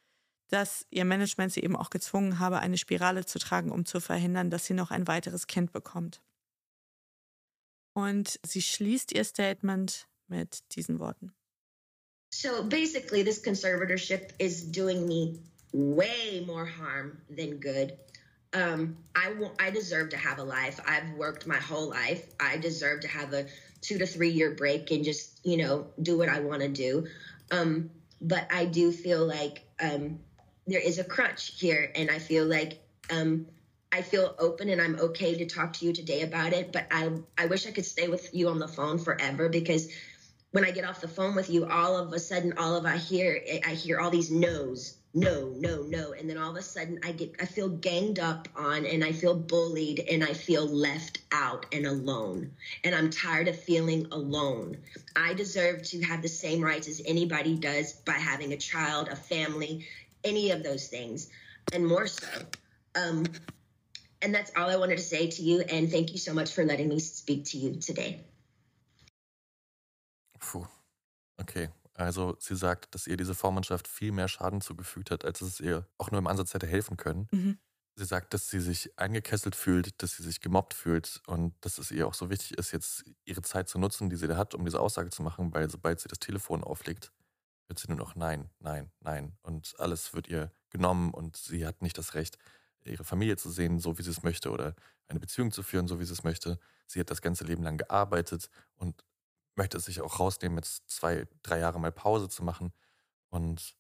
dass 0.48 0.86
ihr 0.88 1.04
Management 1.04 1.52
sie 1.52 1.62
eben 1.62 1.76
auch 1.76 1.90
gezwungen 1.90 2.38
habe, 2.38 2.60
eine 2.60 2.78
Spirale 2.78 3.26
zu 3.26 3.38
tragen, 3.38 3.70
um 3.70 3.84
zu 3.84 4.00
verhindern, 4.00 4.48
dass 4.48 4.64
sie 4.64 4.72
noch 4.72 4.90
ein 4.90 5.06
weiteres 5.06 5.46
Kind 5.46 5.70
bekommt. 5.70 6.22
Und 7.92 8.40
sie 8.42 8.62
schließt 8.62 9.12
ihr 9.12 9.24
Statement 9.24 10.08
mit 10.26 10.74
diesen 10.74 10.98
Worten. 10.98 11.34
So 12.32 12.66
basically, 12.66 13.22
this 13.22 13.42
conservatorship 13.42 14.32
is 14.38 14.72
doing 14.72 15.06
me 15.06 15.42
way 15.74 16.42
more 16.46 16.66
harm 16.66 17.18
than 17.28 17.60
good. 17.60 17.92
Um, 18.52 18.96
I 19.14 19.32
want, 19.32 19.60
I 19.60 19.70
deserve 19.70 20.10
to 20.10 20.16
have 20.16 20.38
a 20.38 20.44
life. 20.44 20.80
I've 20.86 21.10
worked 21.12 21.46
my 21.46 21.56
whole 21.56 21.90
life. 21.90 22.26
I 22.40 22.56
deserve 22.56 23.00
to 23.00 23.08
have 23.08 23.32
a 23.32 23.46
two 23.80 23.98
to 23.98 24.06
three 24.06 24.30
year 24.30 24.52
break 24.52 24.90
and 24.90 25.04
just, 25.04 25.40
you 25.44 25.56
know, 25.58 25.88
do 26.00 26.16
what 26.16 26.28
I 26.28 26.40
want 26.40 26.62
to 26.62 26.68
do. 26.68 27.06
Um, 27.50 27.90
but 28.20 28.46
I 28.50 28.64
do 28.64 28.92
feel 28.92 29.26
like 29.26 29.62
um, 29.80 30.20
there 30.66 30.80
is 30.80 30.98
a 30.98 31.04
crunch 31.04 31.58
here, 31.58 31.92
and 31.94 32.10
I 32.10 32.18
feel 32.18 32.46
like 32.46 32.80
um, 33.10 33.46
I 33.92 34.02
feel 34.02 34.34
open 34.38 34.68
and 34.68 34.80
I'm 34.80 34.98
okay 34.98 35.36
to 35.36 35.46
talk 35.46 35.74
to 35.74 35.86
you 35.86 35.92
today 35.92 36.22
about 36.22 36.52
it. 36.52 36.72
But 36.72 36.86
I 36.90 37.10
I 37.38 37.46
wish 37.46 37.66
I 37.66 37.70
could 37.70 37.84
stay 37.84 38.08
with 38.08 38.34
you 38.34 38.48
on 38.48 38.58
the 38.58 38.68
phone 38.68 38.98
forever 38.98 39.48
because 39.48 39.88
when 40.50 40.64
I 40.64 40.70
get 40.70 40.84
off 40.84 41.00
the 41.00 41.08
phone 41.08 41.34
with 41.34 41.50
you, 41.50 41.66
all 41.66 41.96
of 41.96 42.12
a 42.12 42.18
sudden, 42.18 42.54
all 42.58 42.76
of 42.76 42.86
I 42.86 42.96
hear 42.96 43.40
I 43.66 43.74
hear 43.74 44.00
all 44.00 44.10
these 44.10 44.30
no's, 44.30 44.96
no, 45.16 45.48
no, 45.56 45.82
no, 45.82 46.12
and 46.12 46.28
then 46.28 46.36
all 46.36 46.50
of 46.50 46.56
a 46.56 46.62
sudden 46.62 47.00
I 47.02 47.12
get 47.12 47.36
I 47.40 47.46
feel 47.46 47.70
ganged 47.70 48.18
up 48.18 48.48
on 48.54 48.84
and 48.84 49.02
I 49.02 49.12
feel 49.12 49.34
bullied 49.34 49.98
and 49.98 50.22
I 50.22 50.34
feel 50.34 50.66
left 50.66 51.20
out 51.32 51.64
and 51.72 51.86
alone. 51.86 52.52
And 52.84 52.94
I'm 52.94 53.08
tired 53.08 53.48
of 53.48 53.58
feeling 53.58 54.08
alone. 54.12 54.76
I 55.16 55.32
deserve 55.32 55.82
to 55.84 56.02
have 56.02 56.20
the 56.20 56.28
same 56.28 56.60
rights 56.60 56.86
as 56.86 57.00
anybody 57.06 57.56
does 57.56 57.94
by 57.94 58.12
having 58.12 58.52
a 58.52 58.58
child, 58.58 59.08
a 59.08 59.16
family, 59.16 59.86
any 60.22 60.50
of 60.50 60.62
those 60.62 60.88
things, 60.88 61.30
and 61.72 61.86
more 61.86 62.06
so. 62.06 62.28
Um, 62.94 63.24
and 64.20 64.34
that's 64.34 64.52
all 64.54 64.68
I 64.68 64.76
wanted 64.76 64.98
to 64.98 65.02
say 65.02 65.28
to 65.28 65.42
you. 65.42 65.60
And 65.60 65.90
thank 65.90 66.12
you 66.12 66.18
so 66.18 66.34
much 66.34 66.52
for 66.52 66.62
letting 66.62 66.88
me 66.88 66.98
speak 67.00 67.46
to 67.46 67.56
you 67.56 67.76
today. 67.76 68.20
Okay. 71.40 71.68
Also 71.96 72.36
sie 72.38 72.56
sagt, 72.56 72.94
dass 72.94 73.06
ihr 73.06 73.16
diese 73.16 73.34
Vormundschaft 73.34 73.88
viel 73.88 74.12
mehr 74.12 74.28
Schaden 74.28 74.60
zugefügt 74.60 75.10
hat, 75.10 75.24
als 75.24 75.40
es 75.40 75.60
ihr 75.60 75.86
auch 75.98 76.10
nur 76.10 76.18
im 76.18 76.26
Ansatz 76.26 76.52
hätte 76.52 76.66
helfen 76.66 76.96
können. 76.96 77.28
Mhm. 77.32 77.58
Sie 77.98 78.04
sagt, 78.04 78.34
dass 78.34 78.50
sie 78.50 78.60
sich 78.60 78.98
eingekesselt 78.98 79.56
fühlt, 79.56 80.02
dass 80.02 80.16
sie 80.16 80.22
sich 80.22 80.42
gemobbt 80.42 80.74
fühlt 80.74 81.22
und 81.26 81.54
dass 81.62 81.78
es 81.78 81.90
ihr 81.90 82.06
auch 82.06 82.12
so 82.12 82.28
wichtig 82.28 82.58
ist, 82.58 82.72
jetzt 82.72 83.04
ihre 83.24 83.40
Zeit 83.40 83.70
zu 83.70 83.78
nutzen, 83.78 84.10
die 84.10 84.16
sie 84.16 84.28
da 84.28 84.36
hat, 84.36 84.54
um 84.54 84.66
diese 84.66 84.80
Aussage 84.80 85.08
zu 85.08 85.22
machen, 85.22 85.54
weil 85.54 85.70
sobald 85.70 86.00
sie 86.00 86.08
das 86.08 86.18
Telefon 86.18 86.62
auflegt, 86.62 87.10
wird 87.68 87.78
sie 87.78 87.88
nur 87.88 87.96
noch 87.96 88.14
Nein, 88.14 88.50
Nein, 88.60 88.92
Nein. 89.00 89.38
Und 89.40 89.74
alles 89.78 90.12
wird 90.12 90.28
ihr 90.28 90.52
genommen 90.68 91.14
und 91.14 91.36
sie 91.36 91.66
hat 91.66 91.80
nicht 91.80 91.96
das 91.96 92.12
Recht, 92.12 92.36
ihre 92.84 93.04
Familie 93.04 93.38
zu 93.38 93.50
sehen, 93.50 93.78
so 93.78 93.98
wie 93.98 94.02
sie 94.02 94.10
es 94.10 94.22
möchte, 94.22 94.50
oder 94.50 94.74
eine 95.08 95.18
Beziehung 95.18 95.50
zu 95.50 95.62
führen, 95.62 95.88
so 95.88 95.98
wie 95.98 96.04
sie 96.04 96.12
es 96.12 96.22
möchte. 96.22 96.58
Sie 96.86 97.00
hat 97.00 97.10
das 97.10 97.22
ganze 97.22 97.44
Leben 97.44 97.62
lang 97.62 97.78
gearbeitet 97.78 98.50
und 98.76 99.04
möchte 99.56 99.80
sich 99.80 100.00
auch 100.00 100.20
rausnehmen, 100.20 100.58
jetzt 100.58 100.88
zwei, 100.88 101.26
drei 101.42 101.58
Jahre 101.58 101.80
mal 101.80 101.92
Pause 101.92 102.28
zu 102.28 102.44
machen. 102.44 102.72
Und 103.30 103.76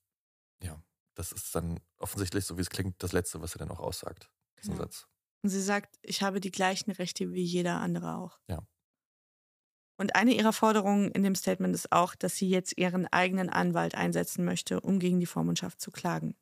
ja, 0.62 0.82
das 1.14 1.32
ist 1.32 1.54
dann 1.54 1.80
offensichtlich, 1.98 2.44
so 2.44 2.56
wie 2.56 2.62
es 2.62 2.70
klingt, 2.70 3.02
das 3.02 3.12
Letzte, 3.12 3.40
was 3.40 3.52
sie 3.52 3.58
dann 3.58 3.70
auch 3.70 3.80
aussagt, 3.80 4.30
diesen 4.58 4.74
genau. 4.74 4.84
Satz. 4.84 5.06
Und 5.42 5.50
sie 5.50 5.62
sagt, 5.62 5.96
ich 6.02 6.22
habe 6.22 6.40
die 6.40 6.50
gleichen 6.50 6.90
Rechte 6.90 7.32
wie 7.32 7.42
jeder 7.42 7.80
andere 7.80 8.16
auch. 8.16 8.38
Ja. 8.48 8.66
Und 9.98 10.14
eine 10.14 10.32
ihrer 10.32 10.52
Forderungen 10.52 11.10
in 11.12 11.22
dem 11.22 11.34
Statement 11.34 11.74
ist 11.74 11.92
auch, 11.92 12.14
dass 12.14 12.36
sie 12.36 12.48
jetzt 12.48 12.76
ihren 12.76 13.06
eigenen 13.06 13.48
Anwalt 13.48 13.94
einsetzen 13.94 14.44
möchte, 14.44 14.80
um 14.80 14.98
gegen 14.98 15.20
die 15.20 15.26
Vormundschaft 15.26 15.80
zu 15.80 15.90
klagen. 15.90 16.36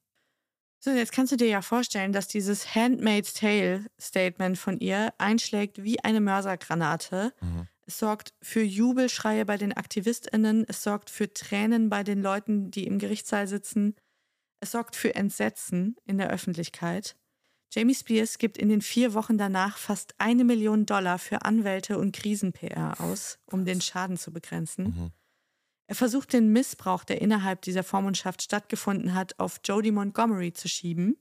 So, 0.80 0.90
jetzt 0.90 1.12
kannst 1.12 1.32
du 1.32 1.36
dir 1.36 1.48
ja 1.48 1.62
vorstellen, 1.62 2.12
dass 2.12 2.28
dieses 2.28 2.74
Handmaid's 2.74 3.32
Tale 3.32 3.86
Statement 3.98 4.58
von 4.58 4.78
ihr 4.80 5.14
einschlägt 5.18 5.82
wie 5.82 6.00
eine 6.00 6.20
Mörsergranate. 6.20 7.32
Mhm. 7.40 7.68
Es 7.86 7.98
sorgt 7.98 8.32
für 8.40 8.62
Jubelschreie 8.62 9.44
bei 9.44 9.58
den 9.58 9.76
AktivistInnen, 9.76 10.64
es 10.68 10.82
sorgt 10.82 11.10
für 11.10 11.32
Tränen 11.32 11.90
bei 11.90 12.02
den 12.02 12.22
Leuten, 12.22 12.70
die 12.70 12.86
im 12.86 12.98
Gerichtssaal 12.98 13.46
sitzen. 13.46 13.94
Es 14.60 14.72
sorgt 14.72 14.96
für 14.96 15.14
Entsetzen 15.14 15.96
in 16.04 16.16
der 16.16 16.30
Öffentlichkeit. 16.30 17.16
Jamie 17.70 17.94
Spears 17.94 18.38
gibt 18.38 18.56
in 18.56 18.68
den 18.68 18.80
vier 18.80 19.14
Wochen 19.14 19.36
danach 19.36 19.78
fast 19.78 20.14
eine 20.18 20.44
Million 20.44 20.86
Dollar 20.86 21.18
für 21.18 21.42
Anwälte 21.42 21.98
und 21.98 22.14
Krisen-PR 22.14 23.00
aus, 23.00 23.38
um 23.46 23.64
den 23.64 23.80
Schaden 23.80 24.16
zu 24.16 24.32
begrenzen. 24.32 24.84
Mhm. 24.84 25.10
Er 25.86 25.94
versucht 25.94 26.32
den 26.32 26.52
Missbrauch, 26.52 27.04
der 27.04 27.20
innerhalb 27.20 27.62
dieser 27.62 27.82
Vormundschaft 27.82 28.42
stattgefunden 28.42 29.14
hat, 29.14 29.38
auf 29.38 29.60
Jodie 29.64 29.90
Montgomery 29.90 30.52
zu 30.52 30.68
schieben, 30.68 31.18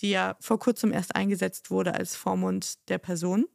die 0.00 0.10
ja 0.10 0.36
vor 0.40 0.58
kurzem 0.58 0.92
erst 0.92 1.14
eingesetzt 1.14 1.70
wurde 1.70 1.94
als 1.94 2.16
Vormund 2.16 2.88
der 2.88 2.98
Person. 2.98 3.46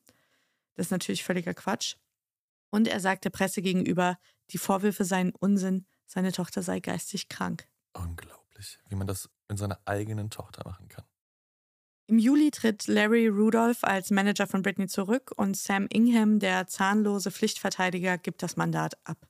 Das 0.75 0.87
ist 0.87 0.91
natürlich 0.91 1.23
völliger 1.23 1.53
Quatsch. 1.53 1.95
Und 2.70 2.88
er 2.88 2.99
sagt 2.99 3.26
der 3.26 3.30
Presse 3.30 3.61
gegenüber, 3.61 4.17
die 4.51 4.57
Vorwürfe 4.57 5.05
seien 5.05 5.34
Unsinn, 5.39 5.86
seine 6.05 6.32
Tochter 6.32 6.63
sei 6.63 6.80
geistig 6.80 7.30
krank. 7.30 7.67
Unglaublich, 7.93 8.80
wie 8.88 8.95
man 8.95 9.07
das 9.07 9.30
mit 9.47 9.57
seiner 9.57 9.80
eigenen 9.86 10.30
Tochter 10.30 10.63
machen 10.65 10.88
kann. 10.88 11.05
Im 12.07 12.17
Juli 12.17 12.49
tritt 12.49 12.88
Larry 12.88 13.28
Rudolph 13.28 13.84
als 13.84 14.09
Manager 14.09 14.47
von 14.47 14.63
Britney 14.63 14.88
zurück 14.88 15.32
und 15.36 15.55
Sam 15.55 15.86
Ingham, 15.91 16.39
der 16.39 16.65
zahnlose 16.65 17.30
Pflichtverteidiger, 17.30 18.17
gibt 18.17 18.41
das 18.41 18.57
Mandat 18.57 18.97
ab. 19.03 19.28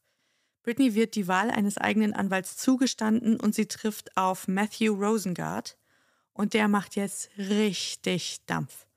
Britney 0.64 0.96
wird 0.96 1.16
die 1.16 1.28
Wahl 1.28 1.50
eines 1.50 1.78
eigenen 1.78 2.14
Anwalts 2.14 2.56
zugestanden 2.56 3.40
und 3.40 3.54
sie 3.54 3.68
trifft 3.68 4.16
auf 4.16 4.48
Matthew 4.48 4.94
Rosengart 4.94 5.78
und 6.32 6.54
der 6.54 6.70
macht 6.70 6.96
jetzt 6.96 7.30
richtig 7.38 8.46
Dampf. 8.46 8.88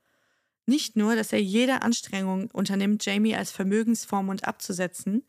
Nicht 0.65 0.95
nur, 0.95 1.15
dass 1.15 1.33
er 1.33 1.41
jede 1.41 1.81
Anstrengung 1.81 2.49
unternimmt, 2.51 3.05
Jamie 3.05 3.35
als 3.35 3.51
Vermögensvormund 3.51 4.47
abzusetzen, 4.47 5.23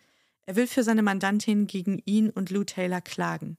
er 0.46 0.56
will 0.56 0.66
für 0.66 0.82
seine 0.82 1.02
Mandantin 1.02 1.66
gegen 1.66 2.00
ihn 2.04 2.30
und 2.30 2.50
Lou 2.50 2.64
Taylor 2.64 3.00
klagen. 3.00 3.56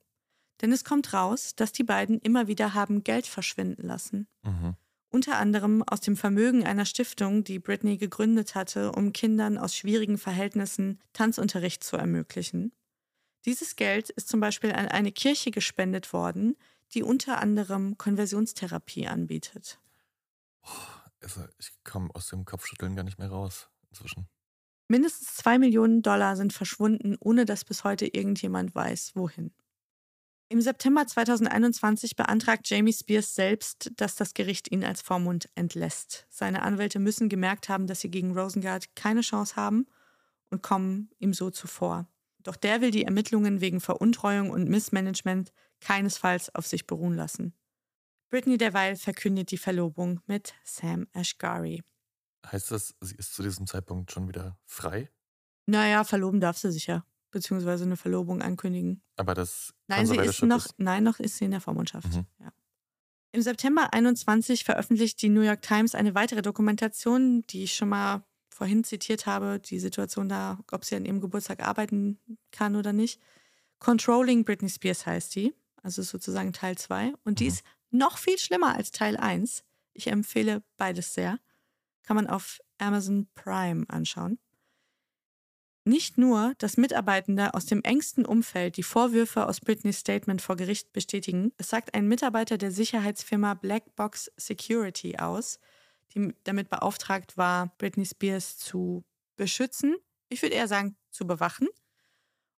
Denn 0.61 0.71
es 0.71 0.83
kommt 0.83 1.13
raus, 1.13 1.55
dass 1.55 1.71
die 1.73 1.83
beiden 1.83 2.19
immer 2.19 2.47
wieder 2.47 2.73
haben 2.73 3.03
Geld 3.03 3.27
verschwinden 3.27 3.85
lassen. 3.87 4.27
Mhm. 4.43 4.75
Unter 5.09 5.37
anderem 5.37 5.83
aus 5.83 6.01
dem 6.01 6.15
Vermögen 6.15 6.65
einer 6.65 6.85
Stiftung, 6.85 7.43
die 7.43 7.59
Britney 7.59 7.97
gegründet 7.97 8.55
hatte, 8.55 8.91
um 8.91 9.13
Kindern 9.13 9.57
aus 9.57 9.75
schwierigen 9.75 10.17
Verhältnissen 10.17 10.99
Tanzunterricht 11.13 11.83
zu 11.83 11.97
ermöglichen. 11.97 12.73
Dieses 13.45 13.75
Geld 13.75 14.09
ist 14.09 14.27
zum 14.27 14.39
Beispiel 14.39 14.71
an 14.71 14.87
eine 14.87 15.11
Kirche 15.11 15.51
gespendet 15.51 16.13
worden, 16.13 16.55
die 16.93 17.03
unter 17.03 17.39
anderem 17.39 17.97
Konversionstherapie 17.97 19.07
anbietet. 19.07 19.79
Also 21.25 21.41
ich 21.57 21.71
komme 21.83 22.09
aus 22.13 22.27
dem 22.27 22.45
Kopfschütteln 22.45 22.95
gar 22.95 23.03
nicht 23.03 23.17
mehr 23.17 23.29
raus 23.29 23.67
inzwischen. 23.89 24.27
Mindestens 24.87 25.33
zwei 25.33 25.57
Millionen 25.57 26.03
Dollar 26.03 26.35
sind 26.35 26.53
verschwunden, 26.53 27.17
ohne 27.19 27.45
dass 27.45 27.65
bis 27.65 27.83
heute 27.83 28.05
irgendjemand 28.05 28.75
weiß, 28.75 29.13
wohin. 29.15 29.51
Im 30.49 30.61
September 30.61 31.07
2021 31.07 32.15
beantragt 32.15 32.69
Jamie 32.69 32.93
Spears 32.93 33.33
selbst, 33.33 33.91
dass 33.95 34.15
das 34.15 34.35
Gericht 34.35 34.71
ihn 34.71 34.83
als 34.83 35.01
Vormund 35.01 35.49
entlässt. 35.55 36.27
Seine 36.29 36.61
Anwälte 36.61 36.99
müssen 36.99 37.27
gemerkt 37.27 37.69
haben, 37.69 37.87
dass 37.87 38.01
sie 38.01 38.11
gegen 38.11 38.37
Rosengart 38.37 38.95
keine 38.95 39.21
Chance 39.21 39.55
haben 39.55 39.87
und 40.51 40.61
kommen 40.61 41.09
ihm 41.17 41.33
so 41.33 41.49
zuvor. 41.49 42.07
Doch 42.43 42.55
der 42.55 42.81
will 42.81 42.91
die 42.91 43.05
Ermittlungen 43.05 43.59
wegen 43.61 43.81
Veruntreuung 43.81 44.51
und 44.51 44.69
Missmanagement 44.69 45.51
keinesfalls 45.79 46.53
auf 46.53 46.67
sich 46.67 46.85
beruhen 46.85 47.15
lassen. 47.15 47.55
Britney 48.29 48.57
derweil 48.57 48.95
verkündet 48.95 49.51
die 49.51 49.57
Verlobung 49.57 50.21
mit 50.25 50.53
Sam 50.63 51.07
Ashgari. 51.13 51.83
Heißt 52.45 52.71
das, 52.71 52.95
sie 53.01 53.15
ist 53.15 53.33
zu 53.33 53.43
diesem 53.43 53.67
Zeitpunkt 53.67 54.11
schon 54.11 54.27
wieder 54.27 54.57
frei? 54.65 55.09
Naja, 55.65 56.03
verloben 56.03 56.39
darf 56.39 56.57
sie 56.57 56.71
sich 56.71 56.87
ja, 56.87 57.05
beziehungsweise 57.31 57.85
eine 57.85 57.97
Verlobung 57.97 58.41
ankündigen. 58.41 59.01
Aber 59.15 59.33
das 59.33 59.73
Nein, 59.87 60.05
sie 60.05 60.17
ist 60.17 60.43
noch, 60.43 60.67
nein, 60.77 61.03
noch 61.03 61.19
ist 61.19 61.37
sie 61.37 61.45
in 61.45 61.51
der 61.51 61.61
Vormundschaft. 61.61 62.13
Mhm. 62.13 62.25
Ja. 62.39 62.51
Im 63.31 63.41
September 63.41 63.93
21 63.93 64.63
veröffentlicht 64.63 65.21
die 65.21 65.29
New 65.29 65.41
York 65.41 65.61
Times 65.61 65.95
eine 65.95 66.15
weitere 66.15 66.41
Dokumentation, 66.41 67.43
die 67.49 67.63
ich 67.63 67.75
schon 67.75 67.89
mal 67.89 68.23
vorhin 68.47 68.85
zitiert 68.85 69.25
habe, 69.25 69.59
die 69.59 69.79
Situation 69.79 70.29
da, 70.29 70.59
ob 70.71 70.85
sie 70.85 70.95
an 70.95 71.03
ihrem 71.03 71.19
Geburtstag 71.19 71.61
arbeiten 71.61 72.19
kann 72.51 72.77
oder 72.77 72.93
nicht. 72.93 73.19
Controlling 73.79 74.45
Britney 74.45 74.69
Spears 74.69 75.05
heißt 75.05 75.35
die, 75.35 75.53
also 75.83 76.01
sozusagen 76.01 76.53
Teil 76.53 76.77
2. 76.77 77.13
Und 77.25 77.39
die 77.41 77.45
mhm. 77.45 77.49
ist 77.49 77.63
noch 77.97 78.17
viel 78.17 78.37
schlimmer 78.37 78.75
als 78.75 78.91
Teil 78.91 79.17
1. 79.17 79.63
Ich 79.93 80.07
empfehle 80.07 80.63
beides 80.77 81.13
sehr. 81.13 81.39
Kann 82.03 82.15
man 82.15 82.27
auf 82.27 82.59
Amazon 82.77 83.27
Prime 83.35 83.85
anschauen. 83.87 84.39
Nicht 85.87 86.17
nur, 86.17 86.55
dass 86.57 86.77
Mitarbeitende 86.77 87.53
aus 87.53 87.67
dem 87.67 87.83
engsten 87.83 88.25
Umfeld 88.25 88.75
die 88.77 88.83
Vorwürfe 88.83 89.45
aus 89.45 89.61
Britneys 89.61 89.99
Statement 89.99 90.41
vor 90.41 90.55
Gericht 90.55 90.91
bestätigen, 90.93 91.53
es 91.57 91.69
sagt 91.69 91.93
ein 91.93 92.07
Mitarbeiter 92.07 92.57
der 92.57 92.71
Sicherheitsfirma 92.71 93.53
Black 93.53 93.95
Box 93.95 94.31
Security 94.35 95.19
aus, 95.19 95.59
die 96.15 96.33
damit 96.43 96.69
beauftragt 96.69 97.37
war, 97.37 97.75
Britney 97.77 98.05
Spears 98.05 98.57
zu 98.57 99.05
beschützen. 99.35 99.95
Ich 100.29 100.41
würde 100.41 100.55
eher 100.55 100.67
sagen, 100.67 100.97
zu 101.11 101.27
bewachen. 101.27 101.67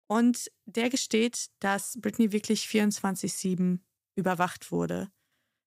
Und 0.06 0.52
der 0.66 0.92
gesteht, 0.92 1.50
dass 1.60 2.00
Britney 2.00 2.32
wirklich 2.32 2.66
24-7 2.66 3.80
überwacht 4.16 4.72
wurde, 4.72 5.10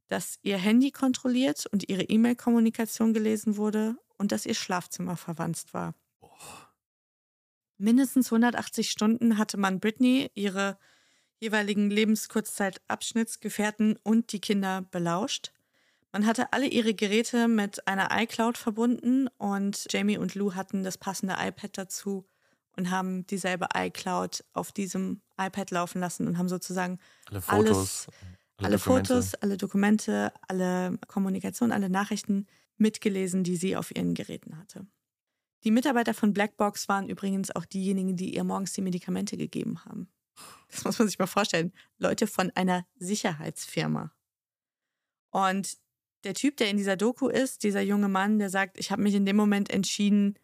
dass 0.08 0.40
ihr 0.42 0.58
Handy 0.58 0.90
kontrolliert 0.90 1.66
und 1.66 1.88
ihre 1.88 2.02
E-Mail-Kommunikation 2.02 3.14
gelesen 3.14 3.56
wurde 3.56 3.94
und 4.16 4.32
dass 4.32 4.46
ihr 4.46 4.54
Schlafzimmer 4.54 5.16
verwandt 5.16 5.72
war. 5.72 5.94
Mindestens 7.76 8.32
180 8.32 8.90
Stunden 8.90 9.38
hatte 9.38 9.56
man 9.56 9.78
Britney, 9.78 10.32
ihre 10.34 10.76
jeweiligen 11.38 11.90
Lebenskurzzeitabschnittsgefährten 11.90 13.96
und 14.02 14.32
die 14.32 14.40
Kinder 14.40 14.82
belauscht. 14.90 15.52
Man 16.10 16.26
hatte 16.26 16.52
alle 16.52 16.66
ihre 16.66 16.94
Geräte 16.94 17.46
mit 17.46 17.86
einer 17.86 18.08
iCloud 18.10 18.58
verbunden 18.58 19.28
und 19.38 19.86
Jamie 19.90 20.18
und 20.18 20.34
Lou 20.34 20.54
hatten 20.54 20.82
das 20.82 20.98
passende 20.98 21.36
iPad 21.38 21.78
dazu 21.78 22.26
und 22.76 22.90
haben 22.90 23.24
dieselbe 23.26 23.68
iCloud 23.74 24.42
auf 24.54 24.72
diesem 24.72 25.20
iPad 25.38 25.70
laufen 25.70 26.00
lassen 26.00 26.26
und 26.26 26.38
haben 26.38 26.48
sozusagen 26.48 26.98
alle 27.28 27.42
Fotos, 27.42 27.76
alles, 27.76 28.06
alle, 28.58 28.68
alle 28.68 28.78
Fotos, 28.78 29.34
alle 29.34 29.56
Dokumente, 29.56 30.32
alle 30.46 30.98
Kommunikation, 31.06 31.72
alle 31.72 31.88
Nachrichten 31.88 32.46
mitgelesen, 32.76 33.44
die 33.44 33.56
sie 33.56 33.76
auf 33.76 33.94
ihren 33.94 34.14
Geräten 34.14 34.58
hatte. 34.58 34.86
Die 35.64 35.70
Mitarbeiter 35.70 36.14
von 36.14 36.32
Blackbox 36.32 36.88
waren 36.88 37.08
übrigens 37.08 37.54
auch 37.54 37.64
diejenigen, 37.64 38.16
die 38.16 38.34
ihr 38.34 38.44
morgens 38.44 38.72
die 38.72 38.82
Medikamente 38.82 39.36
gegeben 39.36 39.84
haben. 39.84 40.08
Das 40.70 40.84
muss 40.84 40.98
man 40.98 41.08
sich 41.08 41.18
mal 41.18 41.26
vorstellen. 41.26 41.72
Leute 41.98 42.26
von 42.26 42.50
einer 42.54 42.86
Sicherheitsfirma. 42.96 44.12
Und 45.30 45.78
der 46.24 46.34
Typ, 46.34 46.56
der 46.56 46.70
in 46.70 46.76
dieser 46.76 46.96
Doku 46.96 47.28
ist, 47.28 47.62
dieser 47.62 47.80
junge 47.80 48.08
Mann, 48.08 48.38
der 48.38 48.50
sagt, 48.50 48.78
ich 48.78 48.90
habe 48.90 49.02
mich 49.02 49.14
in 49.14 49.26
dem 49.26 49.36
Moment 49.36 49.70
entschieden, 49.70 50.38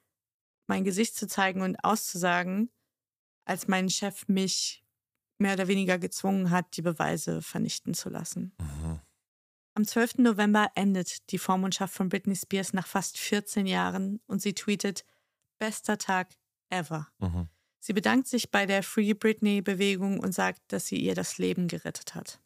mein 0.67 0.85
Gesicht 0.85 1.17
zu 1.17 1.27
zeigen 1.27 1.63
und 1.63 1.77
auszusagen, 1.85 2.71
als 3.45 3.69
mein 3.69 3.89
Chef 3.89 4.27
mich 4.29 4.84
mehr 5.39 5.55
oder 5.55 5.69
weniger 5.69 5.99
gezwungen 5.99 6.51
hat, 6.51 6.77
die 6.77 6.83
Beweise 6.83 7.43
vernichten 7.43 7.95
zu 7.95 8.09
lassen. 8.09 8.53
Mhm. 8.59 9.01
Am 9.77 9.85
12. 9.85 10.19
November 10.19 10.71
endet 10.77 11.31
die 11.33 11.39
Vormundschaft 11.39 11.95
von 11.95 12.09
Britney 12.09 12.37
Spears 12.37 12.73
nach 12.73 12.87
fast 12.87 13.19
14 13.19 13.67
Jahren 13.67 14.21
und 14.27 14.41
sie 14.41 14.55
tweetet, 14.55 15.05
bester 15.59 15.99
Tag 15.99 16.29
ever. 16.71 17.09
Mhm. 17.19 17.49
Sie 17.81 17.93
bedankt 17.93 18.29
sich 18.29 18.51
bei 18.51 18.67
der 18.67 18.83
Free 18.83 19.15
Britney-Bewegung 19.15 20.21
und 20.21 20.33
sagt, 20.33 20.61
dass 20.69 20.87
sie 20.87 20.97
ihr 20.97 21.15
das 21.15 21.39
Leben 21.39 21.69
gerettet 21.69 22.15
hat. 22.15 22.41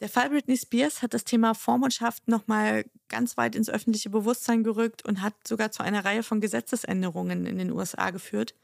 Der 0.00 0.08
Fall 0.08 0.30
Britney 0.30 0.56
Spears 0.56 1.02
hat 1.02 1.14
das 1.14 1.22
Thema 1.22 1.54
Vormundschaft 1.54 2.26
nochmal 2.26 2.84
ganz 3.08 3.36
weit 3.36 3.54
ins 3.54 3.70
öffentliche 3.70 4.10
Bewusstsein 4.10 4.64
gerückt 4.64 5.04
und 5.04 5.22
hat 5.22 5.34
sogar 5.46 5.70
zu 5.70 5.84
einer 5.84 6.04
Reihe 6.04 6.24
von 6.24 6.40
Gesetzesänderungen 6.40 7.46
in 7.46 7.58
den 7.58 7.70
USA 7.70 8.10
geführt. 8.10 8.56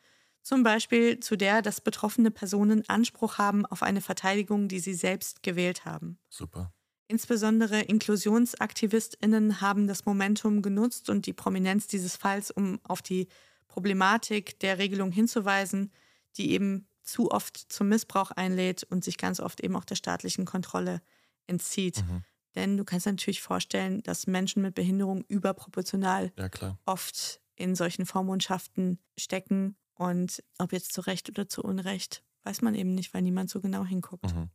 Zum 0.48 0.62
Beispiel 0.62 1.20
zu 1.20 1.36
der, 1.36 1.60
dass 1.60 1.82
betroffene 1.82 2.30
Personen 2.30 2.82
Anspruch 2.88 3.36
haben 3.36 3.66
auf 3.66 3.82
eine 3.82 4.00
Verteidigung, 4.00 4.66
die 4.68 4.80
sie 4.80 4.94
selbst 4.94 5.42
gewählt 5.42 5.84
haben. 5.84 6.18
Super. 6.30 6.72
Insbesondere 7.06 7.82
InklusionsaktivistInnen 7.82 9.60
haben 9.60 9.86
das 9.86 10.06
Momentum 10.06 10.62
genutzt 10.62 11.10
und 11.10 11.26
die 11.26 11.34
Prominenz 11.34 11.86
dieses 11.86 12.16
Falls, 12.16 12.50
um 12.50 12.80
auf 12.84 13.02
die 13.02 13.28
Problematik 13.66 14.58
der 14.60 14.78
Regelung 14.78 15.12
hinzuweisen, 15.12 15.92
die 16.38 16.52
eben 16.52 16.88
zu 17.02 17.30
oft 17.30 17.70
zum 17.70 17.90
Missbrauch 17.90 18.30
einlädt 18.30 18.84
und 18.84 19.04
sich 19.04 19.18
ganz 19.18 19.40
oft 19.40 19.60
eben 19.60 19.76
auch 19.76 19.84
der 19.84 19.96
staatlichen 19.96 20.46
Kontrolle 20.46 21.02
entzieht. 21.46 21.98
Mhm. 21.98 22.24
Denn 22.54 22.78
du 22.78 22.86
kannst 22.86 23.04
natürlich 23.04 23.42
vorstellen, 23.42 24.02
dass 24.02 24.26
Menschen 24.26 24.62
mit 24.62 24.74
Behinderung 24.74 25.26
überproportional 25.28 26.32
ja, 26.38 26.78
oft 26.86 27.42
in 27.54 27.74
solchen 27.74 28.06
Vormundschaften 28.06 28.98
stecken. 29.18 29.76
Und 29.98 30.42
ob 30.58 30.72
jetzt 30.72 30.92
zu 30.92 31.00
Recht 31.00 31.28
oder 31.28 31.48
zu 31.48 31.62
Unrecht, 31.62 32.24
weiß 32.44 32.62
man 32.62 32.74
eben 32.74 32.94
nicht, 32.94 33.12
weil 33.12 33.22
niemand 33.22 33.50
so 33.50 33.60
genau 33.60 33.84
hinguckt. 33.84 34.34
Mhm. 34.34 34.48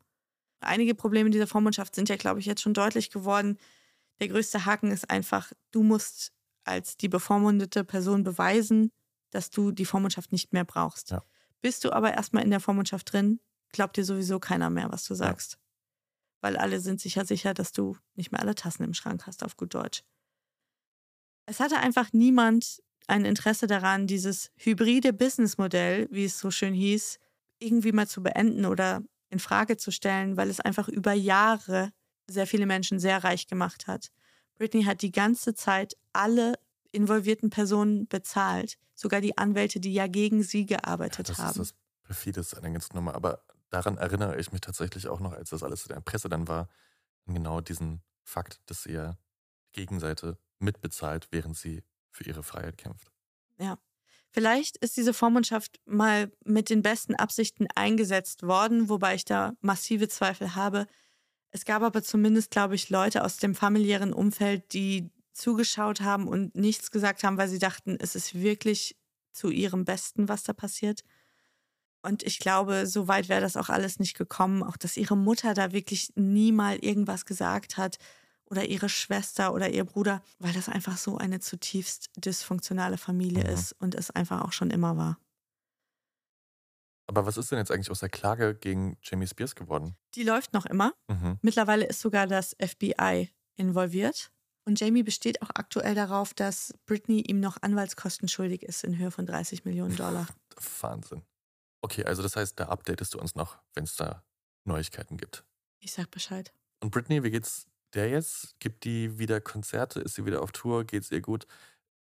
Einige 0.61 0.95
Probleme 0.95 1.29
dieser 1.29 1.47
Vormundschaft 1.47 1.93
sind 1.93 2.07
ja, 2.09 2.15
glaube 2.15 2.39
ich, 2.39 2.45
jetzt 2.45 2.61
schon 2.61 2.73
deutlich 2.73 3.09
geworden. 3.11 3.59
Der 4.21 4.29
größte 4.29 4.65
Haken 4.65 4.89
ist 4.89 5.09
einfach, 5.09 5.51
du 5.71 5.83
musst 5.83 6.31
als 6.63 6.95
die 6.95 7.09
bevormundete 7.09 7.83
Person 7.83 8.23
beweisen, 8.23 8.91
dass 9.31 9.49
du 9.49 9.71
die 9.71 9.85
Vormundschaft 9.85 10.31
nicht 10.31 10.53
mehr 10.53 10.63
brauchst. 10.63 11.11
Ja. 11.11 11.21
Bist 11.61 11.83
du 11.83 11.91
aber 11.91 12.13
erstmal 12.13 12.43
in 12.43 12.51
der 12.51 12.61
Vormundschaft 12.61 13.11
drin, 13.11 13.41
glaubt 13.73 13.97
dir 13.97 14.05
sowieso 14.05 14.39
keiner 14.39 14.69
mehr, 14.69 14.91
was 14.91 15.03
du 15.03 15.13
sagst. 15.13 15.53
Ja. 15.53 15.59
Weil 16.41 16.57
alle 16.57 16.79
sind 16.79 17.01
sicher 17.01 17.25
sicher, 17.25 17.53
dass 17.53 17.73
du 17.73 17.97
nicht 18.15 18.31
mehr 18.31 18.41
alle 18.41 18.55
Tassen 18.55 18.83
im 18.83 18.93
Schrank 18.93 19.27
hast, 19.27 19.43
auf 19.43 19.57
gut 19.57 19.73
Deutsch. 19.73 20.03
Es 21.45 21.59
hatte 21.59 21.77
einfach 21.77 22.13
niemand 22.13 22.81
ein 23.07 23.25
Interesse 23.25 23.67
daran, 23.67 24.07
dieses 24.07 24.51
hybride 24.57 25.13
Businessmodell, 25.13 26.07
wie 26.11 26.25
es 26.25 26.39
so 26.39 26.51
schön 26.51 26.73
hieß, 26.73 27.19
irgendwie 27.59 27.91
mal 27.91 28.07
zu 28.07 28.21
beenden 28.21 28.65
oder 28.65 29.01
in 29.29 29.39
Frage 29.39 29.77
zu 29.77 29.91
stellen, 29.91 30.37
weil 30.37 30.49
es 30.49 30.59
einfach 30.59 30.87
über 30.87 31.13
Jahre 31.13 31.91
sehr 32.27 32.47
viele 32.47 32.65
Menschen 32.65 32.99
sehr 32.99 33.23
reich 33.23 33.47
gemacht 33.47 33.87
hat. 33.87 34.09
Britney 34.55 34.83
hat 34.83 35.01
die 35.01 35.11
ganze 35.11 35.55
Zeit 35.55 35.97
alle 36.13 36.53
involvierten 36.91 37.49
Personen 37.49 38.07
bezahlt, 38.07 38.77
sogar 38.93 39.19
die 39.19 39.37
Anwälte, 39.37 39.79
die 39.79 39.93
ja 39.93 40.07
gegen 40.07 40.43
sie 40.43 40.65
gearbeitet 40.65 41.27
ja, 41.29 41.33
das 41.33 41.37
haben. 41.39 41.57
Das 41.57 41.69
ist 41.69 41.75
das 41.75 42.07
Perfides 42.07 42.53
an 42.53 42.61
der 42.61 42.71
ganzen 42.71 42.95
Nummer. 42.95 43.15
Aber 43.15 43.43
daran 43.69 43.97
erinnere 43.97 44.39
ich 44.39 44.51
mich 44.51 44.61
tatsächlich 44.61 45.07
auch 45.07 45.19
noch, 45.19 45.33
als 45.33 45.49
das 45.49 45.63
alles 45.63 45.83
in 45.85 45.93
der 45.93 46.01
Presse 46.01 46.29
dann 46.29 46.47
war, 46.47 46.69
an 47.25 47.33
genau 47.33 47.61
diesen 47.61 48.01
Fakt, 48.23 48.61
dass 48.67 48.83
sie 48.83 48.93
ja 48.93 49.17
die 49.67 49.81
Gegenseite 49.81 50.37
mitbezahlt, 50.59 51.27
während 51.31 51.57
sie 51.57 51.83
für 52.13 52.23
ihre 52.23 52.43
Freiheit 52.43 52.77
kämpft. 52.77 53.11
Ja. 53.59 53.77
Vielleicht 54.29 54.77
ist 54.77 54.97
diese 54.97 55.13
Vormundschaft 55.13 55.79
mal 55.85 56.31
mit 56.43 56.69
den 56.69 56.81
besten 56.81 57.13
Absichten 57.13 57.67
eingesetzt 57.75 58.41
worden, 58.43 58.89
wobei 58.89 59.13
ich 59.13 59.25
da 59.25 59.53
massive 59.61 60.07
Zweifel 60.07 60.55
habe. 60.55 60.87
Es 61.51 61.65
gab 61.65 61.83
aber 61.83 62.01
zumindest, 62.01 62.49
glaube 62.49 62.73
ich, 62.73 62.89
Leute 62.89 63.23
aus 63.23 63.37
dem 63.37 63.53
familiären 63.53 64.11
Umfeld, 64.11 64.73
die 64.73 65.11
zugeschaut 65.33 66.01
haben 66.01 66.27
und 66.27 66.55
nichts 66.55 66.89
gesagt 66.89 67.23
haben, 67.23 67.37
weil 67.37 67.47
sie 67.47 67.59
dachten, 67.59 67.97
es 67.99 68.15
ist 68.15 68.33
wirklich 68.33 68.95
zu 69.33 69.49
ihrem 69.49 69.85
Besten, 69.85 70.29
was 70.29 70.43
da 70.43 70.53
passiert. 70.53 71.03
Und 72.01 72.23
ich 72.23 72.39
glaube, 72.39 72.87
so 72.87 73.07
weit 73.07 73.29
wäre 73.29 73.41
das 73.41 73.55
auch 73.55 73.69
alles 73.69 73.99
nicht 73.99 74.17
gekommen. 74.17 74.63
Auch 74.63 74.77
dass 74.77 74.97
ihre 74.97 75.15
Mutter 75.15 75.53
da 75.53 75.71
wirklich 75.71 76.11
nie 76.15 76.51
mal 76.51 76.77
irgendwas 76.77 77.25
gesagt 77.25 77.77
hat 77.77 77.97
oder 78.53 78.65
ihre 78.65 78.87
Schwester 78.87 79.51
oder 79.53 79.69
ihr 79.69 79.83
Bruder, 79.83 80.21
weil 80.37 80.53
das 80.53 80.69
einfach 80.69 80.95
so 80.97 81.17
eine 81.17 81.39
zutiefst 81.39 82.11
dysfunktionale 82.17 82.99
Familie 82.99 83.43
Mhm. 83.43 83.49
ist 83.49 83.73
und 83.73 83.95
es 83.95 84.11
einfach 84.11 84.41
auch 84.41 84.53
schon 84.53 84.69
immer 84.69 84.95
war. 84.95 85.17
Aber 87.07 87.25
was 87.25 87.37
ist 87.37 87.51
denn 87.51 87.57
jetzt 87.59 87.71
eigentlich 87.71 87.91
aus 87.91 87.99
der 87.99 88.09
Klage 88.09 88.55
gegen 88.55 88.97
Jamie 89.01 89.27
Spears 89.27 89.55
geworden? 89.55 89.95
Die 90.15 90.23
läuft 90.23 90.53
noch 90.53 90.65
immer. 90.65 90.93
Mhm. 91.09 91.37
Mittlerweile 91.41 91.85
ist 91.85 91.99
sogar 91.99 92.27
das 92.27 92.55
FBI 92.59 93.29
involviert. 93.55 94.31
Und 94.65 94.79
Jamie 94.79 95.03
besteht 95.03 95.41
auch 95.41 95.49
aktuell 95.55 95.95
darauf, 95.95 96.33
dass 96.33 96.73
Britney 96.85 97.19
ihm 97.21 97.41
noch 97.41 97.57
Anwaltskosten 97.61 98.29
schuldig 98.29 98.63
ist 98.63 98.83
in 98.85 98.97
Höhe 98.97 99.11
von 99.11 99.25
30 99.25 99.65
Millionen 99.65 99.95
Dollar. 99.97 100.27
Wahnsinn. 100.81 101.23
Okay, 101.81 102.05
also 102.05 102.21
das 102.23 102.37
heißt, 102.37 102.57
da 102.59 102.69
updatest 102.69 103.13
du 103.13 103.19
uns 103.19 103.35
noch, 103.35 103.57
wenn 103.73 103.83
es 103.83 103.97
da 103.97 104.23
Neuigkeiten 104.63 105.17
gibt. 105.17 105.43
Ich 105.79 105.91
sag 105.91 106.09
Bescheid. 106.11 106.53
Und 106.81 106.91
Britney, 106.91 107.23
wie 107.23 107.31
geht's 107.31 107.67
der 107.93 108.09
jetzt? 108.09 108.59
Gibt 108.59 108.83
die 108.83 109.19
wieder 109.19 109.41
Konzerte? 109.41 109.99
Ist 109.99 110.15
sie 110.15 110.25
wieder 110.25 110.41
auf 110.41 110.51
Tour? 110.51 110.83
Geht's 110.85 111.11
ihr 111.11 111.21
gut? 111.21 111.45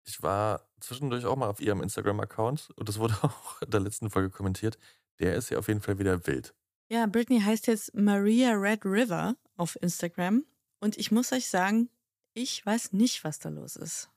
Ich 0.05 0.21
war 0.21 0.67
zwischendurch 0.79 1.25
auch 1.25 1.35
mal 1.35 1.49
auf 1.49 1.61
ihrem 1.61 1.81
Instagram-Account 1.81 2.71
und 2.75 2.89
das 2.89 2.99
wurde 2.99 3.15
auch 3.21 3.61
in 3.61 3.69
der 3.69 3.79
letzten 3.79 4.09
Folge 4.09 4.29
kommentiert. 4.29 4.77
Der 5.19 5.35
ist 5.35 5.49
ja 5.49 5.59
auf 5.59 5.67
jeden 5.67 5.81
Fall 5.81 5.99
wieder 5.99 6.25
wild. 6.27 6.53
Ja, 6.91 7.05
Britney 7.05 7.39
heißt 7.41 7.67
jetzt 7.67 7.93
Maria 7.93 8.53
Red 8.53 8.85
River 8.85 9.35
auf 9.57 9.77
Instagram. 9.81 10.45
Und 10.79 10.97
ich 10.97 11.11
muss 11.11 11.31
euch 11.31 11.47
sagen, 11.47 11.89
ich 12.33 12.65
weiß 12.65 12.93
nicht, 12.93 13.23
was 13.23 13.39
da 13.39 13.49
los 13.49 13.75
ist. 13.75 14.09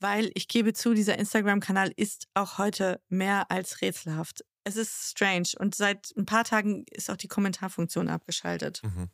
Weil 0.00 0.30
ich 0.34 0.48
gebe 0.48 0.74
zu, 0.74 0.94
dieser 0.94 1.18
Instagram-Kanal 1.18 1.92
ist 1.96 2.28
auch 2.34 2.58
heute 2.58 3.00
mehr 3.08 3.50
als 3.50 3.80
rätselhaft. 3.80 4.44
Es 4.64 4.76
ist 4.76 5.10
strange 5.10 5.48
und 5.58 5.74
seit 5.74 6.12
ein 6.16 6.26
paar 6.26 6.44
Tagen 6.44 6.84
ist 6.90 7.10
auch 7.10 7.16
die 7.16 7.28
Kommentarfunktion 7.28 8.08
abgeschaltet. 8.08 8.82
Mhm. 8.84 9.08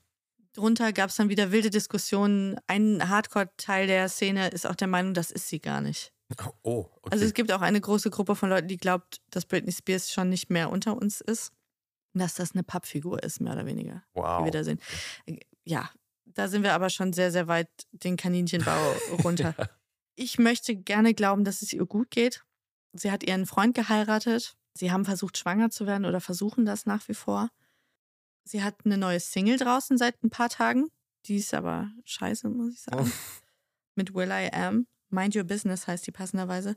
Drunter 0.55 0.93
gab 0.93 1.11
es 1.11 1.17
dann 1.17 1.29
wieder 1.29 1.53
wilde 1.53 1.71
Diskussionen. 1.71 2.57
Ein 2.67 3.09
Hardcore-Teil 3.09 3.87
der 3.87 4.09
Szene 4.09 4.49
ist 4.49 4.67
auch 4.67 4.77
der 4.77 4.89
Meinung, 4.89 5.13
das 5.13 5.31
ist 5.31 5.49
sie 5.49 5.61
gar 5.61 5.81
nicht. 5.81 6.13
Oh, 6.63 6.87
okay. 7.03 7.09
Also 7.11 7.25
es 7.25 7.35
gibt 7.35 7.53
auch 7.53 7.61
eine 7.61 7.81
große 7.81 8.11
Gruppe 8.11 8.35
von 8.35 8.49
Leuten, 8.49 8.69
die 8.69 8.77
glaubt, 8.77 9.21
dass 9.31 9.47
Britney 9.47 9.73
Spears 9.73 10.13
schon 10.13 10.29
nicht 10.31 10.51
mehr 10.51 10.71
unter 10.71 10.97
uns 10.97 11.21
ist. 11.21 11.53
Und 12.15 12.21
Dass 12.21 12.35
das 12.35 12.53
eine 12.53 12.63
Pappfigur 12.63 13.23
ist, 13.23 13.41
mehr 13.41 13.53
oder 13.53 13.67
weniger. 13.67 14.05
Wow. 14.15 14.39
Die 14.39 14.45
wir 14.45 14.53
da 14.53 14.65
sehen. 14.65 14.79
Ja, 15.65 15.91
da 16.25 16.49
sind 16.49 16.63
wir 16.63 16.73
aber 16.73 16.89
schon 16.89 17.13
sehr, 17.13 17.33
sehr 17.33 17.49
weit 17.49 17.69
den 17.91 18.17
Kaninchenbau 18.17 18.95
runter. 19.25 19.55
Ich 20.15 20.39
möchte 20.39 20.77
gerne 20.77 21.15
glauben, 21.15 21.45
dass 21.45 21.63
es 21.63 21.73
ihr 21.73 21.85
gut 21.87 22.11
geht. 22.11 22.45
Sie 22.93 23.11
hat 23.11 23.25
ihren 23.25 23.47
Freund 23.47 23.75
geheiratet. 23.75 24.57
Sie 24.75 24.93
haben 24.93 25.05
versucht, 25.05 25.37
schwanger 25.37 25.71
zu 25.71 25.87
werden 25.87 26.05
oder 26.05 26.21
versuchen 26.21 26.65
das 26.65 26.87
nach 26.87 27.07
wie 27.09 27.15
vor. 27.15 27.51
Sie 28.45 28.63
hat 28.63 28.77
eine 28.85 28.99
neue 28.99 29.21
Single 29.21 29.57
draußen 29.59 29.97
seit 29.99 30.23
ein 30.23 30.31
paar 30.31 30.49
Tagen. 30.49 30.89
Die 31.27 31.37
ist 31.37 31.55
aber 31.55 31.91
scheiße, 32.05 32.49
muss 32.49 32.75
ich 32.75 32.81
sagen. 32.83 33.11
Mit 33.95 34.15
Will 34.15 34.29
I 34.31 34.51
Am. 34.53 34.87
Mind 35.09 35.35
Your 35.37 35.45
Business 35.45 35.87
heißt 35.87 36.07
die 36.07 36.13
passenderweise. 36.13 36.77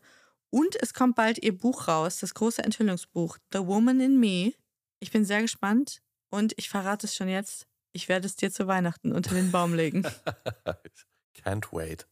Und 0.49 0.81
es 0.81 0.93
kommt 0.93 1.15
bald 1.15 1.43
ihr 1.43 1.57
Buch 1.57 1.87
raus, 1.89 2.19
das 2.19 2.33
große 2.33 2.63
Enthüllungsbuch, 2.63 3.37
The 3.51 3.59
Woman 3.59 3.99
in 3.99 4.19
Me. 4.19 4.53
Ich 4.99 5.11
bin 5.11 5.25
sehr 5.25 5.41
gespannt 5.41 6.01
und 6.29 6.53
ich 6.57 6.69
verrate 6.69 7.05
es 7.07 7.15
schon 7.15 7.27
jetzt. 7.27 7.67
Ich 7.91 8.07
werde 8.07 8.27
es 8.27 8.35
dir 8.35 8.51
zu 8.51 8.67
Weihnachten 8.67 9.11
unter 9.11 9.33
den 9.35 9.51
Baum 9.51 9.73
legen. 9.73 10.05
Can't 11.43 11.71
wait. 11.71 12.07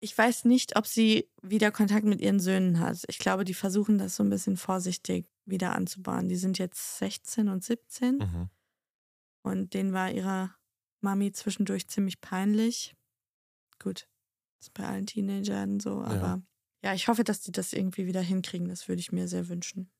Ich 0.00 0.16
weiß 0.16 0.44
nicht, 0.44 0.76
ob 0.76 0.86
sie 0.86 1.28
wieder 1.42 1.72
Kontakt 1.72 2.04
mit 2.04 2.20
ihren 2.20 2.38
Söhnen 2.38 2.78
hat. 2.78 3.02
Ich 3.08 3.18
glaube, 3.18 3.44
die 3.44 3.54
versuchen 3.54 3.98
das 3.98 4.16
so 4.16 4.22
ein 4.22 4.30
bisschen 4.30 4.56
vorsichtig 4.56 5.26
wieder 5.46 5.74
anzubahnen. 5.74 6.28
Die 6.28 6.36
sind 6.36 6.58
jetzt 6.58 6.98
16 6.98 7.48
und 7.48 7.64
17 7.64 8.18
Mhm. 8.18 8.50
Und 9.44 9.74
denen 9.74 9.92
war 9.92 10.10
ihrer 10.10 10.56
Mami 11.00 11.30
zwischendurch 11.32 11.86
ziemlich 11.86 12.20
peinlich. 12.20 12.96
Gut, 13.78 14.08
ist 14.60 14.74
bei 14.74 14.84
allen 14.84 15.06
Teenagern 15.06 15.78
so, 15.78 16.02
aber 16.02 16.42
ja. 16.82 16.94
ich 16.94 17.08
hoffe, 17.08 17.24
dass 17.24 17.42
die 17.42 17.52
das 17.52 17.72
irgendwie 17.72 18.06
wieder 18.06 18.22
hinkriegen. 18.22 18.68
Das 18.68 18.88
würde 18.88 19.00
ich 19.00 19.12
mir 19.12 19.28
sehr 19.28 19.48
wünschen. 19.48 19.90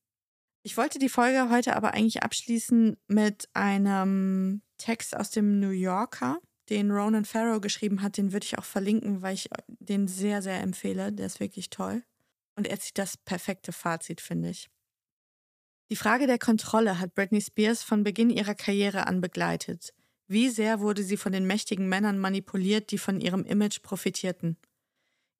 Ich 0.62 0.78
wollte 0.78 0.99
die 0.99 1.11
Folge 1.11 1.51
heute 1.51 1.76
aber 1.76 1.92
eigentlich 1.92 2.22
abschließen 2.22 2.97
mit 3.07 3.51
einem 3.53 4.62
Text 4.78 5.14
aus 5.14 5.30
dem 5.30 5.61
New 5.61 5.70
Yorker, 5.70 6.38
den 6.70 6.90
Ronan 6.90 7.26
Farrow 7.26 7.61
geschrieben 7.61 8.01
hat. 8.01 8.16
Den 8.16 8.32
würde 8.32 8.47
ich 8.47 8.57
auch 8.59 8.64
verlinken, 8.64 9.20
weil 9.20 9.34
ich 9.34 9.51
den 9.68 10.09
sehr, 10.09 10.40
sehr 10.40 10.62
empfehle. 10.62 11.12
Der 11.12 11.26
ist 11.26 11.38
wirklich 11.38 11.68
toll. 11.68 12.03
Und 12.57 12.66
er 12.66 12.80
zieht 12.80 12.97
das 12.97 13.18
perfekte 13.18 13.72
Fazit, 13.72 14.22
finde 14.22 14.51
ich. 14.51 14.70
Die 15.95 15.99
Frage 16.01 16.26
der 16.26 16.40
Kontrolle 16.40 16.99
hat 16.99 17.14
Britney 17.14 17.40
Spears 17.40 17.84
von 17.84 18.03
Beginn 18.03 18.28
ihrer 18.28 18.57
Karriere 18.57 19.07
an 19.07 19.20
begleitet. 19.20 19.95
Wie 20.26 20.49
sehr 20.49 20.80
wurde 20.80 21.05
sie 21.05 21.16
von 21.16 21.30
den 21.30 21.47
mächtigen 21.47 21.88
Männern 21.88 22.18
manipuliert, 22.18 22.90
die 22.90 22.99
von 22.99 23.20
ihrem 23.20 23.45
Image 23.45 23.80
profitierten? 23.80 24.57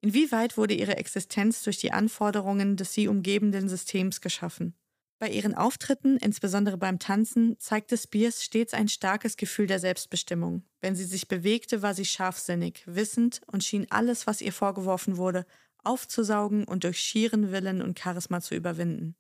Inwieweit 0.01 0.57
wurde 0.57 0.75
ihre 0.75 0.97
Existenz 0.97 1.65
durch 1.65 1.79
die 1.79 1.91
Anforderungen 1.91 2.77
des 2.77 2.93
sie 2.93 3.09
umgebenden 3.09 3.69
Systems 3.69 4.21
geschaffen? 4.21 4.77
Bei 5.19 5.29
ihren 5.29 5.57
Auftritten, 5.57 6.19
insbesondere 6.19 6.79
beim 6.79 7.01
Tanzen, 7.01 7.59
zeigte 7.59 7.99
Spears 7.99 8.45
stets 8.45 8.75
ein 8.75 8.87
starkes 8.87 9.37
Gefühl 9.37 9.67
der 9.67 9.81
Selbstbestimmung. 9.81 10.63
Wenn 10.81 10.95
sie 10.95 11.03
sich 11.03 11.27
bewegte, 11.27 11.83
war 11.83 11.95
sie 11.95 12.05
scharfsinnig, 12.05 12.85
wissend 12.87 13.41
und 13.49 13.65
schien 13.65 13.89
alles, 13.91 14.29
was 14.29 14.41
ihr 14.41 14.53
vorgeworfen 14.53 15.17
wurde, 15.17 15.47
aufzusaugen 15.83 16.63
und 16.63 16.85
durch 16.85 17.01
schieren 17.01 17.51
Willen 17.51 17.83
und 17.83 17.99
Charisma 17.99 18.41
zu 18.41 18.55
überwinden. 18.55 19.17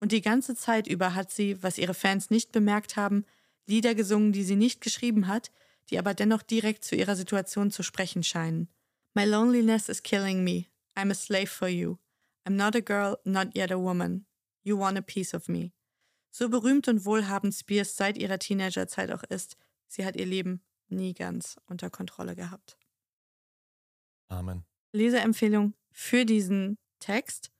Und 0.00 0.12
die 0.12 0.20
ganze 0.20 0.54
Zeit 0.54 0.86
über 0.86 1.14
hat 1.14 1.30
sie, 1.30 1.62
was 1.62 1.78
ihre 1.78 1.94
Fans 1.94 2.30
nicht 2.30 2.52
bemerkt 2.52 2.96
haben, 2.96 3.24
Lieder 3.66 3.94
gesungen, 3.94 4.32
die 4.32 4.44
sie 4.44 4.56
nicht 4.56 4.80
geschrieben 4.80 5.26
hat, 5.26 5.50
die 5.90 5.98
aber 5.98 6.14
dennoch 6.14 6.42
direkt 6.42 6.84
zu 6.84 6.96
ihrer 6.96 7.16
Situation 7.16 7.70
zu 7.70 7.82
sprechen 7.82 8.22
scheinen. 8.22 8.68
My 9.14 9.24
loneliness 9.24 9.88
is 9.88 10.02
killing 10.02 10.44
me. 10.44 10.66
I'm 10.96 11.10
a 11.10 11.14
slave 11.14 11.48
for 11.48 11.68
you. 11.68 11.98
I'm 12.46 12.56
not 12.56 12.74
a 12.74 12.80
girl, 12.80 13.18
not 13.24 13.54
yet 13.54 13.70
a 13.70 13.78
woman. 13.78 14.26
You 14.62 14.78
want 14.78 14.98
a 14.98 15.02
piece 15.02 15.34
of 15.34 15.48
me. 15.48 15.72
So 16.30 16.48
berühmt 16.48 16.88
und 16.88 17.04
wohlhabend 17.04 17.54
Spears 17.54 17.96
seit 17.96 18.16
ihrer 18.16 18.38
Teenagerzeit 18.38 19.10
auch 19.10 19.24
ist, 19.24 19.56
sie 19.86 20.04
hat 20.04 20.16
ihr 20.16 20.26
Leben 20.26 20.62
nie 20.88 21.14
ganz 21.14 21.56
unter 21.66 21.90
Kontrolle 21.90 22.34
gehabt. 22.34 22.78
Amen. 24.28 24.64
Leseempfehlung 24.92 25.74
für 25.90 26.24
diesen 26.24 26.78
Text 27.00 27.50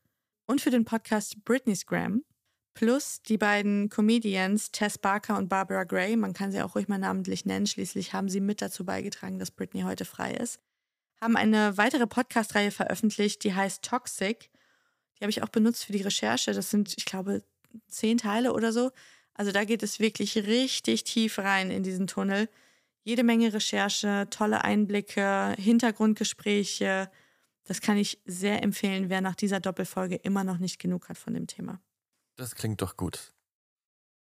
und 0.47 0.61
für 0.61 0.71
den 0.71 0.85
Podcast 0.85 1.45
Britney's 1.45 1.87
Gram 1.87 2.25
plus 2.79 3.23
die 3.23 3.39
beiden 3.39 3.89
Comedians 3.89 4.71
Tess 4.71 4.99
Barker 4.99 5.37
und 5.37 5.49
Barbara 5.49 5.83
Gray, 5.83 6.15
man 6.15 6.33
kann 6.33 6.53
sie 6.53 6.63
auch 6.63 6.77
ruhig 6.77 6.87
mal 6.87 6.97
namentlich 6.97 7.45
nennen, 7.45 7.67
schließlich 7.67 8.13
haben 8.13 8.29
sie 8.29 8.39
mit 8.39 8.63
dazu 8.63 8.85
beigetragen, 8.85 9.41
dass 9.41 9.51
Britney 9.51 9.81
heute 9.81 10.05
frei 10.05 10.35
ist, 10.35 10.61
haben 11.21 11.37
eine 11.37 11.77
weitere 11.77 12.07
Podcast-Reihe 12.07 12.71
veröffentlicht, 12.71 13.43
die 13.43 13.53
heißt 13.53 13.83
Toxic. 13.83 14.49
Die 15.19 15.25
habe 15.25 15.31
ich 15.31 15.43
auch 15.43 15.49
benutzt 15.49 15.87
für 15.87 15.93
die 15.93 16.03
Recherche. 16.03 16.53
Das 16.53 16.71
sind, 16.71 16.95
ich 16.97 17.05
glaube, 17.05 17.43
zehn 17.89 18.17
Teile 18.17 18.53
oder 18.53 18.73
so. 18.73 18.93
Also 19.35 19.51
da 19.51 19.65
geht 19.65 19.83
es 19.83 19.99
wirklich 19.99 20.37
richtig 20.37 21.03
tief 21.03 21.41
rein 21.41 21.73
in 21.73 21.83
diesen 21.83 22.07
Tunnel. 22.07 22.49
Jede 23.03 23.25
Menge 23.25 23.53
Recherche, 23.53 24.29
tolle 24.31 24.63
Einblicke, 24.63 25.57
Hintergrundgespräche. 25.59 27.11
Das 27.65 27.81
kann 27.81 27.97
ich 27.97 28.21
sehr 28.25 28.63
empfehlen, 28.63 29.11
wer 29.11 29.21
nach 29.21 29.35
dieser 29.35 29.59
Doppelfolge 29.59 30.15
immer 30.15 30.45
noch 30.45 30.59
nicht 30.59 30.79
genug 30.79 31.09
hat 31.09 31.19
von 31.19 31.35
dem 31.35 31.49
Thema. 31.49 31.81
Das 32.39 32.55
klingt 32.55 32.81
doch 32.81 32.97
gut. 32.97 33.35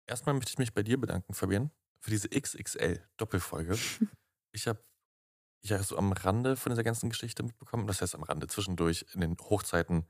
Erstmal 0.08 0.34
möchte 0.34 0.50
ich 0.50 0.58
mich 0.58 0.74
bei 0.74 0.82
dir 0.82 1.00
bedanken, 1.00 1.36
Fabian, 1.36 1.70
für 2.00 2.10
diese 2.10 2.30
XXL-Doppelfolge. 2.30 3.78
ich 4.52 4.68
habe 4.68 4.84
ja 5.64 5.84
so 5.84 5.98
am 5.98 6.14
Rande 6.14 6.56
von 6.56 6.72
dieser 6.72 6.84
ganzen 6.84 7.10
Geschichte 7.10 7.44
mitbekommen. 7.44 7.86
Das 7.86 8.02
heißt 8.02 8.16
am 8.16 8.24
Rande, 8.24 8.48
zwischendurch 8.48 9.06
in 9.14 9.22
den 9.22 9.38
Hochzeiten 9.38 10.08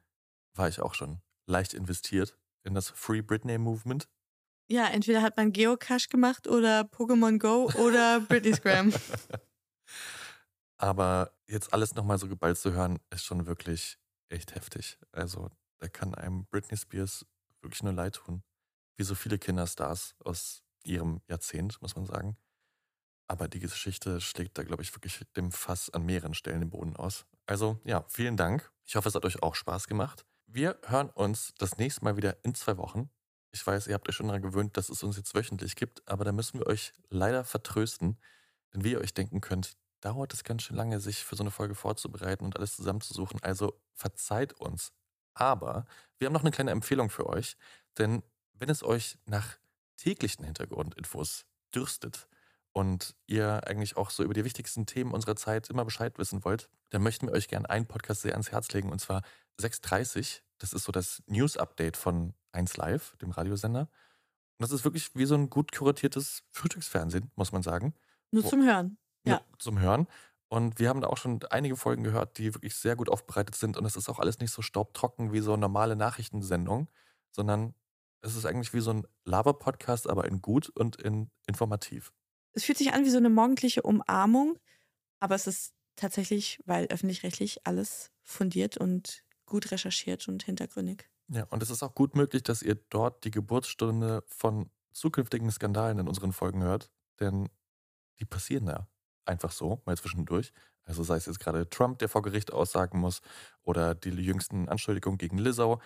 war 0.53 0.69
ich 0.69 0.79
auch 0.79 0.93
schon 0.93 1.21
leicht 1.47 1.73
investiert 1.73 2.37
in 2.63 2.73
das 2.73 2.89
Free 2.89 3.21
Britney 3.21 3.57
Movement. 3.57 4.07
Ja, 4.69 4.87
entweder 4.87 5.21
hat 5.21 5.35
man 5.35 5.51
Geocache 5.51 6.07
gemacht 6.09 6.47
oder 6.47 6.81
Pokémon 6.81 7.39
Go 7.39 7.69
oder 7.77 8.21
Britney's 8.29 8.61
Gram. 8.61 8.93
Aber 10.77 11.33
jetzt 11.47 11.73
alles 11.73 11.95
nochmal 11.95 12.19
so 12.19 12.29
geballt 12.29 12.57
zu 12.57 12.71
hören, 12.71 12.99
ist 13.09 13.25
schon 13.25 13.47
wirklich 13.47 13.97
echt 14.29 14.55
heftig. 14.55 14.97
Also 15.11 15.49
da 15.79 15.89
kann 15.89 16.15
einem 16.15 16.45
Britney 16.45 16.77
Spears 16.77 17.25
wirklich 17.67 17.83
nur 17.83 17.93
leid 17.93 18.15
tun. 18.15 18.43
Wie 18.95 19.03
so 19.03 19.13
viele 19.13 19.37
Kinderstars 19.37 20.15
aus 20.23 20.63
ihrem 20.83 21.21
Jahrzehnt, 21.27 21.81
muss 21.81 21.95
man 21.95 22.05
sagen. 22.05 22.37
Aber 23.27 23.47
die 23.47 23.59
Geschichte 23.59 24.21
schlägt 24.21 24.57
da, 24.57 24.63
glaube 24.63 24.83
ich, 24.83 24.95
wirklich 24.95 25.21
dem 25.35 25.51
Fass 25.51 25.89
an 25.89 26.05
mehreren 26.05 26.33
Stellen 26.33 26.61
den 26.61 26.69
Boden 26.69 26.95
aus. 26.95 27.25
Also 27.45 27.79
ja, 27.83 28.05
vielen 28.07 28.37
Dank. 28.37 28.71
Ich 28.85 28.95
hoffe, 28.95 29.09
es 29.09 29.15
hat 29.15 29.25
euch 29.25 29.43
auch 29.43 29.55
Spaß 29.55 29.87
gemacht. 29.87 30.25
Wir 30.45 30.79
hören 30.85 31.09
uns 31.09 31.53
das 31.57 31.77
nächste 31.77 32.05
Mal 32.05 32.15
wieder 32.15 32.37
in 32.43 32.55
zwei 32.55 32.77
Wochen. 32.77 33.09
Ich 33.51 33.65
weiß, 33.65 33.87
ihr 33.87 33.95
habt 33.95 34.07
euch 34.07 34.15
schon 34.15 34.27
daran 34.27 34.41
gewöhnt, 34.41 34.77
dass 34.77 34.87
es 34.89 35.03
uns 35.03 35.17
jetzt 35.17 35.35
wöchentlich 35.35 35.75
gibt, 35.75 36.07
aber 36.07 36.23
da 36.23 36.31
müssen 36.31 36.59
wir 36.59 36.67
euch 36.67 36.93
leider 37.09 37.43
vertrösten. 37.43 38.17
Denn 38.73 38.83
wie 38.83 38.91
ihr 38.91 39.01
euch 39.01 39.13
denken 39.13 39.41
könnt, 39.41 39.77
dauert 39.99 40.33
es 40.33 40.43
ganz 40.43 40.63
schön 40.63 40.77
lange, 40.77 40.99
sich 40.99 41.23
für 41.23 41.35
so 41.35 41.43
eine 41.43 41.51
Folge 41.51 41.75
vorzubereiten 41.75 42.45
und 42.45 42.55
alles 42.55 42.75
zusammenzusuchen. 42.75 43.41
Also 43.41 43.81
verzeiht 43.93 44.53
uns. 44.53 44.93
Aber 45.37 45.85
wir 46.17 46.25
haben 46.25 46.33
noch 46.33 46.41
eine 46.41 46.51
kleine 46.51 46.71
Empfehlung 46.71 47.09
für 47.09 47.27
euch. 47.27 47.57
Denn 47.97 48.23
wenn 48.53 48.69
es 48.69 48.83
euch 48.83 49.17
nach 49.25 49.57
täglichen 49.97 50.43
Hintergrundinfos 50.45 51.45
dürstet 51.73 52.27
und 52.73 53.15
ihr 53.27 53.67
eigentlich 53.67 53.97
auch 53.97 54.09
so 54.09 54.23
über 54.23 54.33
die 54.33 54.43
wichtigsten 54.43 54.85
Themen 54.85 55.13
unserer 55.13 55.35
Zeit 55.35 55.69
immer 55.69 55.85
Bescheid 55.85 56.17
wissen 56.17 56.43
wollt, 56.43 56.69
dann 56.89 57.03
möchten 57.03 57.27
wir 57.27 57.33
euch 57.33 57.47
gerne 57.47 57.69
einen 57.69 57.85
Podcast 57.85 58.21
sehr 58.21 58.33
ans 58.33 58.51
Herz 58.51 58.71
legen 58.71 58.91
und 58.91 58.99
zwar 58.99 59.21
6.30. 59.59 60.41
Das 60.57 60.73
ist 60.73 60.83
so 60.85 60.91
das 60.91 61.21
News-Update 61.27 61.97
von 61.97 62.33
1 62.51 62.77
Live, 62.77 63.15
dem 63.17 63.31
Radiosender. 63.31 63.81
Und 63.81 64.63
das 64.63 64.71
ist 64.71 64.83
wirklich 64.83 65.13
wie 65.13 65.25
so 65.25 65.35
ein 65.35 65.49
gut 65.49 65.71
kuratiertes 65.71 66.43
Frühstücksfernsehen, 66.51 67.31
muss 67.35 67.51
man 67.51 67.61
sagen. 67.61 67.93
Nur 68.31 68.45
zum 68.45 68.63
Hören. 68.63 68.97
Ja. 69.23 69.41
Zum 69.59 69.79
Hören. 69.79 70.07
Und 70.49 70.79
wir 70.79 70.89
haben 70.89 71.01
da 71.01 71.07
auch 71.07 71.17
schon 71.17 71.43
einige 71.49 71.75
Folgen 71.75 72.03
gehört, 72.03 72.37
die 72.37 72.53
wirklich 72.53 72.75
sehr 72.75 72.95
gut 72.95 73.09
aufbereitet 73.09 73.55
sind. 73.55 73.75
Und 73.75 73.85
es 73.85 73.95
ist 73.95 74.07
auch 74.07 74.19
alles 74.19 74.39
nicht 74.39 74.51
so 74.51 74.61
staubtrocken 74.61 75.33
wie 75.33 75.41
so 75.41 75.53
eine 75.53 75.61
normale 75.61 75.95
Nachrichtensendung, 75.95 76.89
sondern 77.31 77.73
es 78.21 78.35
ist 78.35 78.45
eigentlich 78.45 78.73
wie 78.73 78.79
so 78.79 78.91
ein 78.91 79.07
Lava-Podcast, 79.25 80.09
aber 80.09 80.25
in 80.25 80.41
gut 80.41 80.69
und 80.69 80.95
in 80.95 81.29
informativ. 81.47 82.13
Es 82.53 82.63
fühlt 82.63 82.77
sich 82.77 82.93
an 82.93 83.05
wie 83.05 83.09
so 83.09 83.17
eine 83.17 83.29
morgendliche 83.29 83.83
Umarmung, 83.83 84.57
aber 85.19 85.35
es 85.35 85.47
ist 85.47 85.73
tatsächlich, 85.95 86.59
weil 86.65 86.87
öffentlich-rechtlich 86.87 87.67
alles 87.67 88.11
fundiert 88.23 88.77
und 88.77 89.23
gut 89.45 89.71
recherchiert 89.71 90.27
und 90.27 90.43
hintergründig. 90.43 91.09
Ja, 91.29 91.43
und 91.45 91.61
es 91.61 91.69
ist 91.69 91.83
auch 91.83 91.93
gut 91.93 92.15
möglich, 92.15 92.43
dass 92.43 92.61
ihr 92.61 92.75
dort 92.89 93.25
die 93.25 93.31
Geburtsstunde 93.31 94.23
von 94.27 94.71
zukünftigen 94.93 95.51
Skandalen 95.51 95.99
in 95.99 96.07
unseren 96.07 96.31
Folgen 96.31 96.63
hört, 96.63 96.89
denn 97.19 97.49
die 98.19 98.25
passieren 98.25 98.67
ja 98.67 98.87
einfach 99.27 99.51
so, 99.51 99.81
mal 99.85 99.97
zwischendurch. 99.97 100.53
Also 100.85 101.03
sei 101.03 101.17
es 101.17 101.25
jetzt 101.25 101.39
gerade 101.39 101.69
Trump, 101.69 101.99
der 101.99 102.09
vor 102.09 102.21
Gericht 102.21 102.51
aussagen 102.53 102.99
muss, 102.99 103.21
oder 103.63 103.93
die 103.93 104.09
jüngsten 104.09 104.69
Anschuldigungen 104.69 105.17
gegen 105.17 105.37
Lizzo, 105.37 105.81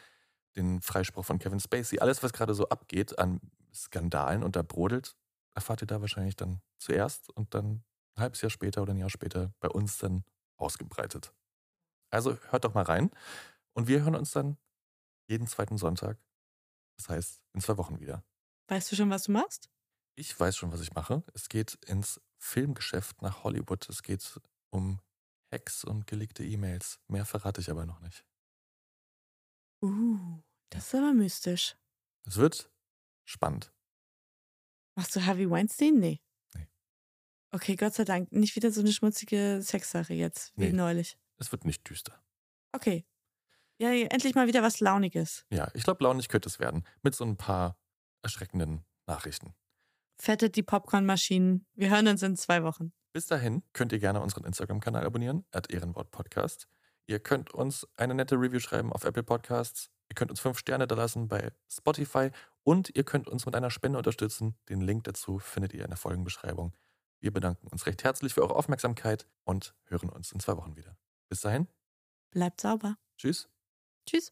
den 0.56 0.82
Freispruch 0.82 1.26
von 1.26 1.40
Kevin 1.40 1.60
Spacey, 1.60 2.00
alles, 2.00 2.22
was 2.24 2.34
gerade 2.34 2.54
so 2.54 2.70
abgeht 2.70 3.18
an 3.18 3.40
Skandalen 3.74 4.44
und 4.44 4.56
da 4.56 4.62
brodelt, 4.62 5.16
erfahrt 5.56 5.82
ihr 5.82 5.88
da 5.88 6.02
wahrscheinlich 6.02 6.36
dann 6.36 6.62
zuerst 6.78 7.30
und 7.30 7.54
dann 7.54 7.84
ein 8.16 8.24
halbes 8.24 8.42
Jahr 8.42 8.50
später 8.50 8.82
oder 8.82 8.94
ein 8.94 8.98
Jahr 8.98 9.10
später 9.10 9.54
bei 9.60 9.70
uns 9.70 9.98
dann 9.98 10.24
ausgebreitet. 10.58 11.34
Also 12.10 12.38
hört 12.50 12.66
doch 12.66 12.74
mal 12.74 12.84
rein 12.84 13.10
und 13.74 13.88
wir 13.88 14.04
hören 14.04 14.16
uns 14.16 14.32
dann 14.32 14.58
jeden 15.28 15.48
zweiten 15.48 15.78
Sonntag. 15.78 16.18
Das 16.98 17.10
heißt, 17.10 17.42
in 17.54 17.62
zwei 17.62 17.78
Wochen 17.78 18.00
wieder. 18.00 18.24
Weißt 18.68 18.92
du 18.92 18.96
schon, 18.96 19.10
was 19.10 19.24
du 19.24 19.32
machst? 19.32 19.70
Ich 20.16 20.38
weiß 20.38 20.58
schon, 20.58 20.72
was 20.72 20.82
ich 20.82 20.94
mache. 20.94 21.24
Es 21.34 21.50
geht 21.50 21.76
ins 21.86 22.22
Filmgeschäft 22.42 23.22
nach 23.22 23.44
Hollywood. 23.44 23.88
Es 23.88 24.02
geht 24.04 24.40
um 24.72 25.00
Hacks 25.52 25.84
und 25.84 26.08
gelegte 26.08 26.44
E-Mails. 26.44 27.00
Mehr 27.08 27.26
verrate 27.26 27.62
ich 27.62 27.70
aber 27.70 27.86
noch 27.86 28.00
nicht. 28.00 28.26
Uh, 29.84 30.42
das 30.70 30.88
ist 30.88 30.96
aber 30.96 31.14
mystisch. 31.14 31.76
Es 32.26 32.38
wird 32.38 32.72
spannend. 33.26 33.72
Machst 34.96 35.16
du 35.16 35.26
Harvey 35.26 35.50
Weinstein? 35.50 36.00
Nee. 36.00 36.22
Nee. 36.56 36.68
Okay, 37.52 37.76
Gott 37.76 37.94
sei 37.94 38.04
Dank. 38.06 38.32
Nicht 38.32 38.56
wieder 38.56 38.72
so 38.72 38.82
eine 38.82 38.92
schmutzige 38.92 39.60
Sexsache 39.62 40.14
jetzt, 40.14 40.52
wie 40.56 40.66
Nee. 40.66 40.74
neulich. 40.74 41.18
Es 41.38 41.52
wird 41.52 41.66
nicht 41.66 41.88
düster. 41.90 42.24
Okay. 42.72 43.06
Ja, 43.80 43.92
endlich 43.92 44.36
mal 44.36 44.48
wieder 44.48 44.62
was 44.62 44.80
Launiges. 44.80 45.46
Ja, 45.50 45.70
ich 45.74 45.84
glaube, 45.84 46.04
launig 46.04 46.28
könnte 46.28 46.50
es 46.50 46.60
werden. 46.60 46.86
Mit 47.02 47.16
so 47.16 47.24
ein 47.24 47.38
paar 47.38 47.80
erschreckenden 48.22 48.86
Nachrichten. 49.08 49.56
Fettet 50.22 50.56
die 50.56 50.62
Popcornmaschinen. 50.62 51.66
Wir 51.74 51.90
hören 51.90 52.08
uns 52.08 52.22
in 52.22 52.38
zwei 52.38 52.62
Wochen. 52.62 52.94
Bis 53.12 53.26
dahin 53.26 53.64
könnt 53.74 53.92
ihr 53.92 53.98
gerne 53.98 54.22
unseren 54.22 54.44
Instagram-Kanal 54.44 55.04
abonnieren, 55.04 55.46
at 55.52 55.72
Ehrenwort 55.72 56.12
Podcast. 56.12 56.68
Ihr 57.08 57.20
könnt 57.20 57.56
uns 57.56 57.88
eine 57.96 58.14
nette 58.14 58.36
Review 58.36 58.60
schreiben 58.60 58.94
auf 58.94 59.04
Apple 59.04 59.24
Podcasts. 59.24 59.90
Ihr 60.10 60.14
könnt 60.14 60.30
uns 60.30 60.40
fünf 60.40 60.60
Sterne 60.60 60.86
da 60.86 60.94
lassen 60.94 61.28
bei 61.28 61.52
Spotify 61.68 62.30
und 62.62 62.96
ihr 62.96 63.04
könnt 63.04 63.28
uns 63.28 63.48
mit 63.48 63.56
einer 63.56 63.72
Spende 63.72 63.98
unterstützen. 63.98 64.54
Den 64.70 64.82
Link 64.82 65.06
dazu 65.06 65.40
findet 65.40 65.74
ihr 65.74 65.82
in 65.86 65.90
der 65.90 65.98
Folgenbeschreibung. 65.98 66.72
Wir 67.20 67.34
bedanken 67.34 67.66
uns 67.70 67.88
recht 67.88 68.04
herzlich 68.04 68.36
für 68.36 68.44
eure 68.44 68.56
Aufmerksamkeit 68.56 69.28
und 69.44 69.74
hören 69.86 70.10
uns 70.10 70.32
in 70.32 70.40
zwei 70.40 70.56
Wochen 70.56 70.76
wieder. 70.76 70.96
Bis 71.30 71.42
dahin, 71.42 71.68
Bleibt 72.30 72.62
sauber. 72.62 72.96
tschüss. 73.18 73.50
Tschüss. 74.06 74.32